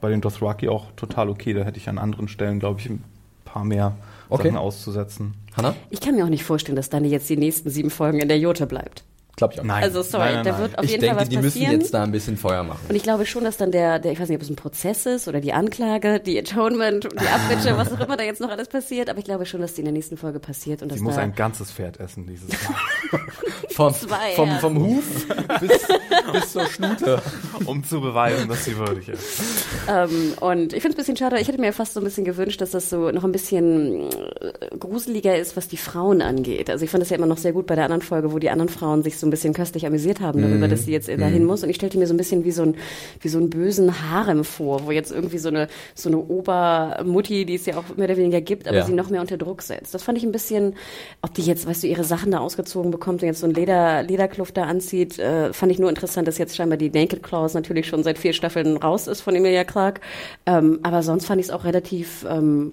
[0.01, 1.53] bei den Dothraki auch total okay.
[1.53, 3.05] Da hätte ich an anderen Stellen, glaube ich, ein
[3.45, 3.97] paar mehr
[4.33, 4.49] Okay.
[4.49, 5.35] Sachen auszusetzen.
[5.57, 5.75] Hanna?
[5.91, 8.39] Ich kann mir auch nicht vorstellen, dass Dani jetzt die nächsten sieben Folgen in der
[8.39, 9.05] Jurte bleibt.
[9.37, 9.65] Glaub ich auch.
[9.65, 9.83] Nein.
[9.83, 11.81] Also sorry, nein, nein, da wird auf ich jeden denke, Fall was die müssen passieren.
[11.81, 12.81] jetzt da ein bisschen Feuer machen.
[12.89, 15.07] Und ich glaube schon, dass dann der, der, ich weiß nicht, ob es ein Prozess
[15.07, 18.69] ist oder die Anklage, die Atonement, die Abwitsche, was auch immer da jetzt noch alles
[18.69, 21.03] passiert, aber ich glaube schon, dass die in der nächsten Folge passiert und Sie dass
[21.03, 23.21] muss da ein ganzes Pferd essen dieses Mal,
[23.71, 25.27] Vom, Zwei vom, vom Huf
[25.61, 25.89] bis,
[26.33, 27.23] bis zur Schnute.
[27.65, 29.41] um zu beweisen, dass sie würdig ist.
[29.89, 32.27] Ähm, und ich finde es ein bisschen schade, ich hätte mir fast so ein bisschen
[32.27, 36.69] gewünscht, dass das so noch ein bisschen äh, gruseliger ist, was die Frauen angeht.
[36.69, 38.51] Also ich fand das ja immer noch sehr gut bei der anderen Folge, wo die
[38.51, 41.63] anderen Frauen sich so ein bisschen köstlich amüsiert haben darüber, dass sie jetzt dahin muss.
[41.63, 42.75] Und ich stellte mir so ein bisschen wie so, ein,
[43.21, 47.55] wie so einen bösen Harem vor, wo jetzt irgendwie so eine, so eine Obermutti, die
[47.55, 48.85] es ja auch mehr oder weniger gibt, aber Ja.
[48.85, 49.95] sie noch mehr unter Druck setzt.
[49.95, 50.75] Das fand ich ein bisschen,
[51.23, 54.03] ob die jetzt, weißt du, ihre Sachen da ausgezogen bekommt und jetzt so ein Leder,
[54.03, 57.87] Lederkluft da anzieht, äh, fand ich nur interessant, dass jetzt scheinbar die Naked Clause natürlich
[57.87, 60.01] schon seit vier Staffeln raus ist von Emilia Clarke.
[60.47, 62.73] Ähm, aber sonst fand ich es auch relativ ähm,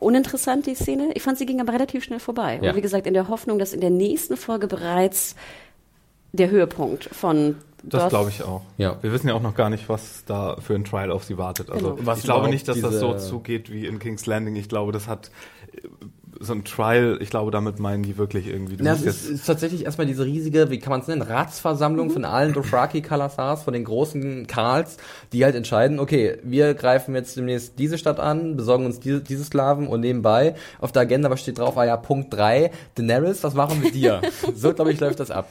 [0.00, 1.10] uninteressant, die Szene.
[1.14, 2.58] Ich fand, sie ging aber relativ schnell vorbei.
[2.62, 2.70] Ja.
[2.70, 5.25] Und wie gesagt, in der Hoffnung, dass in der nächsten Folge bereits
[6.32, 8.62] der Höhepunkt von Das glaube ich auch.
[8.76, 8.98] Ja.
[9.02, 11.70] Wir wissen ja auch noch gar nicht, was da für ein Trial auf sie wartet.
[11.70, 12.06] Also Genau.
[12.06, 14.56] Was ich glaube nicht, dass das so zugeht wie in King's Landing.
[14.56, 15.30] Ich glaube, das hat
[16.40, 18.76] so ein Trial, ich glaube, damit meinen die wirklich irgendwie.
[18.76, 22.10] Du Na, es ist, ist tatsächlich erstmal diese riesige, wie kann man es nennen, Ratsversammlung
[22.10, 24.96] von allen Dothraki Kalasars, von den großen Karls,
[25.32, 29.44] die halt entscheiden, okay, wir greifen jetzt demnächst diese Stadt an, besorgen uns diese, diese
[29.44, 33.54] Sklaven und nebenbei auf der Agenda, was steht drauf, ah ja, Punkt 3, Daenerys, was
[33.54, 34.22] machen wir mit dir?
[34.54, 35.48] so, glaube ich, läuft das ab.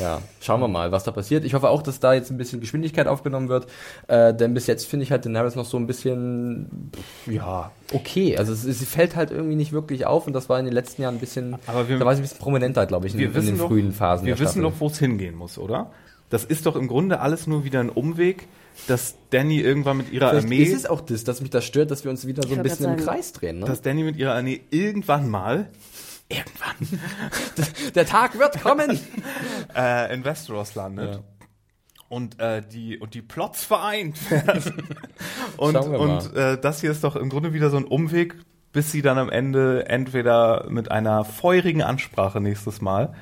[0.00, 1.44] Ja, schauen wir mal, was da passiert.
[1.44, 3.66] Ich hoffe auch, dass da jetzt ein bisschen Geschwindigkeit aufgenommen wird,
[4.08, 8.36] äh, denn bis jetzt finde ich halt Daenerys noch so ein bisschen, pff, ja, okay.
[8.38, 11.02] Also es, sie fällt halt irgendwie nicht wirklich auf und das war in den letzten
[11.02, 13.26] Jahren ein bisschen, Aber wir- da war sie ein bisschen prominenter, glaube ich, in, wir
[13.28, 14.70] in wissen den doch, frühen Phasen wir der wissen Staffel.
[14.70, 15.90] doch, wo es hingehen muss, oder?
[16.30, 18.48] das ist doch im Grunde alles nur wieder ein Umweg,
[18.88, 21.90] dass Danny irgendwann mit ihrer Vielleicht Armee, ist es auch das, dass mich das stört,
[21.90, 23.04] dass wir uns wieder so ein bisschen im.
[23.04, 23.58] Kreis drehen.
[23.58, 23.66] Ne?
[23.66, 25.68] dass Danny mit ihrer Armee irgendwann mal,
[26.32, 27.00] irgendwann,
[27.94, 28.98] Der Tag wird kommen.
[29.76, 31.16] äh, in Westeros landet.
[31.16, 31.20] Ja.
[32.08, 34.88] Und, äh, die, und die Plots vereint werden.
[35.56, 38.36] und und äh, das hier ist doch im Grunde wieder so ein Umweg,
[38.72, 43.14] bis sie dann am Ende entweder mit einer feurigen Ansprache nächstes Mal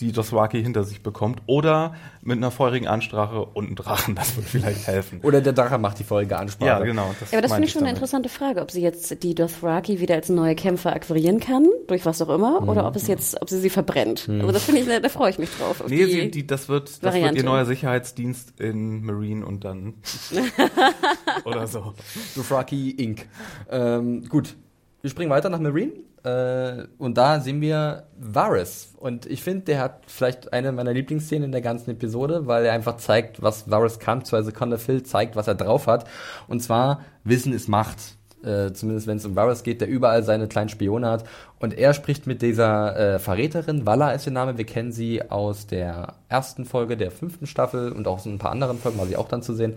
[0.00, 4.14] die Dothraki hinter sich bekommt oder mit einer feurigen Ansprache und einem Drachen.
[4.16, 5.20] Das wird vielleicht helfen.
[5.22, 6.68] Oder der Drache macht die folgende Ansprache.
[6.68, 7.14] Ja, genau.
[7.30, 7.96] Ja, aber das finde ich schon eine damit.
[7.98, 12.20] interessante Frage, ob sie jetzt die Dothraki wieder als neue Kämpfer akquirieren kann, durch was
[12.22, 12.68] auch immer, Mhm.
[12.70, 14.28] oder ob es jetzt, ob sie sie verbrennt.
[14.28, 15.80] Aber das finde ich, da, da freue ich mich drauf.
[15.80, 19.64] Auf Nee, die, sie, die, das wird, das wird ihr neuer Sicherheitsdienst in Marine und
[19.64, 19.94] dann
[21.44, 21.94] oder so.
[22.34, 23.26] Dothraki Inc.
[23.70, 24.56] Ähm, gut,
[25.02, 25.92] wir springen weiter nach Marine.
[26.24, 28.94] Äh, und da sehen wir Varys.
[28.98, 32.72] Und ich finde, der hat vielleicht eine meiner Lieblingsszenen in der ganzen Episode, weil er
[32.72, 36.08] einfach zeigt, was Varys kann, beziehungsweise Conor Phil zeigt, was er drauf hat.
[36.48, 37.98] Und zwar, Wissen ist Macht.
[38.42, 41.24] Äh, zumindest wenn es um Varys geht, der überall seine kleinen Spione hat.
[41.60, 45.66] Und er spricht mit dieser äh, Verräterin, Walla ist ihr Name, wir kennen sie aus
[45.66, 49.16] der ersten Folge der fünften Staffel und auch so ein paar anderen Folgen war sie
[49.16, 49.76] auch dann zu sehen,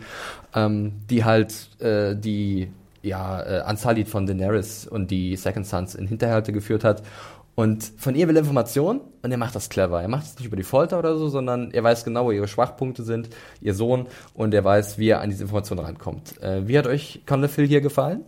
[0.54, 2.70] ähm, die halt äh, die
[3.02, 7.04] ja, äh, Unsullied von Daenerys und die Second Sons in Hinterhalte geführt hat.
[7.56, 10.00] Und von ihr will er Informationen und er macht das clever.
[10.00, 12.48] Er macht es nicht über die Folter oder so, sondern er weiß genau, wo ihre
[12.48, 13.30] Schwachpunkte sind,
[13.62, 16.40] ihr Sohn, und er weiß, wie er an diese Informationen rankommt.
[16.42, 18.22] Äh, wie hat euch Conor Phil hier gefallen?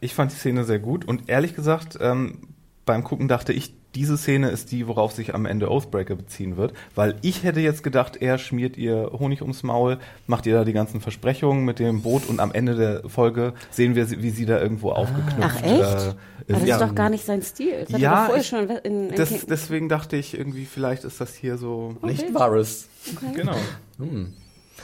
[0.00, 2.54] Ich fand die Szene sehr gut und ehrlich gesagt, ähm,
[2.84, 6.72] beim Gucken dachte ich, diese Szene ist die, worauf sich am Ende Oathbreaker beziehen wird,
[6.94, 10.72] weil ich hätte jetzt gedacht, er schmiert ihr Honig ums Maul, macht ihr da die
[10.74, 14.46] ganzen Versprechungen mit dem Boot und am Ende der Folge sehen wir, sie- wie sie
[14.46, 15.66] da irgendwo aufgeknüpft Ach echt?
[15.66, 16.14] äh, Aber
[16.60, 16.76] das ja.
[16.76, 17.72] ist doch gar nicht sein Stil.
[17.84, 21.20] Das hat Ja, er ich- schon in, in Das, deswegen dachte ich irgendwie, vielleicht ist
[21.20, 21.96] das hier so.
[22.02, 22.88] Nicht Varys.
[23.34, 23.56] Genau.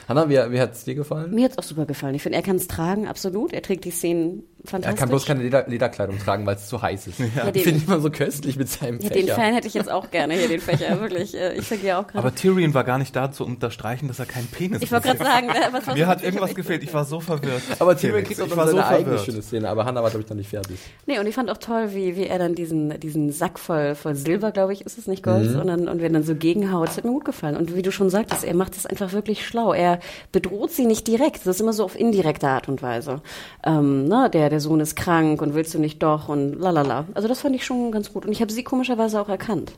[0.09, 1.35] Hanna, wie, wie hat es dir gefallen?
[1.35, 2.15] Mir hat's auch super gefallen.
[2.15, 3.53] Ich finde, er kann es tragen, absolut.
[3.53, 4.99] Er trägt die Szenen Er fantastisch.
[5.01, 7.19] kann bloß keine Leder Lederkleidung tragen, weil es zu heiß ist.
[7.19, 9.35] Ja, Ich den- finde ihn immer so köstlich mit seinem ja, den Fächer.
[9.35, 11.35] Fan hätte ich jetzt auch gerne hier, den Fächer, wirklich.
[11.35, 12.19] Äh, Ich sage ja auch gerade.
[12.19, 15.19] Aber Tyrion war gar nicht da zu unterstreichen, dass er keinen Penis Ich wollte gerade
[15.25, 17.61] sagen, äh, was was- Mir hat ich irgendwas gefehlt, ich war so verwirrt.
[17.81, 20.11] Aber Tyrion kriegt auch ich noch war seine so eigene schöne Szene, aber Hanna war,
[20.11, 20.79] glaube ich, noch nicht fertig.
[21.07, 24.15] Nee, und ich fand auch toll, wie, wie er dann diesen, diesen Sack voll, voll
[24.15, 26.99] Silber, glaube ich, ist es nicht Gold, und, dann, und wenn dann so gegenhaut, das
[26.99, 27.57] hat mir gut gefallen.
[27.57, 29.73] Und wie du schon sagtest, er macht es einfach wirklich schlau.
[29.73, 29.99] Er
[30.31, 33.21] bedroht sie nicht direkt, das ist immer so auf indirekte Art und Weise.
[33.65, 37.07] Ähm, ne, der, der Sohn ist krank und willst du nicht doch und lalala.
[37.15, 38.25] Also das fand ich schon ganz gut.
[38.25, 39.73] Und ich habe sie komischerweise auch erkannt.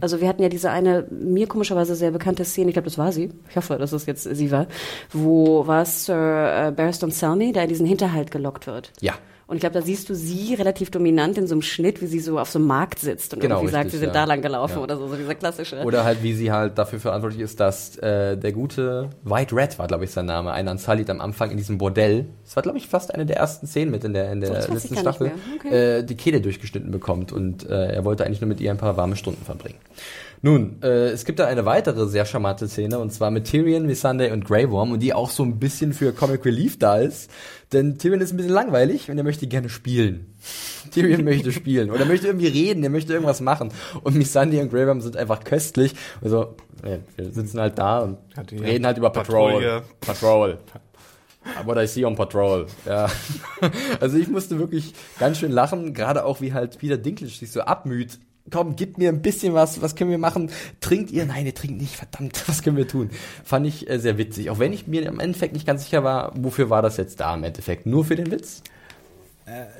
[0.00, 3.10] Also wir hatten ja diese eine, mir komischerweise sehr bekannte Szene, ich glaube, das war
[3.10, 4.66] sie, ich hoffe, dass es jetzt sie war,
[5.12, 8.92] wo war Sir äh, Barristan Selmy, der in diesen Hinterhalt gelockt wird.
[9.00, 9.14] Ja.
[9.48, 12.20] Und ich glaube, da siehst du sie relativ dominant in so einem Schnitt, wie sie
[12.20, 14.20] so auf so einem Markt sitzt und Genau, irgendwie sagt, richtig, sie sind ja.
[14.20, 14.82] da lang gelaufen Ja.
[14.82, 15.82] oder so, so dieser klassische.
[15.84, 19.86] Oder halt, wie sie halt dafür verantwortlich ist, dass äh, der gute White Red war,
[19.86, 22.26] glaube ich, sein Name, ein Unsullied am Anfang in diesem Bordell.
[22.44, 24.68] Das war, glaube ich, fast eine der ersten Szenen mit in der, in der ich
[24.68, 25.32] letzten Staffel.
[25.56, 25.98] Okay.
[26.00, 28.98] Äh, die Kehle durchgeschnitten bekommt und äh, er wollte eigentlich nur mit ihr ein paar
[28.98, 29.78] warme Stunden verbringen.
[30.40, 34.32] Nun, äh, es gibt da eine weitere sehr charmante Szene und zwar mit Tyrion, Missandei
[34.32, 37.30] und Grey Worm und die auch so ein bisschen für Comic Relief da ist.
[37.72, 40.34] Denn Tyrion ist ein bisschen langweilig und er möchte gerne spielen.
[40.92, 43.70] Tyrion möchte spielen oder möchte irgendwie reden, er möchte irgendwas machen.
[44.02, 45.94] Und Missandei und Grey Worm sind einfach köstlich.
[46.22, 48.18] Also, äh, wir sitzen halt da und
[48.50, 49.52] die- reden halt über Patrol.
[49.52, 49.82] Patrouille.
[50.00, 50.58] Patrol.
[51.64, 52.66] What I see on Patrol.
[52.86, 53.08] Ja.
[54.00, 57.62] Also ich musste wirklich ganz schön lachen, gerade auch wie halt Peter Dinklage sich so
[57.62, 58.18] abmüht.
[58.50, 60.50] Komm, gib mir ein bisschen was, was können wir machen?
[60.80, 61.24] Trinkt ihr?
[61.26, 63.10] Nein, ihr trinkt nicht, verdammt, was können wir tun?
[63.44, 64.50] Fand ich äh, sehr witzig.
[64.50, 67.34] Auch wenn ich mir im Endeffekt nicht ganz sicher war, wofür war das jetzt da
[67.34, 67.86] im Endeffekt?
[67.86, 68.62] Nur für den Witz?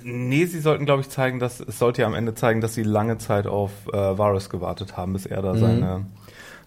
[0.02, 2.82] Nee, sie sollten, glaube ich, zeigen, dass es sollte ja am Ende zeigen, dass sie
[2.84, 5.58] lange Zeit auf äh, Varus gewartet haben, bis er da Mhm.
[5.58, 6.06] seine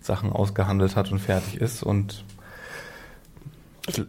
[0.01, 1.81] Sachen ausgehandelt hat und fertig ist.
[1.81, 2.23] Und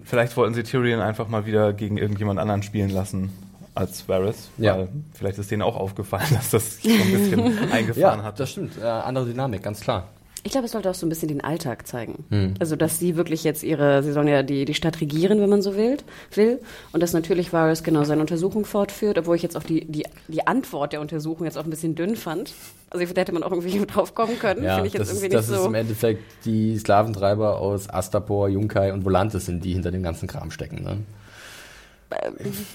[0.05, 3.33] vielleicht wollten sie Tyrion einfach mal wieder gegen irgendjemand anderen spielen lassen
[3.75, 4.51] als Varys.
[4.59, 4.77] Ja.
[4.79, 8.39] Weil vielleicht ist denen auch aufgefallen, dass das sich so ein bisschen eingefahren Ja, hat.
[8.41, 8.79] das stimmt.
[8.79, 10.09] Äh, andere Dynamik, ganz klar.
[10.45, 12.25] Ich glaube, es sollte auch so ein bisschen den Alltag zeigen.
[12.31, 12.55] Hm.
[12.59, 15.63] Also, dass sie wirklich jetzt ihre, sie sollen ja die, die Stadt regieren, wenn man
[15.63, 15.99] so will,
[16.35, 16.59] will.
[16.91, 20.45] Und dass natürlich Varys genau seine Untersuchung fortführt, obwohl ich jetzt auch die, die, die
[20.45, 22.55] Antwort der Untersuchung jetzt auch ein bisschen dünn fand.
[22.91, 24.65] Also, da hätte man auch irgendwie drauf kommen können.
[24.65, 25.69] Ja, Finde ich jetzt das, irgendwie ist, das nicht ist so.
[25.69, 30.51] im Endeffekt die Sklaventreiber aus Astapor, Junkai und Volantis sind, die hinter dem ganzen Kram
[30.51, 30.83] stecken.
[30.83, 30.97] Ne?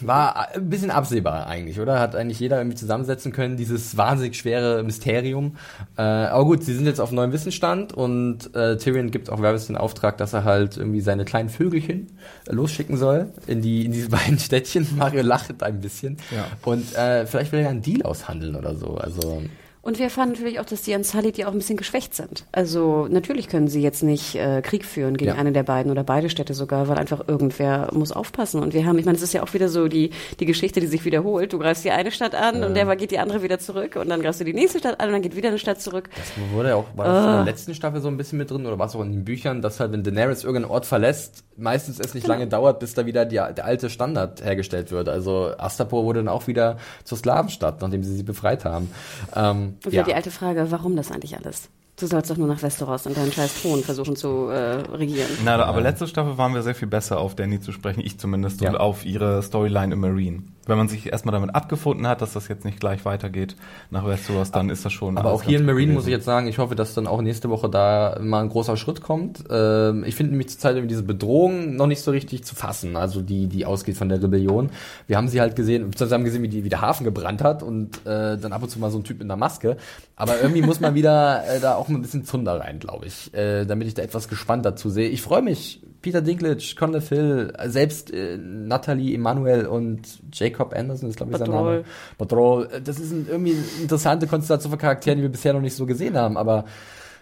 [0.01, 1.99] War ein bisschen absehbar eigentlich, oder?
[1.99, 5.57] Hat eigentlich jeder irgendwie zusammensetzen können, dieses wahnsinnig schwere Mysterium.
[5.97, 9.67] Äh, aber gut, sie sind jetzt auf neuem Wissensstand und äh, Tyrion gibt auch Varys
[9.67, 12.07] den Auftrag, dass er halt irgendwie seine kleinen Vögelchen
[12.45, 14.87] äh, losschicken soll in die in diese beiden Städtchen.
[14.97, 16.17] Mario lacht ein bisschen.
[16.35, 16.45] Ja.
[16.63, 18.95] Und äh, vielleicht will er ja einen Deal aushandeln oder so.
[18.97, 19.41] Also
[19.87, 22.43] Und wir erfahren natürlich auch, dass die Unsullied ja auch ein bisschen geschwächt sind.
[22.51, 25.37] Also natürlich können sie jetzt nicht äh, Krieg führen gegen Ja.
[25.37, 28.61] eine der beiden oder beide Städte sogar, weil einfach irgendwer muss aufpassen.
[28.61, 30.09] Und wir haben, ich meine, es ist ja auch wieder so die,
[30.41, 31.53] die Geschichte, die sich wiederholt.
[31.53, 34.21] Du greifst die eine Stadt an und derweil geht die andere wieder zurück und dann
[34.21, 36.09] greifst du die nächste Stadt an und dann geht wieder eine Stadt zurück.
[36.17, 38.65] Das wurde ja auch, war das in der letzten Staffel so ein bisschen mit drin
[38.65, 41.97] oder war es auch in den Büchern, dass halt, wenn Daenerys irgendeinen Ort verlässt, meistens
[42.01, 45.07] es nicht lange dauert, bis da wieder die, der alte Standard hergestellt wird.
[45.07, 46.75] Also Astapor wurde dann auch wieder
[47.05, 48.91] zur Slavenstadt, nachdem sie sie befreit haben.
[49.33, 50.03] Ähm, Und ja.
[50.03, 51.69] die alte Frage, warum das eigentlich alles?
[51.99, 55.29] Du sollst doch nur nach Westeros und deinen scheiß Thron versuchen zu äh, regieren.
[55.43, 58.61] Na, aber letzte Staffel waren wir sehr viel besser auf Danny zu sprechen, ich zumindest,
[58.61, 58.69] Ja.
[58.69, 60.43] und auf ihre Storyline im Marine.
[60.67, 63.55] Wenn man sich erstmal damit abgefunden hat, dass das jetzt nicht gleich weitergeht
[63.89, 65.17] nach Westeros, dann ist das schon.
[65.17, 66.17] Aber auch hier in Marine muss ich gewesen.
[66.19, 69.45] jetzt sagen, ich hoffe, dass dann auch nächste Woche da mal ein großer Schritt kommt.
[69.49, 73.21] Ähm, ich finde nämlich zurzeit irgendwie diese Bedrohung noch nicht so richtig zu fassen, also
[73.21, 74.69] die, die ausgeht von der Rebellion.
[75.07, 77.63] Wir haben sie halt gesehen, beziehungsweise haben gesehen, wie, die, wie der Hafen gebrannt hat
[77.63, 79.77] und äh, dann ab und zu mal so ein Typ in der Maske.
[80.17, 83.65] Aber irgendwie muss man wieder äh, da auch ein bisschen Zunder rein, glaube ich, äh,
[83.65, 85.09] damit ich da etwas gespannt dazu sehe.
[85.09, 85.81] Ich freue mich.
[86.01, 91.49] Peter Dinklage, Conor Phil, selbst äh, Natalie Emanuel und Jacob Anderson ist, glaube ich, sein.
[91.49, 91.83] Name.
[92.17, 92.69] Patrol.
[92.71, 95.75] Äh, Das ist ein, irgendwie eine interessante Konstellation von Charakteren, die wir bisher noch nicht
[95.75, 96.65] so gesehen haben, aber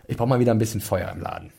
[0.08, 1.52] ich brauche mal wieder ein bisschen Feuer im Laden.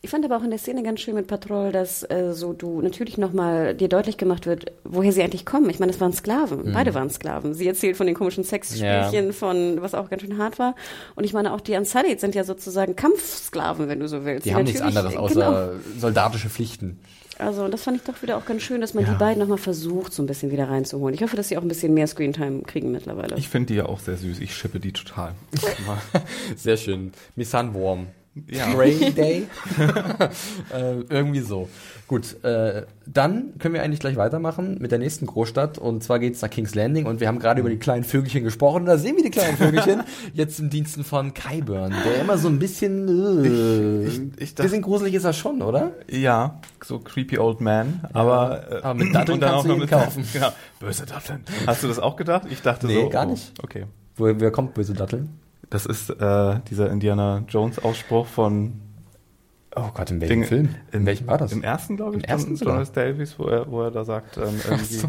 [0.00, 2.80] Ich fand aber auch in der Szene ganz schön mit Patrol, dass äh, so du
[2.80, 5.68] natürlich nochmal dir deutlich gemacht wird, woher sie eigentlich kommen.
[5.70, 6.72] Ich meine, es waren Sklaven.
[6.72, 7.52] Beide waren Sklaven.
[7.52, 9.32] Sie erzählt von den komischen Sexspielchen, Ja.
[9.32, 10.76] von was auch ganz schön hart war.
[11.16, 14.46] Und ich meine, auch die Unsullied sind ja sozusagen Kampfsklaven, wenn du so willst.
[14.46, 15.34] Die haben nichts anderes außer
[15.72, 15.80] Genau.
[15.98, 17.00] soldatische Pflichten.
[17.40, 19.58] Also und das fand ich doch wieder auch ganz schön, dass man die beiden nochmal
[19.58, 21.14] versucht, so ein bisschen wieder reinzuholen.
[21.14, 23.36] Ich hoffe, dass sie auch ein bisschen mehr Screentime kriegen mittlerweile.
[23.36, 24.40] Ich finde die ja auch sehr süß.
[24.40, 25.34] Ich schippe die total.
[26.56, 27.12] Sehr schön.
[27.36, 28.08] Missan Warm.
[28.50, 28.72] Ja.
[28.74, 29.46] Rainy Day.
[30.74, 31.68] äh, irgendwie so.
[32.06, 35.76] Gut, äh, dann können wir eigentlich gleich weitermachen mit der nächsten Großstadt.
[35.76, 37.04] Und zwar geht's nach King's Landing.
[37.06, 38.80] Und wir haben gerade über die kleinen Vögelchen gesprochen.
[38.82, 42.48] Und da sehen wir die kleinen Vögelchen jetzt im Diensten von Kyburn, der immer so
[42.48, 43.44] ein bisschen...
[43.44, 45.92] Äh, Ich- ich- ich dachte- bisschen gruselig ist er schon, oder?
[46.10, 48.00] Ja, so creepy old man.
[48.14, 50.24] Aber, äh, aber mit Datteln und dann kannst auch du ihn mit kaufen.
[50.32, 50.48] Genau,
[50.80, 51.44] böse Datteln.
[51.66, 52.44] Hast du das auch gedacht?
[52.50, 53.08] Ich dachte Nee, so.
[53.10, 53.52] gar oh, nicht.
[53.62, 53.84] Okay.
[54.16, 55.28] Wo, wer kommt böse Datteln?
[55.70, 58.80] Das ist äh, dieser Indiana Jones Ausspruch von
[59.76, 60.74] Oh Gott, in welchem Ding- Film?
[60.90, 61.52] In, welchem war das?
[61.52, 62.56] Im ersten, glaube ich, Im ersten?
[62.56, 65.08] Jonas Davies, wo er, wo er da sagt, ähm, irgendwie, so.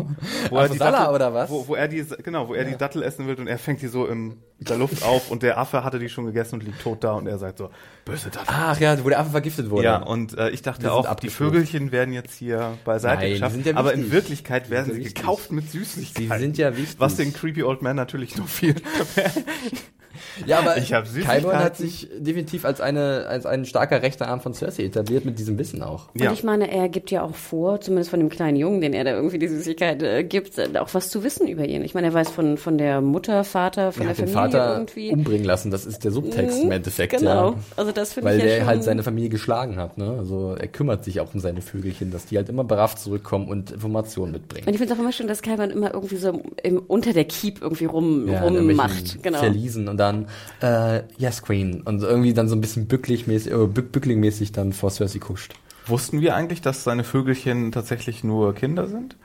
[0.50, 1.50] wo er die Afosala Dattel, oder was?
[1.50, 3.88] Wo, wo er die, genau, wo er die Dattel essen will und er fängt die
[3.88, 7.04] so in der Luft auf und der Affe hatte die schon gegessen und liegt tot
[7.04, 7.70] da und er sagt so,
[8.06, 8.48] böse Dattel.
[8.48, 9.86] Ach ja, wo der Affe vergiftet wurde.
[9.86, 11.30] Ja, und äh, ich dachte auch, die.
[11.30, 14.12] Vögelchen werden jetzt hier beiseite Nein, geschafft, ja aber in.
[14.12, 15.16] Wirklichkeit werden sie ja wichtig.
[15.16, 16.32] gekauft mit Süßigkeiten.
[16.32, 17.00] Sie sind ja wichtig.
[17.00, 18.76] Was den Creepy Old Man natürlich noch viel
[20.46, 20.76] Ja, aber.
[20.76, 25.40] Kyburn hat sich definitiv als eine als ein starker rechter Arm von Cersei etabliert mit
[25.40, 26.08] diesem Wissen auch.
[26.14, 26.32] Und Ja.
[26.32, 29.12] ich meine, er gibt ja auch vor, zumindest von dem kleinen Jungen, den er da
[29.12, 31.84] irgendwie die Süßigkeit äh, gibt, äh, auch was zu wissen über ihn.
[31.84, 34.52] Ich meine, er weiß von, von der Mutter, Vater, von Er hat der den Familie
[34.60, 35.12] Vater irgendwie.
[35.12, 37.52] umbringen lassen, das ist der Subtext im Endeffekt, Genau.
[37.52, 37.56] ja.
[37.78, 40.16] Also das finde Weil ich ja der schon, halt seine Familie geschlagen hat, ne?
[40.18, 43.72] Also er kümmert sich auch um seine Vögelchen, dass die halt immer brav zurückkommen und
[43.72, 44.68] Informationen mitbringen.
[44.68, 47.26] Und ich finde es auch immer schön, dass Kaiban immer irgendwie so im, unter der
[47.26, 49.22] Keep irgendwie rum, Ja, rummacht.
[49.24, 49.40] Genau.
[49.40, 50.28] Verliesen und dann
[50.62, 54.90] äh, Yes Queen und irgendwie dann so ein bisschen bücklichmäßig, äh, bück, bücklingmäßig dann vor
[54.90, 55.54] Cersei kuscht.
[55.86, 59.16] Wussten wir eigentlich, dass seine Vögelchen tatsächlich nur Kinder sind?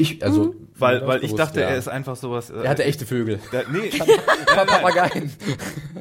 [0.00, 1.68] Ich, also, Weil, mir weil das ich dachte, ja.
[1.68, 2.50] er ist einfach sowas.
[2.50, 3.40] Äh, Er hatte echte Vögel.
[3.52, 3.90] Der, nee,
[4.46, 5.30] Papageien.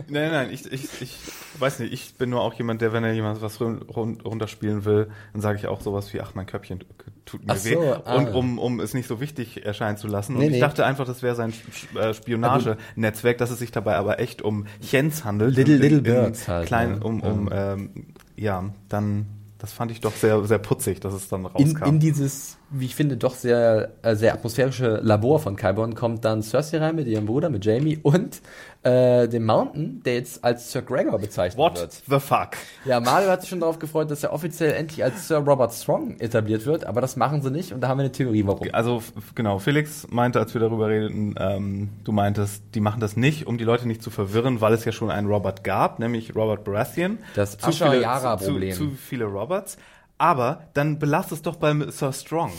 [0.10, 1.18] nein, nein, ich, ich, ich
[1.60, 4.86] weiß nicht, ich bin nur auch jemand, der, wenn er jemand was run, run, runterspielen
[4.86, 6.84] will, dann sage ich auch sowas wie, ach, mein Köpfchen
[7.26, 7.94] tut mir Ach so, weh.
[8.06, 8.16] ah.
[8.16, 10.34] Und um, um es nicht so wichtig erscheinen zu lassen.
[10.34, 10.60] Nee, und ich nee.
[10.60, 11.54] dachte einfach, das wäre sein
[11.96, 15.56] äh, Spionagenetzwerk, dass es sich dabei aber echt um Chens handelt.
[15.56, 17.00] Little- In- Little in Birds halt, Klein, ne?
[17.04, 17.90] um, um, ähm,
[18.36, 19.28] ja, dann,
[19.60, 21.84] das fand ich doch sehr, sehr putzig, dass es dann In, rauskam.
[21.86, 26.42] in dieses, wie ich finde, doch sehr, äh, sehr atmosphärische Labor von Kyburn kommt dann
[26.42, 28.42] Cersei rein mit ihrem Bruder, mit Jamie und
[28.84, 31.92] äh, dem Mountain, der jetzt als Sir Gregor bezeichnet What wird.
[32.08, 32.52] the fuck?
[32.86, 36.20] Ja, Mario hat sich schon darauf gefreut, dass er offiziell endlich als Sir Robert Strong
[36.20, 38.68] etabliert wird, aber das machen sie nicht und da haben wir eine Theorie, warum.
[38.72, 39.04] Also
[39.36, 43.58] genau, Felix meinte, als wir darüber redeten, ähm, du meintest, die machen das nicht, um
[43.58, 47.18] die Leute nicht zu verwirren, weil es ja schon einen Robert gab, nämlich Robert Baratheon.
[47.36, 48.74] Das Zu Asher-Yara-Problem.
[48.74, 49.78] Zu, zu viele Roberts.
[50.22, 52.52] Aber dann belasst es doch beim Sir Strong.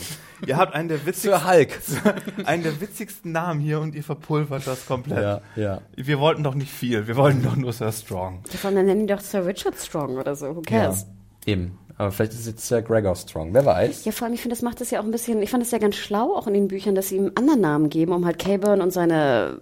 [0.45, 1.79] ihr habt einen der witzigsten, Sir Hulk.
[2.45, 5.23] einen der witzigsten Namen hier und ihr verpulvert das komplett.
[5.23, 5.81] Ja, ja.
[5.95, 8.43] Wir wollten doch nicht viel, wir wollten doch nur Sir Strong.
[8.63, 10.57] Allem, dann nennen die doch Sir Richard Strong oder so.
[10.57, 11.05] Who cares?
[11.45, 11.79] Eben.
[11.97, 14.03] Aber vielleicht ist es jetzt Sir Gregor Strong, wer weiß.
[14.03, 15.71] Ja, vor allem, ich finde, das macht es ja auch ein bisschen, ich fand es
[15.71, 18.25] ja ganz schlau auch in den Büchern, dass sie ihm einen anderen Namen geben, um
[18.25, 19.61] halt Caburn und seine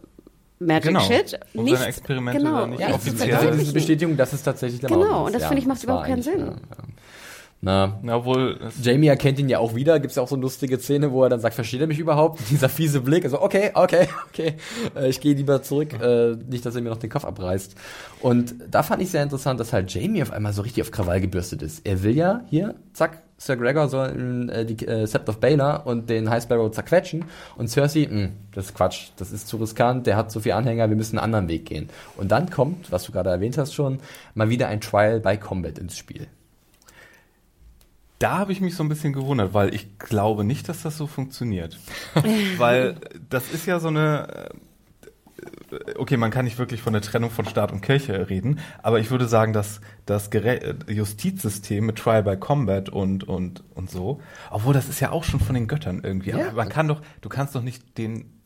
[0.58, 1.02] Magic Genau.
[1.02, 4.18] Shit Und nicht, seine Experimente genau, nicht Ja, Ja, es ist offiziell- tatsächlich diese Bestätigung,
[4.18, 6.40] dass es tatsächlich der Genau, und das ja, finde ich, macht das überhaupt keinen Sinn.
[6.40, 6.56] Ja, ja.
[7.64, 10.42] Na, Na, obwohl, es- Jamie erkennt ihn ja auch wieder, gibt's ja auch so eine
[10.42, 12.40] lustige Szene, wo er dann sagt, versteht er mich überhaupt?
[12.50, 14.54] Dieser fiese Blick, also okay, okay, okay,
[14.96, 17.76] äh, ich gehe lieber zurück, äh, nicht, dass er mir noch den Kopf abreißt.
[18.20, 21.22] Und da fand ich sehr interessant, dass halt Jamie auf einmal so richtig auf Krawall
[21.22, 21.86] gebürstet ist.
[21.86, 26.10] Er will ja hier, zack, Sir Gregor soll äh, die äh, Sept of Baelor und
[26.10, 27.26] den High Sparrow zerquetschen
[27.58, 30.90] und Cersei, mh, das ist Quatsch, das ist zu riskant, der hat zu viel Anhänger,
[30.90, 31.90] wir müssen einen anderen Weg gehen.
[32.18, 34.00] Und dann kommt, was du gerade erwähnt hast schon,
[34.34, 36.26] mal wieder ein Trial by Combat ins Spiel.
[38.22, 41.08] Da habe ich mich so ein bisschen gewundert, weil ich glaube nicht, dass das so
[41.08, 41.80] funktioniert.
[42.58, 42.98] weil
[43.30, 44.50] das ist ja so eine,
[45.72, 49.00] äh, okay, man kann nicht wirklich von der Trennung von Staat und Kirche reden, aber
[49.00, 54.22] ich würde sagen, dass das äh, Justizsystem mit Trial by Combat und, und, und so,
[54.52, 56.32] obwohl das ist ja auch schon von den Göttern irgendwie.
[56.32, 56.48] Ja.
[56.48, 58.41] Aber man kann doch, du kannst doch nicht den,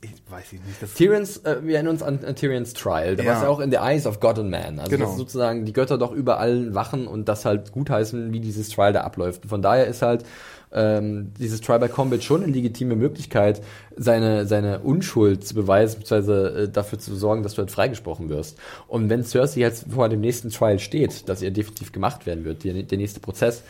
[0.00, 3.14] ich weiß ich nicht, das Tyrion's, äh, wir erinnern uns an, an Tyrion's Trial.
[3.16, 3.30] Da Ja.
[3.30, 4.78] war es ja auch in the eyes of God and Man.
[4.80, 5.06] Also Genau.
[5.06, 9.02] dass sozusagen die Götter doch überall wachen und das halt gutheißen, wie dieses Trial da
[9.02, 9.44] abläuft.
[9.44, 10.24] Und von daher ist halt
[10.72, 13.62] ähm, dieses Trial by Combat schon eine legitime Möglichkeit,
[13.96, 18.58] seine, seine Unschuld zu beweisen, beziehungsweise äh, dafür zu sorgen, dass du halt freigesprochen wirst.
[18.88, 22.64] Und wenn Cersei jetzt vor dem nächsten Trial steht, dass ihr definitiv gemacht werden wird,
[22.64, 23.62] die, der nächste Prozess,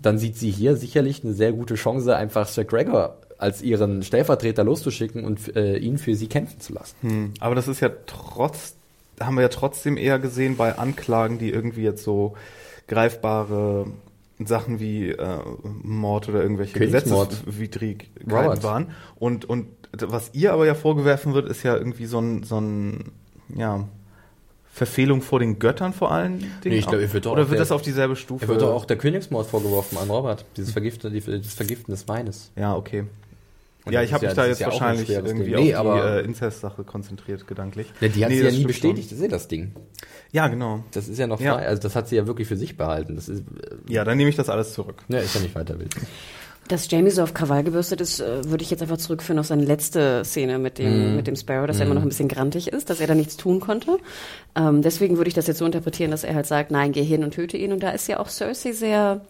[0.00, 4.64] dann sieht sie hier sicherlich eine sehr gute Chance, einfach Sir Gregor als ihren Stellvertreter
[4.64, 6.96] loszuschicken und äh, ihn für sie kämpfen zu lassen.
[7.02, 8.74] Hm, aber das ist ja trotz,
[9.20, 12.34] haben wir ja trotzdem eher gesehen bei Anklagen, die irgendwie jetzt so
[12.88, 13.86] greifbare
[14.44, 15.38] Sachen wie äh,
[15.82, 16.78] Mord oder irgendwelche.
[16.78, 18.90] Gesetzeswidrigkeiten waren.
[19.16, 23.12] Und, und was ihr aber ja vorgewerfen wird, ist ja irgendwie so ein, so ein,
[23.54, 23.84] ja,
[24.72, 26.52] Verfehlung vor den Göttern vor allen Dingen.
[26.64, 28.44] Nee, ich glaube, er wird Oder wird der- das auf dieselbe Stufe?
[28.44, 30.44] Er wird doch auch der Königsmord vorgeworfen an Robert.
[30.56, 32.52] Dieses Vergiften, das Vergiften des Weines.
[32.54, 33.04] Ja, okay.
[33.88, 35.54] Und ja, ich habe ja- mich da jetzt ja auch ein wahrscheinlich irgendwie.
[35.54, 37.88] Nee, auf die äh, Inzest-Sache konzentriert, gedanklich.
[38.00, 39.72] Ja, die hat Nee, sie ja nie bestätigt, das ist ja das Ding.
[40.30, 40.84] Ja, genau.
[40.92, 41.44] Das ist ja noch frei.
[41.44, 41.56] Ja.
[41.56, 43.16] Also das hat sie ja wirklich für sich behalten.
[43.16, 45.02] Das ist, äh, Ja, dann nehme ich das alles zurück.
[45.08, 45.94] ja, ist ja nicht weiter wild.
[46.68, 49.64] Dass Jamie so auf Krawall gebürstet ist, äh, würde ich jetzt einfach zurückführen auf seine
[49.64, 52.90] letzte Szene mit dem, mit dem Sparrow, dass er immer noch ein bisschen grantig ist,
[52.90, 53.96] dass er da nichts tun konnte.
[54.54, 57.24] Ähm, deswegen würde ich das jetzt so interpretieren, dass er halt sagt, nein, geh hin
[57.24, 57.72] und töte ihn.
[57.72, 59.22] Und da ist ja auch Cersei sehr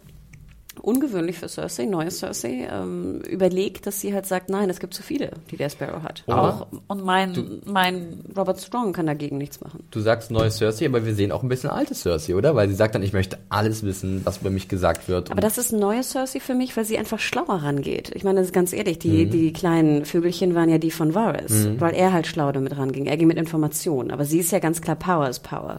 [0.81, 5.03] ungewöhnlich für Cersei, neue Cersei, ähm, überlegt, dass sie halt sagt, nein, es gibt zu
[5.03, 6.23] viele, die der Sparrow hat.
[6.27, 9.83] Auch, und mein, mein Robert Strong kann dagegen nichts machen.
[9.91, 12.55] Du sagst neue Cersei, aber wir sehen auch ein bisschen alte Cersei, oder?
[12.55, 15.31] Weil sie sagt dann, ich möchte alles wissen, was über mich gesagt wird.
[15.31, 18.11] Aber das ist neue Cersei für mich, weil sie einfach schlauer rangeht.
[18.15, 21.67] Ich meine, das ist ganz ehrlich, die, die kleinen Vögelchen waren ja die von Varys,
[21.79, 23.05] weil er halt schlau damit ranging.
[23.05, 25.77] Er ging mit Informationen, aber sie ist ja ganz klar Power is Power.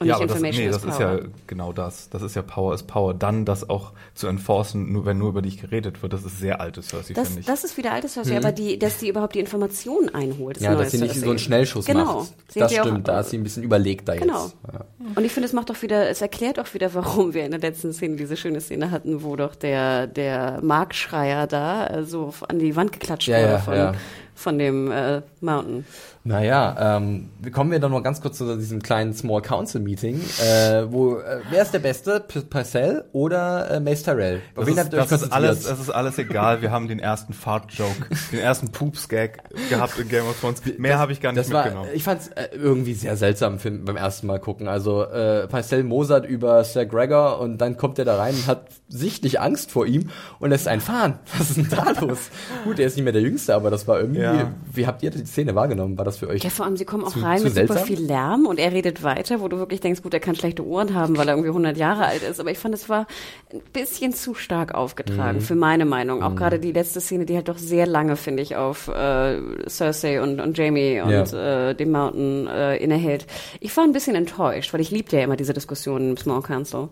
[0.00, 1.18] Und ja, nicht aber das, Information nee, is das ist Power.
[1.18, 2.08] ja genau das.
[2.10, 3.14] Das ist ja Power is Power.
[3.14, 6.60] Dann das auch zu enforcen, nur wenn nur über dich geredet wird, das ist sehr
[6.60, 7.46] alte Cersei, das, finde ich.
[7.46, 10.76] das ist wieder alte Cersei, aber die, dass die überhaupt die Informationen einholt, ist ja,
[10.76, 11.24] dass sie nicht Cersei.
[11.24, 12.20] so einen Schnellschuss genau.
[12.20, 12.34] macht.
[12.48, 14.44] Sie Das ja auch- stimmt, da ist sie ein bisschen überlegter Genau.
[14.44, 14.56] jetzt.
[14.72, 14.84] Ja.
[15.16, 17.60] Und ich finde, es macht doch wieder, es erklärt auch wieder, warum wir in der
[17.60, 22.60] letzten Szene diese schöne Szene hatten, wo doch der, der Markschreier da äh, so an
[22.60, 23.92] die Wand geklatscht Ja, wurde ja, von, ja.
[24.36, 25.84] von dem äh, Mountain.
[26.28, 30.20] Naja, ähm, wir kommen wir dann noch ganz kurz zu diesem kleinen Small Council Meeting,
[30.42, 32.20] äh, wo, äh, wer ist der Beste?
[32.20, 34.42] P Parcell oder äh, Mace Tyrell?
[34.54, 36.60] Auf das ist, das, ist alles, das ist alles egal.
[36.60, 39.38] Wir haben den ersten Fart-Joke, den ersten Poops-Gag
[39.70, 40.60] gehabt in Game of Thrones.
[40.76, 41.90] Mehr habe ich gar nicht war, mitgenommen.
[41.94, 44.68] ich fand es äh, irgendwie sehr seltsam für, beim ersten Mal gucken.
[44.68, 48.66] Also äh, Parcell mosert über Sir Gregor und dann kommt er da rein und hat
[48.86, 50.10] sichtlich Angst vor ihm
[50.40, 51.20] und lässt einen fahren.
[51.38, 52.28] Was ist denn da los?
[52.64, 54.20] Gut, er ist nicht mehr der Jüngste, aber das war irgendwie.
[54.20, 54.52] Ja.
[54.70, 55.96] Wie habt ihr die Szene wahrgenommen?
[55.96, 56.42] War das für euch?
[56.44, 57.86] Ja, vor allem, sie kommen auch Zu- rein zu mit super seltsam?
[57.86, 60.94] viel Lärm und er redet weiter, wo du wirklich denkst, gut, er kann schlechte Ohren
[60.94, 62.40] haben, weil er irgendwie 100 Jahre alt ist.
[62.40, 63.06] Aber ich fand, es war
[63.52, 64.74] ein bisschen zu stark Mhm.
[64.76, 66.22] aufgetragen, für meine Meinung.
[66.22, 69.38] Auch gerade die letzte Szene, die halt doch sehr lange, finde ich, auf äh,
[69.68, 73.26] Cersei und, und Jamie und äh, dem Mountain äh, innehält.
[73.60, 76.88] Ich war ein bisschen enttäuscht, weil ich liebte ja immer diese Diskussionen im Small Council.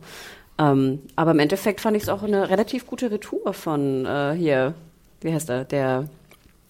[0.58, 4.72] Ähm, aber im Endeffekt fand ich es auch eine relativ gute Retour von äh, hier,
[5.20, 6.08] wie heißt er, der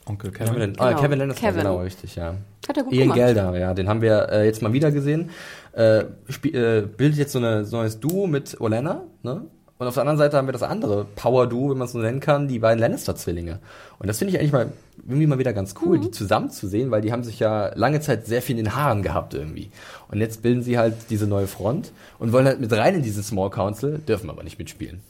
[0.07, 0.75] Onkel Kevin, Kevin.
[0.79, 1.63] ah, Genau, Kevin Lannister, Kevin.
[1.63, 2.35] genau, richtig, ja.
[2.69, 3.17] Hat er gut Ian gemacht.
[3.19, 5.31] Gelder, ja, den haben wir äh, jetzt mal wieder gesehen.
[5.73, 9.43] Äh, äh, bildet jetzt so, eine, so ein neues Duo mit Olenna, ne?
[9.79, 12.21] Und auf der anderen Seite haben wir das andere Power-Duo, wenn man es so nennen
[12.21, 13.59] kann, die beiden Lannister-Zwillinge.
[13.99, 14.73] Und das finde ich eigentlich mal
[15.07, 18.01] irgendwie mal wieder ganz cool, die zusammen zu sehen, weil die haben sich ja lange
[18.01, 19.71] Zeit sehr viel in den Haaren gehabt irgendwie.
[20.09, 23.23] Und jetzt bilden sie halt diese neue Front und wollen halt mit rein in diesen
[23.23, 25.03] Small Council, dürfen aber nicht mitspielen.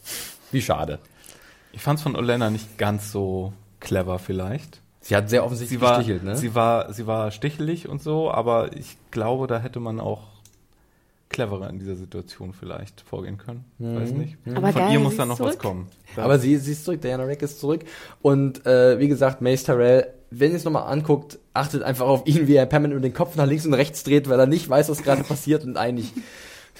[0.50, 0.98] Wie schade.
[1.72, 4.80] Ich fand es von Olenna nicht ganz so clever vielleicht.
[5.06, 6.36] Sie hat sehr offensichtlich Sie war, gestichelt, ne?
[6.36, 10.22] sie war, sie war stichelig und so, aber ich glaube, da hätte man auch
[11.28, 13.64] cleverer in dieser Situation vielleicht vorgehen können.
[13.78, 14.36] Weiß nicht.
[14.54, 15.62] Aber Von geil, ihr muss dann ist noch was zurück.
[15.62, 15.88] kommen.
[16.14, 17.84] Da- Aber sie, sie ist zurück, Diana Rick ist zurück.
[18.22, 22.46] Und äh, wie gesagt, Mace Tyrell, wenn ihr es nochmal anguckt, achtet einfach auf ihn,
[22.48, 24.88] wie er permanent über den Kopf nach links und rechts dreht, weil er nicht weiß,
[24.88, 26.12] was gerade passiert und eigentlich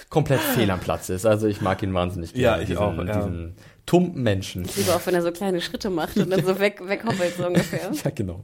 [0.09, 1.25] komplett fehl am Platz ist.
[1.25, 2.63] Also ich mag ihn wahnsinnig Ja, gerne.
[2.63, 3.15] ich diesen, auch, ja.
[3.17, 3.55] Diesen
[3.87, 4.65] tumpen Menschen.
[4.65, 7.47] Ich liebe auch, wenn er so kleine Schritte macht und dann so weg, weghoppelt so
[7.47, 7.89] ungefähr.
[8.03, 8.43] Ja, genau.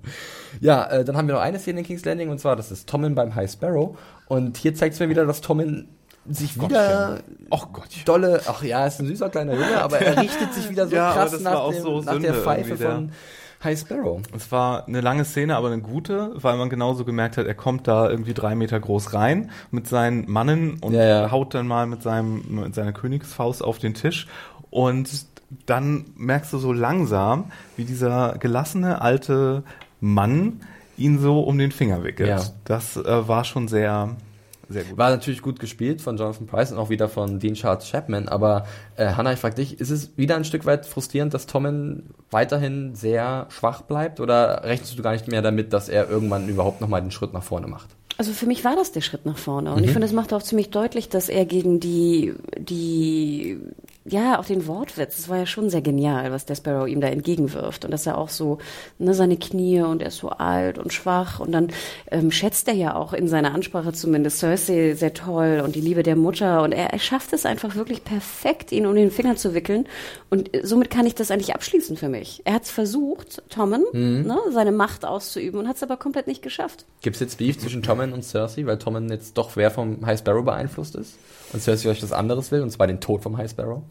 [0.61, 2.89] Ja, äh, dann haben wir noch eine Szene in King's Landing und zwar, das ist
[2.89, 3.95] Tommen beim High Sparrow.
[4.27, 5.89] Und hier zeigt es mir wieder, dass Tommen
[6.29, 7.19] sich wieder
[7.51, 8.05] Och Gottchen.
[8.05, 11.11] dolle, ach ja, ist ein süßer kleiner Junge, aber er richtet sich wieder so Ja,
[11.11, 13.11] krass nach, dem, so nach der Pfeife von
[13.61, 14.21] High Sparrow.
[14.33, 17.87] Es war eine lange Szene, aber eine gute, weil man genauso gemerkt hat, er kommt
[17.89, 21.31] da irgendwie drei Meter groß rein mit seinen Mannen und Ja, ja.
[21.31, 24.27] haut dann mal mit seinem mit seiner Königsfaust auf den Tisch
[24.69, 25.09] und
[25.65, 29.63] dann merkst du so langsam, wie dieser gelassene alte
[29.99, 30.61] Mann
[30.97, 32.29] ihn so um den Finger wickelt.
[32.29, 32.41] Ja.
[32.65, 34.15] Das äh, war schon sehr
[34.69, 34.97] sehr gut.
[34.97, 38.65] War natürlich gut gespielt von Jonathan Price und auch wieder von Dean Charles Chapman, aber
[38.95, 42.95] äh, Hannah, ich frag dich, ist es wieder ein Stück weit frustrierend, dass Tommen weiterhin
[42.95, 47.01] sehr schwach bleibt oder rechnest du gar nicht mehr damit, dass er irgendwann überhaupt nochmal
[47.01, 47.89] den Schritt nach vorne macht?
[48.17, 49.73] Also für mich war das der Schritt nach vorne.
[49.73, 53.59] Und ich finde, es macht auch ziemlich deutlich, dass er gegen die, die,
[54.05, 57.07] ja, auch den Wortwitz, es war ja schon sehr genial, was der Sparrow ihm da
[57.07, 57.85] entgegenwirft.
[57.85, 58.57] Und dass er auch so,
[58.99, 61.39] ne, seine Knie und er ist so alt und schwach.
[61.39, 61.69] Und dann
[62.11, 66.03] ähm, schätzt er ja auch in seiner Ansprache zumindest Cersei sehr toll und die Liebe
[66.03, 66.63] der Mutter.
[66.63, 69.87] Und er, er schafft es einfach wirklich perfekt, ihn um den Finger zu wickeln.
[70.29, 72.41] Und äh, somit kann ich das eigentlich abschließen für mich.
[72.43, 76.41] Er hat es versucht, Tommen, ne, seine Macht auszuüben und hat es aber komplett nicht
[76.41, 76.85] geschafft.
[77.01, 80.19] Gibt es jetzt Beef zwischen Tommen und Cersei, weil Tommen jetzt doch wer vom High
[80.19, 81.17] Sparrow beeinflusst ist
[81.53, 83.81] und Cersei euch was anderes will, und zwar den Tod vom High Sparrow?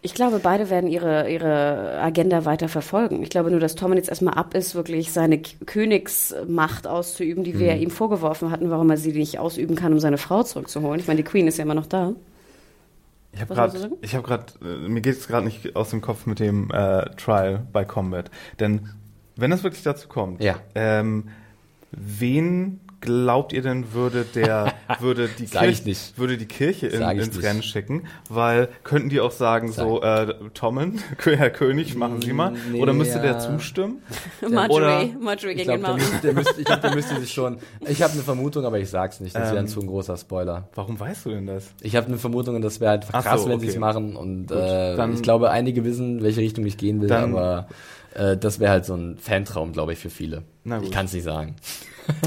[0.00, 3.22] Ich glaube, beide werden ihre, ihre Agenda weiter verfolgen.
[3.22, 7.58] Ich glaube nur, dass Tommen jetzt erstmal ab ist, wirklich seine K- Königsmacht auszuüben, die
[7.58, 11.00] wir ihm vorgeworfen hatten, warum er sie nicht ausüben kann, um seine Frau zurückzuholen.
[11.00, 12.12] Ich meine, die Queen ist ja immer noch da.
[13.32, 16.26] Ich habe gerade, ich habe gerade, äh, mir geht es gerade nicht aus dem Kopf
[16.26, 18.88] mit dem äh, Trial bei Combat, denn
[19.36, 20.56] wenn es wirklich dazu kommt, Ja.
[20.74, 21.28] ähm,
[21.92, 26.18] wen glaubt ihr denn würde der würde die Sag Kirche nicht.
[26.18, 27.42] würde die Kirche in, Sag ins nicht.
[27.44, 32.52] Rennen schicken, weil könnten die auch sagen so äh, Tommen, Herr König, machen Sie mal,
[32.72, 33.38] Nee, oder müsste der ja.
[33.38, 34.02] zustimmen?
[34.50, 35.96] Marjorie, Marjorie Ich gegen glaube, den der, Mountain.
[36.10, 37.58] müsste- der, müsste, ich glaub, der müsste sich schon.
[37.86, 39.34] Ich habe eine Vermutung, aber ich sag's nicht.
[39.36, 39.68] Das wäre ein Ähm.
[39.68, 40.68] zu ein großer Spoiler.
[40.74, 41.68] Warum weißt du denn das?
[41.80, 43.80] Ich habe eine Vermutung, und das wäre einfach Ach krass, so, wenn sie es okay.
[43.80, 44.16] machen.
[44.16, 47.68] Und Gut, äh, dann- ich glaube, einige wissen, welche Richtung ich gehen will, Dann- aber
[48.14, 50.42] äh, das wäre halt so ein Fantraum, glaube ich, für viele.
[50.64, 50.86] Na gut.
[50.86, 51.54] Ich kann es nicht sagen.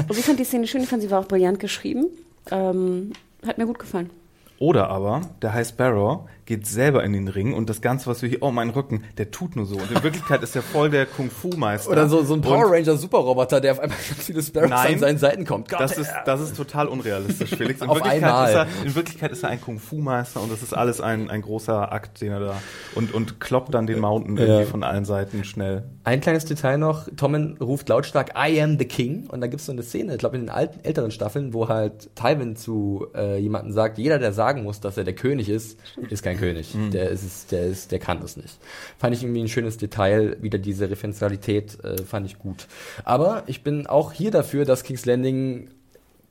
[0.08, 2.06] Also ich fand die Szene schön, ich fand, sie war auch brillant geschrieben.
[2.50, 3.12] Ähm,
[3.46, 4.10] hat mir gut gefallen.
[4.58, 8.28] Oder aber der High Sparrow geht selber in den Ring und das Ganze, was wir
[8.28, 9.76] hier, oh mein Rücken, der tut nur so.
[9.76, 11.90] Und in Wirklichkeit ist er voll der Kung-Fu-Meister.
[11.90, 14.94] Oder so, so ein Power Und- Ranger Superroboter, der auf einmal ganz viele Sparrows Nein.
[14.94, 15.68] an seinen Seiten kommt.
[15.68, 17.80] Gott, Das ist, das ist total unrealistisch, Felix.
[17.80, 18.48] In, Auf Wirklichkeit einmal.
[18.48, 21.92] Ist er, in Wirklichkeit ist er ein Kung-Fu-Meister und das ist alles ein, ein großer
[21.92, 22.54] Akt, den er da
[22.94, 24.66] und, und kloppt dann den Mountain irgendwie Ja.
[24.66, 25.84] von allen Seiten schnell.
[26.04, 29.66] Ein kleines Detail noch, Tommen ruft lautstark I am the King und da gibt es
[29.66, 33.38] so eine Szene, ich glaube in den alten, älteren Staffeln, wo halt Tywin zu äh,
[33.38, 35.78] jemandem sagt, jeder, der sagen muss, dass er der König ist,
[36.10, 36.74] ist kein König.
[36.92, 38.58] Der ist es, der ist, der kann das nicht.
[38.98, 42.66] Fand ich irgendwie ein schönes Detail, wieder diese Referenzialität äh, fand ich gut.
[43.04, 45.68] Aber ich bin auch hier dafür, dass King's Landing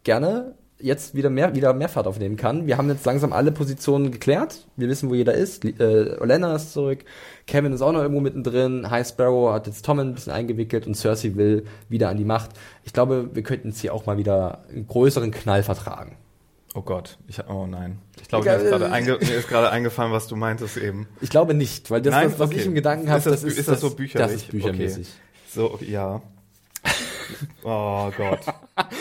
[0.04, 2.68] gerne jetzt wieder mehr, wieder mehr Fahrt aufnehmen kann.
[2.68, 4.68] Wir haben jetzt langsam alle Positionen geklärt.
[4.76, 5.64] Wir wissen, wo jeder ist.
[5.64, 7.06] Äh, Olenna ist zurück.
[7.48, 8.90] Kevin ist auch noch irgendwo mittendrin.
[8.90, 12.52] High Sparrow hat jetzt Tommen ein bisschen eingewickelt und Cersei will wieder an die Macht.
[12.84, 16.18] Ich glaube, wir könnten jetzt hier auch mal wieder einen größeren Knall vertragen.
[16.74, 18.00] Oh Gott, ich oh nein.
[18.22, 21.08] Ich glaube, mir, ist gerade eingefallen, was du meintest eben.
[21.20, 22.32] Ich glaube nicht, weil das, Nein?
[22.32, 22.60] was, was Okay.
[22.62, 24.32] ich im Gedanken habe, Ist das- das ist, ist das so bücherlich?
[24.34, 25.10] Das ist büchermäßig.
[25.54, 26.22] So, okay, ja.
[27.64, 28.40] Oh Gott.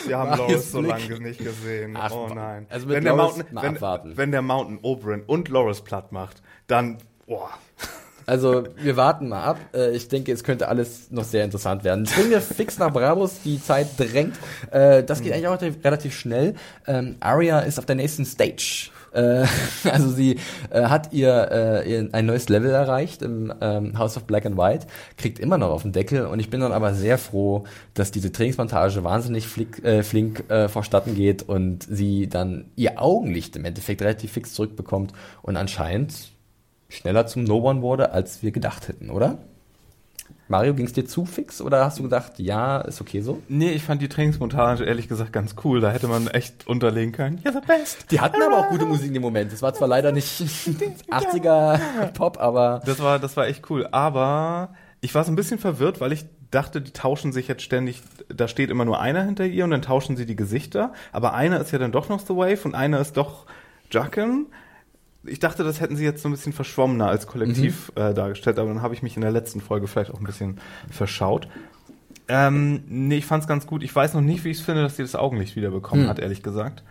[0.07, 1.97] Wir haben Loris so lange nicht gesehen.
[1.97, 2.67] Ach, oh nein.
[2.71, 6.43] also wenn, der Loris Mountain, mal wenn, wenn der Mountain Oberyn und Loris platt macht,
[6.67, 7.51] dann, boah.
[8.31, 9.59] Also, wir warten mal ab.
[9.75, 12.07] Äh, Ich denke, es könnte alles noch sehr interessant werden.
[12.07, 14.37] Springen wir fix nach Bravos, die Zeit drängt.
[14.71, 16.55] Äh, Das geht eigentlich auch relativ- schnell.
[16.87, 18.91] Ähm, Arya ist auf der nächsten Stage.
[19.13, 19.45] Äh,
[19.91, 20.39] Also sie
[20.71, 24.57] äh, hat ihr, äh, ihr ein neues Level erreicht im ähm, House of Black and
[24.57, 24.87] White,
[25.17, 28.31] kriegt immer noch auf den Deckel und ich bin dann aber sehr froh, dass diese
[28.31, 34.03] Trainingsmontage wahnsinnig flick, äh, flink äh, vorstatten geht und sie dann ihr Augenlicht im Endeffekt
[34.03, 35.13] relativ fix zurückbekommt
[35.43, 36.13] und anscheinend
[36.91, 39.39] schneller zum No-One wurde, als wir gedacht hätten, oder?
[40.49, 43.41] Mario, ging es dir zu fix oder hast du gedacht, ja, ist okay so?
[43.49, 45.81] Nee, ich fand die Trainingsmontage ehrlich gesagt ganz cool.
[45.81, 47.39] Da hätte man echt unterlegen können.
[47.45, 48.11] You're the best.
[48.11, 49.53] Die hatten aber auch gute Musik in dem Moment.
[49.53, 50.27] Es war zwar leider nicht
[51.11, 53.87] 80er Pop, aber Das war, das war echt cool.
[53.93, 58.03] Aber ich war so ein bisschen verwirrt, weil ich dachte, die tauschen sich jetzt ständig,
[58.29, 60.93] da steht immer nur einer hinter ihr und dann tauschen sie die Gesichter.
[61.13, 63.47] Aber einer ist ja dann doch noch The Wave und einer ist doch
[63.93, 64.47] Jacken.
[65.25, 68.69] Ich dachte, das hätten sie jetzt so ein bisschen verschwommener als Kollektiv äh, dargestellt, aber
[68.69, 70.59] dann habe ich mich in der letzten Folge vielleicht auch ein bisschen
[70.91, 71.47] verschaut.
[72.29, 73.83] Ähm, nee, ich fand's ganz gut.
[73.83, 76.43] Ich weiß noch nicht, wie ich es finde, dass sie das Augenlicht wiederbekommen hat, ehrlich
[76.43, 76.83] gesagt.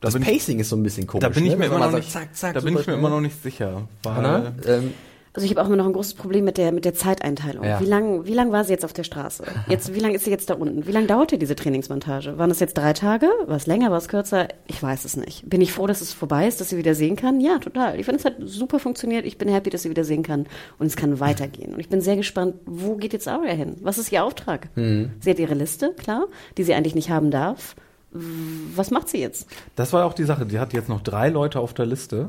[0.00, 1.22] Da das bin ich- Pacing ist so ein bisschen komisch.
[1.22, 1.56] Da bin ich ne?
[1.56, 3.88] mir immer noch nicht, zack, zack, da bin ich mir immer noch nicht sicher.
[4.02, 4.92] Weil, Anna, ähm,
[5.34, 7.64] Also ich habe auch immer noch ein großes Problem mit der mit der Zeiteinteilung.
[7.64, 7.80] Ja.
[7.80, 9.42] Wie lang wie lang war sie jetzt auf der Straße?
[9.68, 10.86] Jetzt wie lange ist sie jetzt da unten?
[10.86, 12.38] Wie lange dauerte diese Trainingsmontage?
[12.38, 13.26] Waren es jetzt drei Tage?
[13.46, 13.90] War es länger?
[13.90, 14.48] War es kürzer?
[14.66, 15.48] Ich weiß es nicht.
[15.48, 17.40] Bin ich froh, dass es vorbei ist, dass sie wieder sehen kann?
[17.40, 17.98] Ja, total.
[17.98, 19.26] Ich finde es hat super funktioniert.
[19.26, 20.46] Ich bin happy, dass sie wieder sehen kann
[20.78, 21.74] und es kann weitergehen.
[21.74, 23.76] Und ich bin sehr gespannt, wo geht jetzt Arya hin?
[23.80, 24.68] Was ist ihr Auftrag?
[24.76, 27.74] Sie hat ihre Liste, klar, die sie eigentlich nicht haben darf.
[28.12, 29.48] Was macht sie jetzt?
[29.74, 30.46] Das war auch die Sache.
[30.46, 32.28] Die hat jetzt noch drei Leute auf der Liste.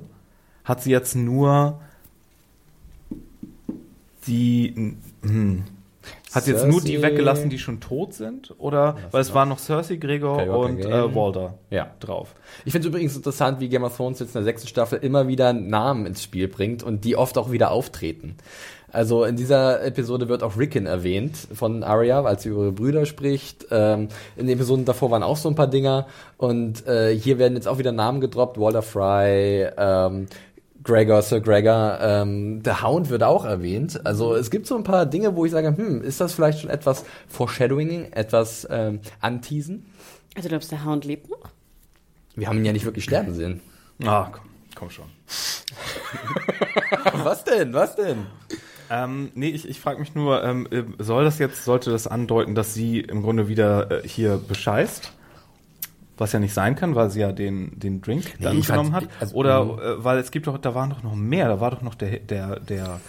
[0.63, 1.79] Hat sie jetzt nur
[4.27, 4.95] die.
[5.21, 5.63] Hm,
[6.33, 8.53] hat sie jetzt nur die weggelassen, die schon tot sind?
[8.59, 8.97] Oder?
[9.11, 11.87] Weil es waren noch Cersei, Gregor Skywalker und äh, Walder Ja.
[11.99, 12.35] drauf.
[12.65, 15.27] Ich finde es übrigens interessant, wie Game of Thrones jetzt in der sechsten Staffel immer
[15.27, 18.35] wieder Namen ins Spiel bringt und die oft auch wieder auftreten.
[18.91, 23.05] Also in dieser Episode wird auch Rickon erwähnt von Arya, als sie über ihre Brüder
[23.05, 23.65] spricht.
[23.71, 26.05] Ähm, in den Episoden davor waren auch so ein paar Dinger.
[26.37, 28.57] Und äh, hier werden jetzt auch wieder Namen gedroppt.
[28.59, 30.27] Walter Fry, ähm,
[30.85, 34.05] Gregor, Sir Gregor, ähm, der Hound wird auch erwähnt.
[34.05, 36.69] Also es gibt so ein paar Dinge, wo ich sage, hm, ist das vielleicht schon
[36.69, 39.87] etwas Foreshadowing, etwas ähm, anteasen?
[40.35, 41.49] Also du glaubst, der Hound lebt noch?
[42.35, 43.61] Wir haben ihn ja nicht wirklich sterben sehen.
[44.03, 44.45] Ah, komm,
[44.75, 45.05] komm schon.
[47.23, 47.73] Was denn?
[47.73, 48.27] Was denn?
[48.91, 52.53] Ähm, nee, ich, ich frage mich nur, ähm, äh, soll das jetzt, sollte das andeuten,
[52.53, 55.13] dass sie im Grunde wieder äh, hier bescheißt?
[56.17, 58.95] Was ja nicht sein kann, weil sie ja den, den Drink dann ich fand- genommen
[58.95, 59.07] hat.
[59.19, 61.81] also, Oder äh, weil es gibt doch, da waren doch noch mehr, da war doch
[61.81, 63.01] noch der, der, der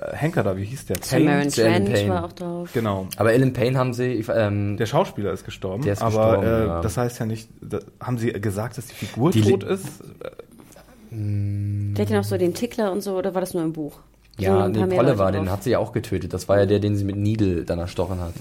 [0.00, 0.96] äh, Henker da, wie hieß der?
[1.04, 2.08] Shannon Trent Payne.
[2.08, 2.70] war auch drauf.
[2.72, 3.06] Genau.
[3.16, 6.66] Aber Ellen Payne haben sie, ähm, Der Schauspieler ist gestorben, Der ist aber gestorben, äh,
[6.68, 6.80] ja.
[6.80, 9.86] das heißt ja nicht, da, haben sie gesagt, dass die Figur Die tot ist?
[11.10, 13.98] Der hat ja noch so den Tickler und so, oder war das nur im Buch?
[14.38, 16.32] Ja, So ein paar den hat sie ja auch getötet.
[16.32, 18.34] Das war ja der, den sie mit Needle dann erstochen hat.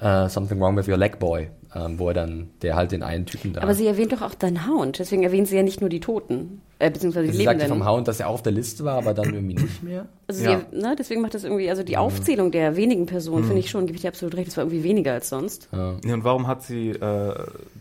[0.00, 3.26] Äh, Something Wrong with Your Leg Boy, ähm, wo er dann, der halt den einen
[3.26, 3.62] Typen da.
[3.62, 6.60] Aber sie erwähnt doch auch deinen Hound, deswegen erwähnt sie ja nicht nur die Toten,
[6.78, 7.80] äh, beziehungsweise die sie sagte Lebenden.
[7.84, 10.06] vom Hound, dass er auch auf der Liste war, aber dann irgendwie nicht mehr.
[10.28, 10.60] Also Ja.
[10.70, 13.46] sie, ne, deswegen macht das irgendwie, also die Aufzählung der wenigen Personen, Mhm.
[13.48, 15.68] finde ich schon, gebe ich dir absolut recht, das war irgendwie weniger als sonst.
[15.72, 17.34] Nee, und warum hat sie äh,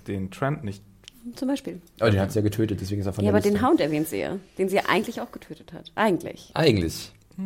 [0.08, 0.84] den Trent nicht?
[1.36, 1.80] Zum Beispiel.
[2.00, 3.58] Aber den hat sie ja getötet, deswegen ist er von Ja, der aber Liste.
[3.60, 5.92] den Hound erwähnt sie ja, den sie ja eigentlich auch getötet hat.
[5.96, 6.50] Eigentlich.
[6.56, 7.12] Eigentlich.
[7.38, 7.44] Ja,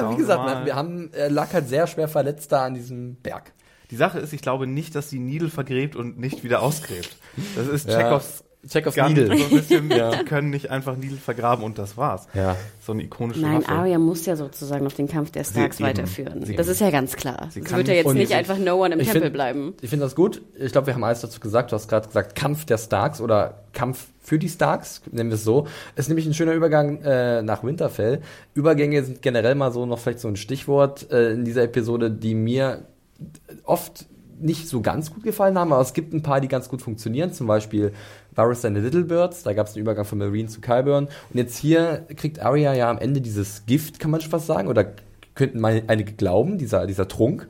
[0.00, 3.52] Schauen wie gesagt, wir haben, er lag halt sehr schwer verletzt da an diesem Berg.
[3.90, 7.16] Die Sache ist, ich glaube nicht, dass sie Needle vergräbt und nicht wieder ausgräbt.
[7.56, 8.20] Das ist Ja.
[8.68, 9.36] Chekhovs Gun, Needle.
[9.36, 12.26] So ein bisschen, die können nicht einfach Needle vergraben und das war's.
[12.34, 12.56] Ja.
[12.80, 13.68] So eine ikonische Nein, Waffe.
[13.72, 16.44] Arya muss ja sozusagen noch den Kampf der Starks weiterführen.
[16.44, 17.48] Sie- das ist ja ganz klar.
[17.50, 19.74] Sie kann wird ja jetzt nicht ich- einfach No One im Tempel find- bleiben.
[19.80, 20.42] Ich finde das gut.
[20.58, 21.72] Ich glaube, wir haben alles dazu gesagt.
[21.72, 25.44] Du hast gerade gesagt, Kampf der Starks oder Kampf für die Starks, nennen wir es
[25.44, 25.66] so.
[25.96, 28.20] Ist nämlich ein schöner Übergang äh, nach Winterfell.
[28.54, 32.34] Übergänge sind generell mal so noch vielleicht so ein Stichwort äh, in dieser Episode, die
[32.34, 32.84] mir
[33.64, 34.06] oft
[34.40, 37.32] nicht so ganz gut gefallen haben, aber es gibt ein paar, die ganz gut funktionieren.
[37.32, 37.92] Zum Beispiel
[38.34, 41.06] Varys and the Little Birds, da gab es einen Übergang von Marine zu Qyburn.
[41.06, 44.68] Und jetzt hier kriegt Arya ja am Ende dieses Gift, kann man schon fast sagen,
[44.68, 44.92] oder
[45.34, 47.48] könnten mal einige glauben, dieser, dieser Trunk.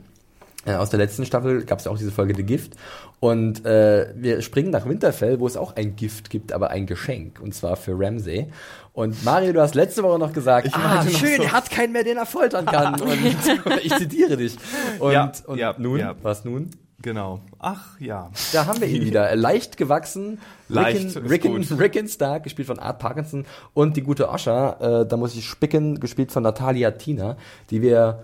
[0.65, 2.73] Äh, aus der letzten Staffel gab es ja auch diese Folge The Gift.
[3.21, 7.39] Und äh, wir springen nach Winterfell, wo es auch ein Gift gibt, aber ein Geschenk.
[7.41, 8.47] Und zwar für Ramsay.
[8.93, 11.93] Und Mario, du hast letzte Woche noch gesagt, Ich ah, schön, so- er hat keinen
[11.93, 12.99] mehr, den er foltern kann.
[12.99, 13.11] Und
[13.83, 14.57] ich zitiere dich.
[14.99, 16.15] Und, Ja, und ja, nun, ja.
[16.21, 16.69] was nun?
[17.01, 17.39] Genau.
[17.59, 18.29] Ach ja.
[18.51, 19.33] Da haben wir ihn wieder.
[19.37, 20.39] Leicht gewachsen.
[20.67, 21.77] Leicht Rickon, Rickon.
[21.79, 23.45] Rickon Stark, gespielt von Art Parkinson.
[23.73, 27.37] Und die gute Osha, äh, da muss ich spicken, gespielt von Natalia Tina,
[27.69, 28.23] die wir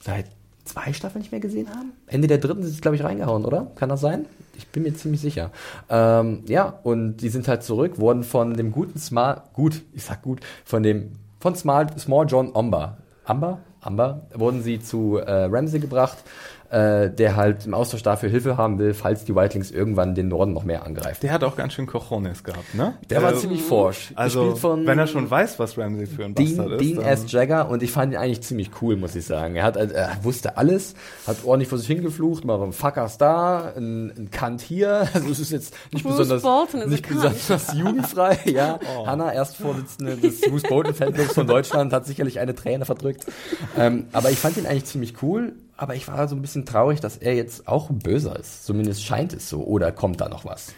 [0.00, 0.26] seit
[0.64, 1.92] zwei Staffeln nicht mehr gesehen haben.
[2.06, 3.72] Ende der dritten ist es, glaube ich, reingehauen, oder?
[3.74, 4.26] Kann das sein?
[4.56, 5.50] Ich bin mir ziemlich sicher.
[5.88, 10.22] Ähm, ja, und die sind halt zurück, wurden von dem guten Small, gut, ich sag
[10.22, 13.60] gut, von dem, von Small, Small John Amber, Amber?
[13.80, 16.18] Amber, wurden sie zu äh, Ramsey gebracht,
[16.72, 20.54] äh, der halt im Austausch dafür Hilfe haben will, falls die Whitelings irgendwann den Norden
[20.54, 21.18] noch mehr angreifen.
[21.22, 22.94] Der hat auch ganz schön Cojones gehabt, ne?
[23.10, 24.12] Der war Äh, ziemlich forsch.
[24.14, 26.80] Also, wenn er schon weiß, was Ramsey für ein Bastard Dean, ist.
[26.80, 27.30] Dean S.
[27.30, 29.54] Jagger und ich fand ihn eigentlich ziemlich cool, muss ich sagen.
[29.54, 30.94] Er hat, äh, er wusste alles,
[31.26, 35.06] hat ordentlich vor sich hingeflucht, mal ein Fuckers da, ein, ein Kant hier.
[35.14, 38.38] Also es ist jetzt nicht Bruce besonders, Bolton nicht besonders jugendfrei.
[38.46, 39.06] Ja, Oh.
[39.06, 43.26] Hannah, Erstvorsitzende des Bruce Bolton Fanclubs von Deutschland, hat sicherlich eine Träne verdrückt.
[43.78, 45.52] Ähm, aber ich fand ihn eigentlich ziemlich cool.
[45.82, 48.64] Aber ich war so ein bisschen traurig, dass er jetzt auch böser ist.
[48.64, 49.64] Zumindest scheint es so.
[49.64, 50.74] Oder kommt da noch was?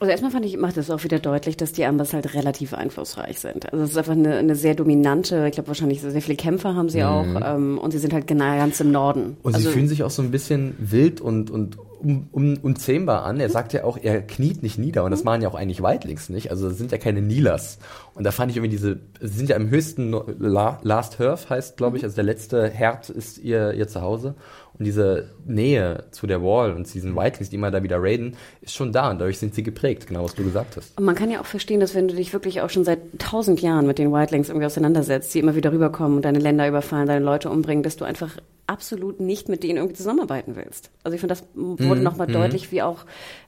[0.00, 3.38] Also erstmal fand ich, macht es auch wieder deutlich, dass die Ambers halt relativ einflussreich
[3.38, 3.70] sind.
[3.70, 6.88] Also es ist einfach eine, eine sehr dominante, ich glaube wahrscheinlich sehr viele Kämpfer haben
[6.88, 9.20] sie auch ähm, und sie sind halt genau ganz im Norden.
[9.20, 9.36] Mhm.
[9.42, 13.24] Und also, sie fühlen sich auch so ein bisschen wild und, und um, um, unzähmbar
[13.24, 13.40] an.
[13.40, 15.04] Er sagt ja auch, er kniet nicht nieder.
[15.04, 16.50] Und das machen ja auch eigentlich Weitlings nicht.
[16.50, 17.78] Also das sind ja keine Kneelers.
[18.14, 21.76] Und da fand ich irgendwie diese, sie sind ja im höchsten La, Last Hearth heißt,
[21.76, 24.34] glaube ich, also der letzte Herd ist ihr, ihr Zuhause.
[24.80, 28.34] Und diese Nähe zu der Wall und zu diesen Whitelings, die immer da wieder raiden,
[28.62, 30.98] ist schon da und dadurch sind sie geprägt, genau was du gesagt hast.
[30.98, 33.60] Und man kann ja auch verstehen, dass wenn du dich wirklich auch schon seit tausend
[33.60, 37.22] Jahren mit den Whitelings irgendwie auseinandersetzt, die immer wieder rüberkommen und deine Länder überfallen, deine
[37.22, 40.90] Leute umbringen, dass du einfach absolut nicht mit denen irgendwie zusammenarbeiten willst.
[41.02, 43.04] Also ich finde, das wurde Mhm, nochmal deutlich, wie auch,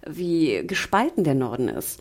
[0.06, 2.00] wie gespalten der Norden ist.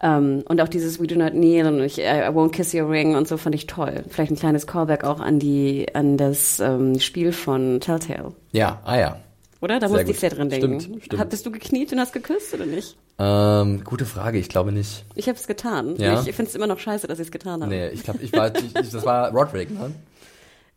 [0.00, 3.16] Ähm, und auch dieses We do not kneel und ich, I, won't kiss your ring
[3.16, 4.04] und so fand ich toll.
[4.08, 8.32] Vielleicht ein kleines Callback auch an die, an das ähm, Spiel von Telltale.
[8.52, 9.16] Ja, ah ja.
[9.60, 9.80] Oder?
[9.80, 10.80] Da Sehr musste ich sehr dran denken.
[10.80, 11.20] Stimmt, stimmt.
[11.20, 12.96] Hat- Bist du gekniet und hast geküsst oder nicht?
[13.18, 15.04] Ähm, gute Frage, ich glaube nicht.
[15.16, 15.96] Ich habe es getan.
[15.96, 16.22] Ja?
[16.24, 17.66] Ich finde es immer noch scheiße, dass ich es getan habe.
[17.72, 19.90] Nee, ich glaube, ich war, ich, ich, das war Roderick, ne?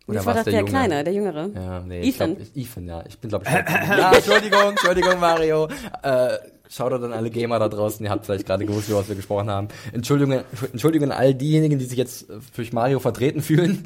[0.08, 0.66] das war das der, Junge?
[0.66, 1.50] Kleine, der Jüngere.
[1.54, 2.36] Ja, nee, ich Ethan.
[2.36, 3.04] glaub, ich, Ethan, ja.
[3.08, 3.52] Ich bin, glaube ich,
[3.98, 5.68] Ja, Entschuldigung, Entschuldigung, Mario.
[6.02, 6.30] Äh,
[6.72, 8.06] Shoutout an alle Gamer da draußen.
[8.06, 9.68] Ihr habt vielleicht gerade gewusst, über was wir gesprochen haben.
[9.92, 10.42] Entschuldigung,
[10.72, 13.84] Entschuldigung an all diejenigen, die sich jetzt durch Mario vertreten fühlen.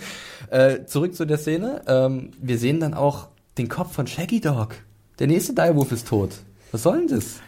[0.51, 1.81] Äh, zurück zu der Szene.
[1.87, 4.75] Ähm, wir sehen dann auch den Kopf von Shaggy Dog.
[5.17, 6.29] Der nächste Direwolf ist tot.
[6.71, 7.39] Was soll denn das?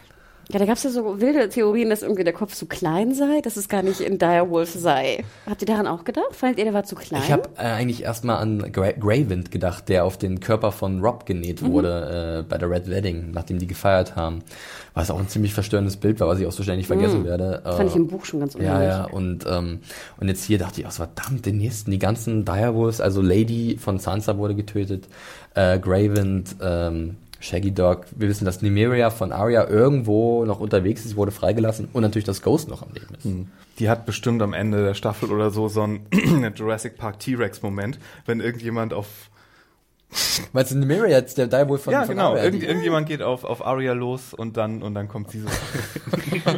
[0.50, 3.42] Ja, da gab es ja so wilde Theorien, dass irgendwie der Kopf zu klein sei,
[3.42, 5.22] dass es gar nicht in Direwolf sei.
[5.44, 6.34] Habt ihr daran auch gedacht?
[6.34, 7.20] Fandet ihr, der war zu klein?
[7.22, 11.26] Ich habe äh, eigentlich erstmal an Gra Greywind gedacht, der auf den Körper von Rob
[11.26, 11.72] genäht Mhm.
[11.72, 14.38] wurde äh, bei der Red Wedding, nachdem die gefeiert haben.
[14.94, 17.62] Was auch ein ziemlich verstörendes Bild war, was ich auch so schnell nicht vergessen werde.
[17.66, 17.76] Äh, Mhm.
[17.76, 18.88] Fand ich im Buch schon ganz Ja, unheimlich.
[18.88, 19.80] ja, und, ähm,
[20.18, 23.98] und jetzt hier dachte ich, oh, verdammt, den nächsten, die ganzen Direwolves, also Lady von
[23.98, 25.08] Sansa wurde getötet,
[25.54, 31.16] äh, Greywind, ähm, Shaggy Dog, wir wissen, dass Nymeria von Arya irgendwo noch unterwegs ist,
[31.16, 33.78] wurde freigelassen und natürlich, dass Ghost noch am Leben ist.
[33.78, 36.00] Die hat bestimmt am Ende der Staffel oder so so einen
[36.56, 39.30] Jurassic Park T-Rex-Moment, wenn irgendjemand auf
[40.52, 43.92] Meinst du, jetzt der Direwolf von, ja von genau irgend, irgendjemand geht auf auf Arya
[43.92, 45.48] los und dann und dann kommt sie so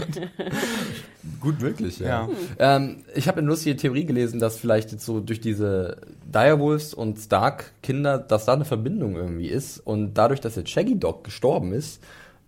[1.40, 2.28] Gut möglich, ja.
[2.58, 2.76] Ja.
[2.76, 5.98] Ähm, ich habe eine lustige Theorie gelesen, dass vielleicht jetzt so durch diese
[6.32, 11.24] Direwolves und Stark-Kinder, dass da eine Verbindung irgendwie ist und dadurch, dass jetzt Shaggy Dog
[11.24, 12.02] gestorben ist,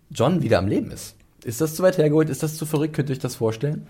[0.09, 1.15] John wieder am Leben ist.
[1.43, 2.29] Ist das zu weit hergeholt?
[2.29, 2.95] Ist das zu verrückt?
[2.95, 3.87] Könnt ihr euch das vorstellen?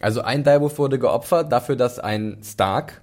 [0.00, 3.00] Also ein Direwolf wurde geopfert dafür, dass ein Stark,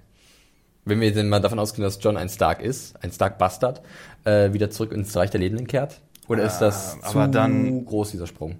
[0.84, 3.82] wenn wir denn mal davon ausgehen, dass John ein Stark ist, ein Stark-Bastard,
[4.24, 6.00] äh, wieder zurück ins Reich der Lebenden kehrt?
[6.28, 8.58] Oder ist das aber zu dann- groß, dieser Sprung?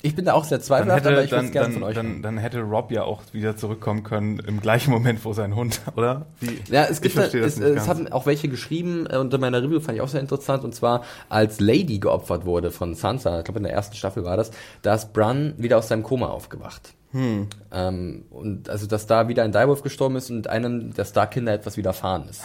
[0.00, 2.38] Ich bin da auch sehr zweifelhaft, aber hätte ich würde gerne von euch dann, dann
[2.38, 6.26] hätte Rob ja auch wieder zurückkommen können im gleichen Moment, wo sein Hund, oder?
[6.38, 6.60] Wie?
[6.70, 9.38] Ja, es gibt ich verstehe das es, nicht es haben auch welche geschrieben äh, unter
[9.38, 13.38] meiner Review, fand ich auch sehr interessant, und zwar als Lady geopfert wurde von Sansa,
[13.40, 16.28] ich glaube in der ersten Staffel war das, da ist Bran wieder aus seinem Koma
[16.28, 16.94] aufgewacht.
[17.12, 17.46] Hm.
[17.72, 21.76] Ähm, und also, dass da wieder ein Direwolf gestorben ist und einem der Stark-Kinder etwas
[21.76, 22.42] widerfahren ist.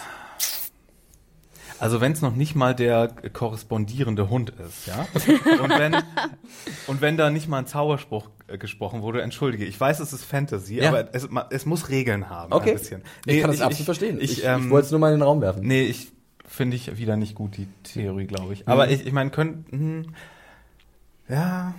[1.79, 5.05] Also wenn es noch nicht mal der korrespondierende Hund ist, ja?
[5.61, 5.95] Und wenn,
[6.87, 10.23] und wenn da nicht mal ein Zauberspruch äh, gesprochen wurde, entschuldige, ich weiß, es ist
[10.23, 10.89] Fantasy, Ja.
[10.89, 13.01] aber es, es muss Regeln haben, Okay, ein bisschen.
[13.25, 14.17] ich kann das absolut verstehen.
[14.21, 15.67] Ich, Ich, ähm, ich wollte es nur mal in den Raum werfen.
[15.67, 16.13] Nee, ich
[16.47, 18.65] finde ich wieder nicht gut, die Theorie, glaube ich.
[18.67, 20.13] Aber ich, ich meine, könnten,
[21.27, 21.73] ja,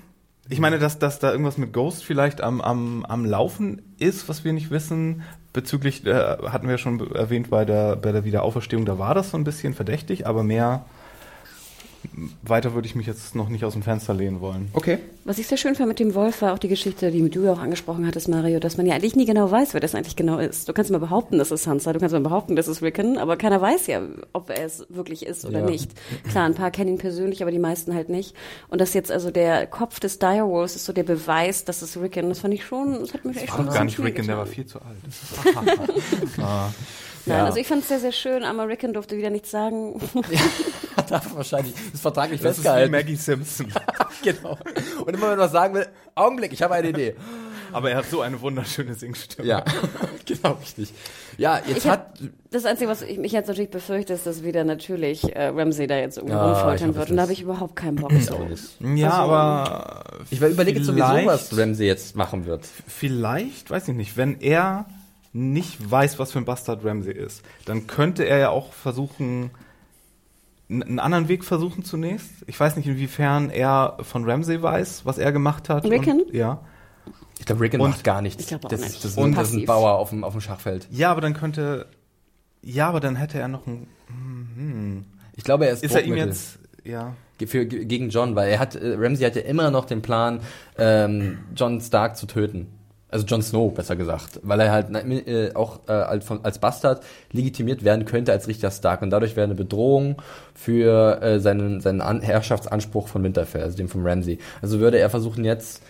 [0.48, 4.44] ich meine, dass, dass da irgendwas mit Ghost vielleicht am, am, am Laufen ist, was
[4.44, 5.22] wir nicht wissen.
[5.52, 9.38] Bezüglich, äh, hatten wir schon erwähnt bei der, bei der Wiederauferstehung, da war das so
[9.38, 10.84] ein bisschen verdächtig, aber mehr,
[12.42, 14.68] weiter würde ich mich jetzt noch nicht aus dem Fenster lehnen wollen.
[14.72, 14.98] Okay.
[15.24, 17.52] Was ich sehr schön fand mit dem Wolf war auch die Geschichte, die du ja
[17.52, 20.38] auch angesprochen hattest, Mario, dass man ja eigentlich nie genau weiß, wer das eigentlich genau
[20.38, 20.68] ist.
[20.68, 23.36] Du kannst mal behaupten, das ist Sansa, du kannst mal behaupten, das ist Rickon, aber
[23.36, 24.02] keiner weiß ja,
[24.32, 25.66] ob er es wirklich ist oder Ja.
[25.66, 25.92] nicht.
[26.30, 28.34] Klar, ein paar kennen ihn persönlich, aber die meisten halt nicht.
[28.68, 32.28] Und dass jetzt also der Kopf des Direwolves ist so der Beweis, dass es Rickon,
[32.28, 34.46] das fand ich schon, das hat mich echt War schon gar nicht Rickon, der war
[34.46, 34.98] viel zu alt.
[36.38, 36.68] ah.
[37.26, 37.44] Nein, Ja.
[37.46, 40.00] also ich fand es sehr, sehr schön, aber Rickon durfte wieder nichts sagen.
[40.96, 42.90] Hat er wahrscheinlich, ist vertraglich Das ist wie festgehalten.
[42.92, 43.66] Maggie Simpson.
[44.22, 44.58] genau.
[45.04, 47.14] Und immer wenn man was sagen will, Augenblick, ich habe eine Idee.
[47.72, 49.48] Aber er hat so eine wunderschöne Singstimme.
[49.48, 49.64] Ja,
[50.26, 50.92] genau, richtig.
[51.38, 52.18] Ja, jetzt Ich hat,
[52.52, 55.96] das Einzige, was ich mich jetzt natürlich befürchte, ist, dass wieder natürlich äh, Ramsey da
[55.96, 57.10] jetzt irgendwie Ja, rumfoltern wird.
[57.10, 58.34] Und da habe ich überhaupt keinen Bock Ich zu.
[58.34, 58.62] auch nicht.
[58.94, 62.64] Ja, Also, aber Ich überlege jetzt sowieso, was Ramsey jetzt machen wird.
[62.86, 64.86] Vielleicht, weiß ich nicht, wenn er
[65.34, 69.50] nicht weiß, was für ein Bastard Ramsey ist, dann könnte er ja auch versuchen,
[70.70, 72.30] einen anderen Weg versuchen zunächst.
[72.46, 75.84] Ich weiß nicht, inwiefern er von Ramsey weiß, was er gemacht hat.
[75.84, 76.22] Rickon?
[76.22, 76.62] Und, ja.
[77.38, 78.40] Ich glaube, Rickon Und- macht gar nichts.
[78.42, 78.96] Ich glaube auch das, nicht.
[78.96, 79.66] Das, ist Und ein- das ist ein.
[79.66, 80.86] Bauer auf dem, auf dem Schachfeld.
[80.90, 81.86] Ja, aber dann könnte,
[82.62, 85.04] ja, aber dann hätte er noch ein, hm,
[85.34, 87.12] Ich glaube, er ist, ist er ihm jetzt, ja.
[87.44, 90.40] für, gegen John, weil er hat, äh, Ramsey hat ja immer noch den Plan,
[90.78, 92.68] ähm, John Stark zu töten.
[93.14, 94.40] Also Jon Snow, besser gesagt.
[94.42, 99.02] Weil er halt äh, auch äh, als, Bastard legitimiert werden könnte als Richter Stark.
[99.02, 100.16] Und dadurch wäre eine Bedrohung
[100.52, 104.40] für äh, seinen, seinen An Herrschaftsanspruch von Winterfell, also dem von Ramsey.
[104.60, 105.80] Also würde er versuchen jetzt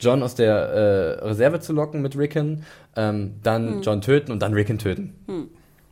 [0.00, 2.64] John aus der äh, Reserve zu locken mit Rickon,
[2.96, 5.14] ähm, dann John töten und dann Rickon töten.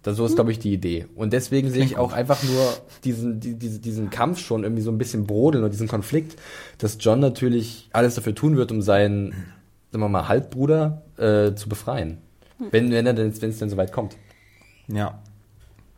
[0.03, 1.07] Das so ist, glaube ich, die Idee.
[1.15, 4.91] Und deswegen sehe ich auch einfach nur diesen, die, diese, diesen Kampf schon irgendwie so
[4.91, 6.41] ein bisschen brodeln und diesen Konflikt,
[6.79, 9.33] dass John natürlich alles dafür tun wird, um seinen,
[9.93, 12.19] sagen wir mal, Halbbruder äh, zu befreien.
[12.71, 14.17] Wenn, wenn er denn, wenn es denn soweit kommt.
[14.89, 15.21] Ja.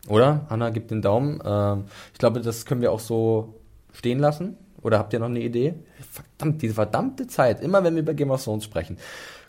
[0.08, 0.46] Oder?
[0.50, 1.40] Hanna gibt den Daumen.
[1.44, 3.54] Ähm, ich glaube, das können wir auch so
[3.92, 4.56] stehen lassen.
[4.82, 5.74] Oder habt ihr noch eine Idee?
[6.10, 7.62] Verdammt, diese verdammte Zeit.
[7.62, 8.98] Immer wenn wir über Game of Thrones sprechen.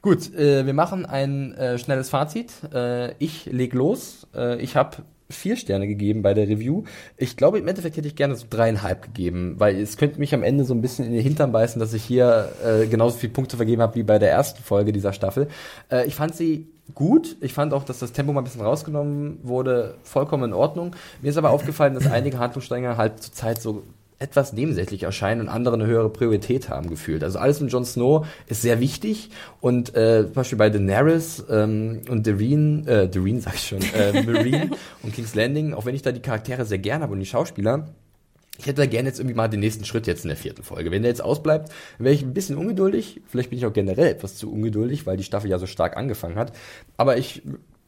[0.01, 2.53] Gut, äh, wir machen ein äh, schnelles Fazit.
[2.73, 4.27] Äh, ich leg los.
[4.35, 4.97] Äh, ich habe
[5.29, 6.83] vier Sterne gegeben bei der Review.
[7.17, 10.43] Ich glaube, im Endeffekt hätte ich gerne so dreieinhalb gegeben, weil es könnte mich am
[10.43, 13.57] Ende so ein bisschen in den Hintern beißen, dass ich hier äh, genauso viele Punkte
[13.57, 15.47] vergeben habe wie bei der ersten Folge dieser Staffel.
[15.91, 17.37] Äh, ich fand sie gut.
[17.41, 20.95] Ich fand auch, dass das Tempo mal ein bisschen rausgenommen wurde, vollkommen in Ordnung.
[21.21, 23.83] Mir ist aber aufgefallen, dass einige Handlungsstränge halt zur Zeit so
[24.25, 27.23] etwas nebensächlich erscheinen und andere eine höhere Priorität haben gefühlt.
[27.23, 29.29] Also alles mit Jon Snow ist sehr wichtig
[29.61, 34.23] und äh, zum Beispiel bei Daenerys ähm, und Doreen, äh, Doreen sag ich schon, äh,
[34.25, 34.71] Marine
[35.03, 37.87] und King's Landing, auch wenn ich da die Charaktere sehr gerne habe und die Schauspieler,
[38.57, 40.89] ich hätte da gerne jetzt irgendwie mal den nächsten Schritt jetzt in der vierten Folge.
[40.89, 43.21] Wenn der jetzt ausbleibt, wäre ich ein bisschen ungeduldig.
[43.27, 46.35] Vielleicht bin ich auch generell etwas zu ungeduldig, weil die Staffel ja so stark angefangen
[46.35, 46.53] hat.
[46.95, 47.43] Aber ich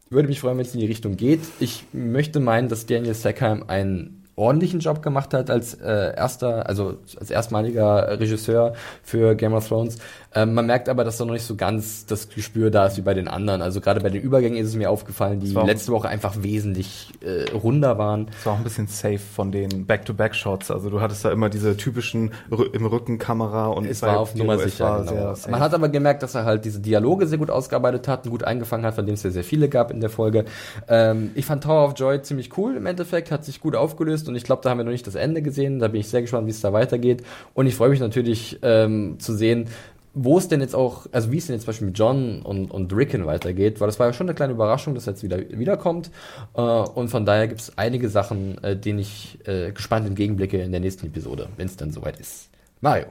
[0.09, 1.39] würde mich freuen, wenn es in die Richtung geht.
[1.59, 6.97] Ich möchte meinen, dass Daniel Sackheim ein ordentlichen Job gemacht hat als äh, erster, also
[7.19, 8.73] als erstmaliger Regisseur
[9.03, 9.97] für Game of Thrones.
[10.35, 13.01] Ähm, man merkt aber, dass da noch nicht so ganz das Gespür da ist wie
[13.01, 13.63] bei den anderen.
[13.63, 17.49] Also gerade bei den Übergängen ist es mir aufgefallen, die letzte Woche einfach wesentlich äh,
[17.51, 18.27] runder waren.
[18.37, 20.69] Es war auch ein bisschen safe von den Back-to-Back-Shots.
[20.69, 24.35] Also du hattest da immer diese typischen Rü im Rücken Kamera und es war auf
[24.35, 25.03] Nummer sicher.
[25.07, 25.33] Genau.
[25.49, 28.43] Man hat aber gemerkt, dass er halt diese Dialoge sehr gut ausgearbeitet hat und gut
[28.43, 30.45] eingefangen hat, von dem es ja sehr viele gab in der Folge.
[30.87, 34.35] Ähm, ich fand Tower of Joy ziemlich cool im Endeffekt, hat sich gut aufgelöst und
[34.35, 35.79] ich glaube, da haben wir noch nicht das Ende gesehen.
[35.79, 37.23] Da bin ich sehr gespannt, wie es da weitergeht.
[37.53, 39.67] Und ich freue mich natürlich ähm, zu sehen,
[40.13, 42.71] wo es denn jetzt auch, also wie es denn jetzt zum Beispiel mit John und,
[42.71, 45.37] und Rickon weitergeht, weil das war ja schon eine kleine Überraschung, dass er jetzt wieder
[45.51, 46.09] wiederkommt.
[46.55, 50.71] Äh, und von daher gibt es einige Sachen, äh, denen ich äh, gespannt entgegenblicke in
[50.71, 52.49] der nächsten Episode, wenn es dann soweit ist.
[52.81, 53.05] Mario.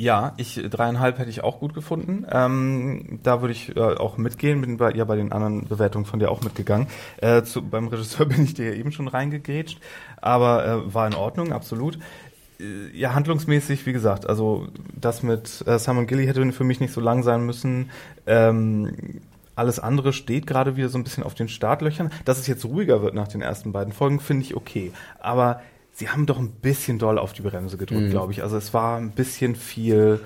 [0.00, 2.24] Ja, ich dreieinhalb hätte ich auch gut gefunden.
[2.32, 6.18] Ähm, da würde ich äh, auch mitgehen, bin bei, ja bei den anderen Bewertungen von
[6.18, 6.86] dir auch mitgegangen.
[7.18, 9.78] Äh, zu, beim Regisseur bin ich dir ja eben schon reingegrätscht,
[10.16, 11.98] aber äh, war in Ordnung, absolut
[12.92, 17.00] ja, handlungsmäßig, wie gesagt, also das mit äh, Simon Gilly hätte für mich nicht so
[17.00, 17.90] lang sein müssen.
[18.26, 19.20] Ähm,
[19.54, 22.10] alles andere steht gerade wieder so ein bisschen auf den Startlöchern.
[22.24, 24.92] Dass es jetzt ruhiger wird nach den ersten beiden Folgen, finde ich okay.
[25.20, 25.60] Aber
[26.00, 28.10] sie haben doch ein bisschen doll auf die Bremse gedrückt, mhm.
[28.10, 28.42] glaube ich.
[28.42, 30.20] Also es war ein bisschen viel.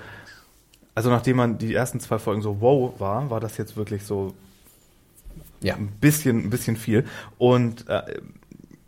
[0.95, 4.33] Also nachdem man die ersten zwei Folgen so wow war, war das jetzt wirklich so
[5.59, 5.75] ja.
[5.75, 7.03] ein bisschen, ein bisschen viel.
[7.37, 8.21] Und äh,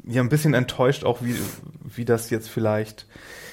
[0.06, 1.36] ja, ein bisschen enttäuscht auch, wie,
[1.94, 3.06] wie das jetzt vielleicht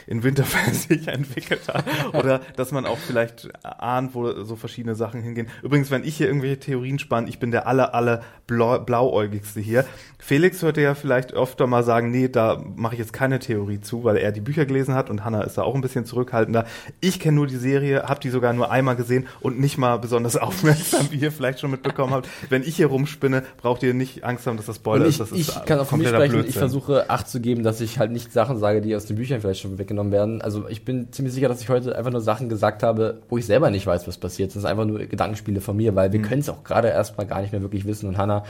[0.06, 1.84] in Winterfell sich entwickelt hat.
[2.14, 5.48] Oder dass man auch vielleicht ahnt, wo so verschiedene Sachen hingehen.
[5.62, 9.84] Übrigens, wenn ich hier irgendwelche Theorien spanne, ich bin der aller, aller Blau blauäugigste hier.
[10.18, 14.04] Felix hörte ja vielleicht öfter mal sagen, nee, da mache ich jetzt keine Theorie zu,
[14.04, 16.66] weil er die Bücher gelesen hat und Hannah ist da auch ein bisschen zurückhaltender.
[17.00, 20.36] Ich kenne nur die Serie, habe die sogar nur einmal gesehen und nicht mal besonders
[20.38, 22.28] aufmerksam, wie ihr vielleicht schon mitbekommen habt.
[22.48, 25.20] Wenn ich hier rumspinne, braucht ihr nicht Angst haben, dass das Spoiler ich, ist.
[25.20, 26.50] Das ich ist kann auch von mir sprechen, Blödsinn.
[26.50, 29.40] ich versuche Acht zu geben, dass ich halt nicht Sachen sage, die aus den Büchern
[29.40, 30.42] vielleicht schon weggenommen weggenommen werden.
[30.42, 33.46] Also ich bin ziemlich sicher, dass ich heute einfach nur Sachen gesagt habe, wo ich
[33.46, 34.50] selber nicht weiß, was passiert.
[34.50, 36.24] Das ist einfach nur Gedankenspiele von mir, weil wir mhm.
[36.24, 38.08] können es auch gerade erstmal gar nicht mehr wirklich wissen.
[38.08, 38.44] Und Hanna,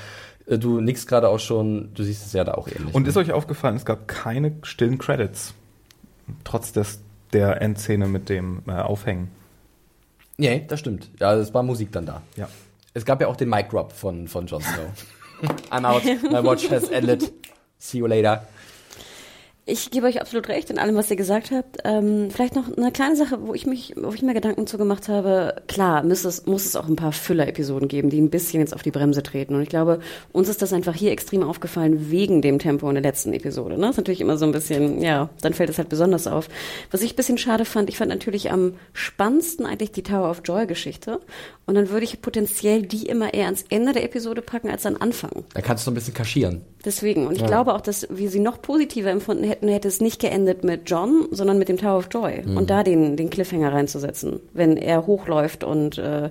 [0.46, 2.94] äh, du nix gerade auch schon, du siehst es ja da auch ähnlich.
[2.94, 3.08] Und ne?
[3.08, 5.54] ist euch aufgefallen, es gab keine stillen Credits,
[6.44, 7.00] trotz des,
[7.32, 9.30] der Endszene mit dem äh, Aufhängen.
[10.36, 11.10] Nee, das stimmt.
[11.20, 12.22] Ja, es war Musik dann da.
[12.36, 12.48] Ja.
[12.92, 15.50] Es gab ja auch den Mic Drop von, von Jon Snow.
[15.70, 17.32] I'm out, my watch has ended.
[17.78, 18.46] See you later.
[19.66, 21.78] Ich gebe euch absolut recht in allem, was ihr gesagt habt.
[21.84, 25.08] Ähm, vielleicht noch eine kleine Sache, wo ich mich, wo ich mir Gedanken zu gemacht
[25.08, 25.62] habe.
[25.68, 28.82] Klar, muss es, muss es auch ein paar Füller-Episoden geben, die ein bisschen jetzt auf
[28.82, 29.54] die Bremse treten.
[29.54, 30.00] Und ich glaube,
[30.32, 33.76] uns ist das einfach hier extrem aufgefallen wegen dem Tempo in der letzten Episode.
[33.76, 33.80] Ne?
[33.80, 36.48] Das ist natürlich immer so ein bisschen, ja, dann fällt es halt besonders auf.
[36.90, 40.42] Was ich ein bisschen schade fand, ich fand natürlich am spannendsten eigentlich die Tower of
[40.44, 41.20] Joy-Geschichte.
[41.64, 44.96] Und dann würde ich potenziell die immer eher ans Ende der Episode packen als an
[44.96, 45.44] Anfang.
[45.54, 46.60] Da kannst du ein bisschen kaschieren.
[46.84, 47.26] Deswegen.
[47.26, 47.46] Und ich ja.
[47.46, 51.28] glaube auch, dass wir sie noch positiver empfunden hätten, hätte es nicht geendet mit John,
[51.30, 52.42] sondern mit dem Tower of Joy.
[52.44, 52.56] Mhm.
[52.56, 56.30] Und da den, den Cliffhanger reinzusetzen, wenn er hochläuft und äh,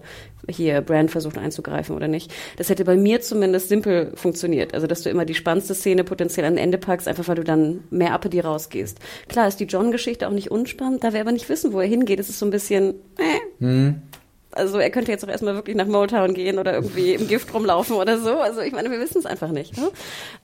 [0.49, 2.33] hier Brand versucht einzugreifen oder nicht.
[2.57, 4.73] Das hätte bei mir zumindest simpel funktioniert.
[4.73, 7.83] Also, dass du immer die spannendste Szene potenziell an Ende packst, einfach weil du dann
[7.89, 8.99] mehr ab dir rausgehst.
[9.27, 12.19] Klar ist die John-Geschichte auch nicht unspannend, da wir aber nicht wissen, wo er hingeht.
[12.19, 13.63] Es ist so ein bisschen, äh.
[13.63, 14.01] Mhm.
[14.55, 17.95] Also er könnte jetzt auch erstmal wirklich nach Motown gehen oder irgendwie im Gift rumlaufen
[17.95, 18.39] oder so.
[18.39, 19.77] Also ich meine, wir wissen es einfach nicht.
[19.77, 19.89] Ne?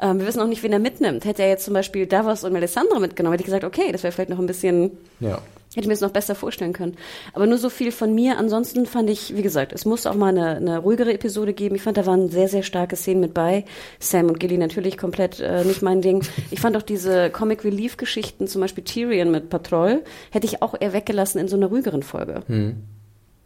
[0.02, 1.26] Ähm, wir wissen auch nicht, wen er mitnimmt.
[1.26, 4.12] Hätte er jetzt zum Beispiel Davos und Melisandre mitgenommen, hätte ich gesagt, okay, das wäre
[4.12, 5.40] vielleicht noch ein bisschen ja.
[5.76, 6.98] Hätte ich mir das noch besser vorstellen können.
[7.34, 8.40] Aber nur so viel von mir.
[8.40, 11.76] Ansonsten fand ich, wie gesagt, es muss auch mal eine, eine ruhigere Episode geben.
[11.76, 13.66] Ich fand, da waren sehr, sehr starke Szenen mit bei.
[14.00, 16.26] Sam und Gilly natürlich komplett äh, nicht mein Ding.
[16.50, 20.74] Ich fand auch diese Comic Relief Geschichten, zum Beispiel Tyrion mit Patrol, hätte ich auch
[20.80, 22.42] eher weggelassen in so einer ruhigeren Folge.
[22.48, 22.78] Hm.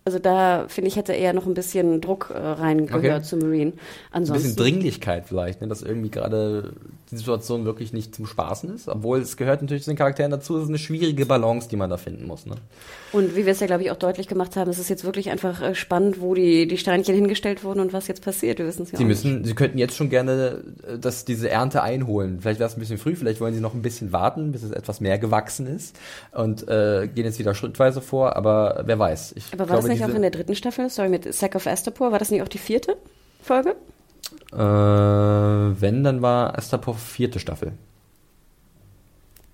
[0.06, 3.22] Also da finde ich hätte eher noch ein bisschen Druck äh, reingehört Okay.
[3.24, 3.72] zu Marine.
[3.72, 3.78] Ein
[4.12, 5.68] Ansonsten bisschen Dringlichkeit vielleicht, ne?
[5.68, 6.74] dass irgendwie gerade
[7.14, 8.90] die Situation wirklich nicht zum Spaßen ist.
[8.90, 10.58] Obwohl es gehört natürlich zu den Charakteren dazu.
[10.58, 12.46] Es ist eine schwierige Balance, die man da finden muss.
[12.46, 12.56] Ne?
[13.14, 15.30] Und wie wir es ja, glaube ich, auch deutlich gemacht haben, es ist jetzt wirklich
[15.30, 18.60] einfach äh, spannend, wo die, die Steinchen hingestellt wurden und was jetzt passiert.
[18.60, 21.84] Wir wissen es ja Sie müssen, Sie könnten jetzt schon gerne äh, dass diese Ernte
[21.84, 22.40] einholen.
[22.42, 24.72] Vielleicht wäre es ein bisschen früh, vielleicht wollen Sie noch ein bisschen warten, bis es
[24.72, 25.96] etwas mehr gewachsen ist
[26.32, 28.36] und äh, gehen jetzt wieder schrittweise vor.
[28.36, 29.34] Aber wer weiß?
[29.38, 29.62] Ich nicht.
[29.62, 30.90] Aber war das glaube, nicht auch in der dritten Staffel?
[30.90, 32.12] Sorry, mit Sack of Astapor?
[32.12, 32.96] War das nicht auch die vierte
[33.42, 33.76] Folge?
[34.54, 37.74] Äh, wenn, dann war Astapor vierte Staffel.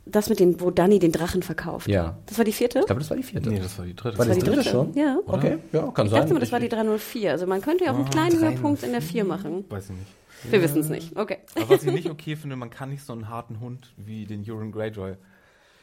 [0.06, 1.88] Das mit dem, wo Danny den Drachen verkauft.
[1.88, 2.18] Ja.
[2.26, 2.80] Das war die vierte?
[2.80, 3.50] Ich glaube, das war die vierte.
[3.50, 4.18] Nee, das war die dritte.
[4.18, 4.70] War war das die dritte dritte.
[4.72, 4.94] schon?
[4.96, 5.20] Ja.
[5.28, 6.22] Okay, ja, kann Ich sein.
[6.22, 7.32] dachte immer, das war die 304.
[7.32, 9.66] Also man könnte ja auch einen kleinen Höhepunkt in der 4 machen.
[9.70, 10.52] Weiß ich nicht.
[10.52, 11.16] Wir wissen es nicht.
[11.16, 11.38] Okay.
[11.56, 14.44] Aber was ich nicht okay finde, man kann nicht so einen harten Hund wie den
[14.50, 15.16] Euron Greyjoy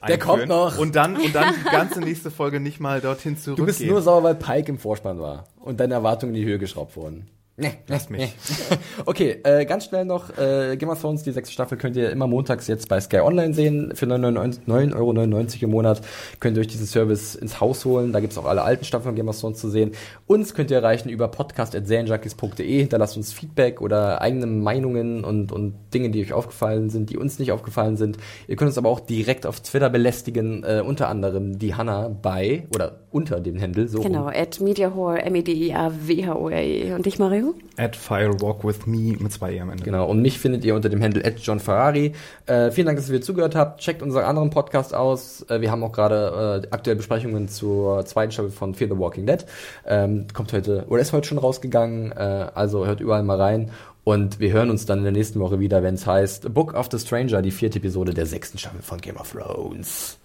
[0.09, 0.78] Der kommt noch.
[0.78, 3.64] Und dann, und dann die ganze nächste Folge nicht mal dorthin zurückgehen.
[3.64, 6.59] Du bist nur sauer, weil Pike im Vorspann war und deine Erwartungen in die Höhe
[6.59, 7.28] geschraubt wurden.
[7.59, 8.35] Nee, Lass mich.
[9.07, 12.27] Okay, äh, ganz schnell noch, äh, Game of Thrones, die sechste Staffel könnt ihr immer
[12.27, 13.93] montags jetzt bei Sky Online sehen.
[13.95, 16.01] Für 9,99 Euro im Monat
[16.41, 18.12] könnt ihr euch diesen Service ins Haus holen.
[18.12, 19.93] Da gibt's auch alle alten Staffeln von Game of Thrones zu sehen.
[20.27, 22.81] Uns könnt ihr erreichen über podcast.serienjunkies.de.
[22.81, 27.39] Hinterlasst uns Feedback oder eigene Meinungen und, und Dinge, die euch aufgefallen sind, die uns
[27.39, 28.19] nicht aufgefallen sind.
[28.49, 32.66] Ihr könnt uns aber auch direkt auf Twitter belästigen, äh, unter anderem die Hanna bei,
[32.74, 34.07] oder unter dem Händel, so rum.
[34.07, 36.93] Genau, at Mediahore, M-E-D-I-A-W-H-O-R-E.
[36.93, 37.45] Und dich, Mario?
[37.77, 39.85] At Fire Walk with Me mit zwei E am Ende.
[39.85, 42.12] Genau, und mich findet ihr unter dem Handle John Ferrari.
[42.47, 43.81] Äh, vielen Dank, dass ihr zugehört habt.
[43.81, 45.44] Checkt unseren anderen Podcast aus.
[45.48, 49.27] Äh, wir haben auch gerade äh, aktuelle Besprechungen zur zweiten Staffel von Fear the Walking
[49.27, 49.44] Dead.
[49.86, 52.12] Ähm, kommt heute, oder ist heute schon rausgegangen.
[52.12, 53.70] Äh, also hört überall mal rein.
[54.05, 56.89] Und wir hören uns dann in der nächsten Woche wieder, wenn es heißt Book of
[56.93, 60.18] the Stranger, die vierte Episode der sechsten Staffel von Game of Thrones.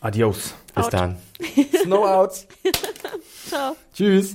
[0.00, 0.54] Adios.
[0.74, 0.92] Bis Out.
[0.92, 1.16] dann.
[1.82, 2.46] Snow out.
[3.48, 3.76] Ciao.
[3.94, 4.34] Tschüss.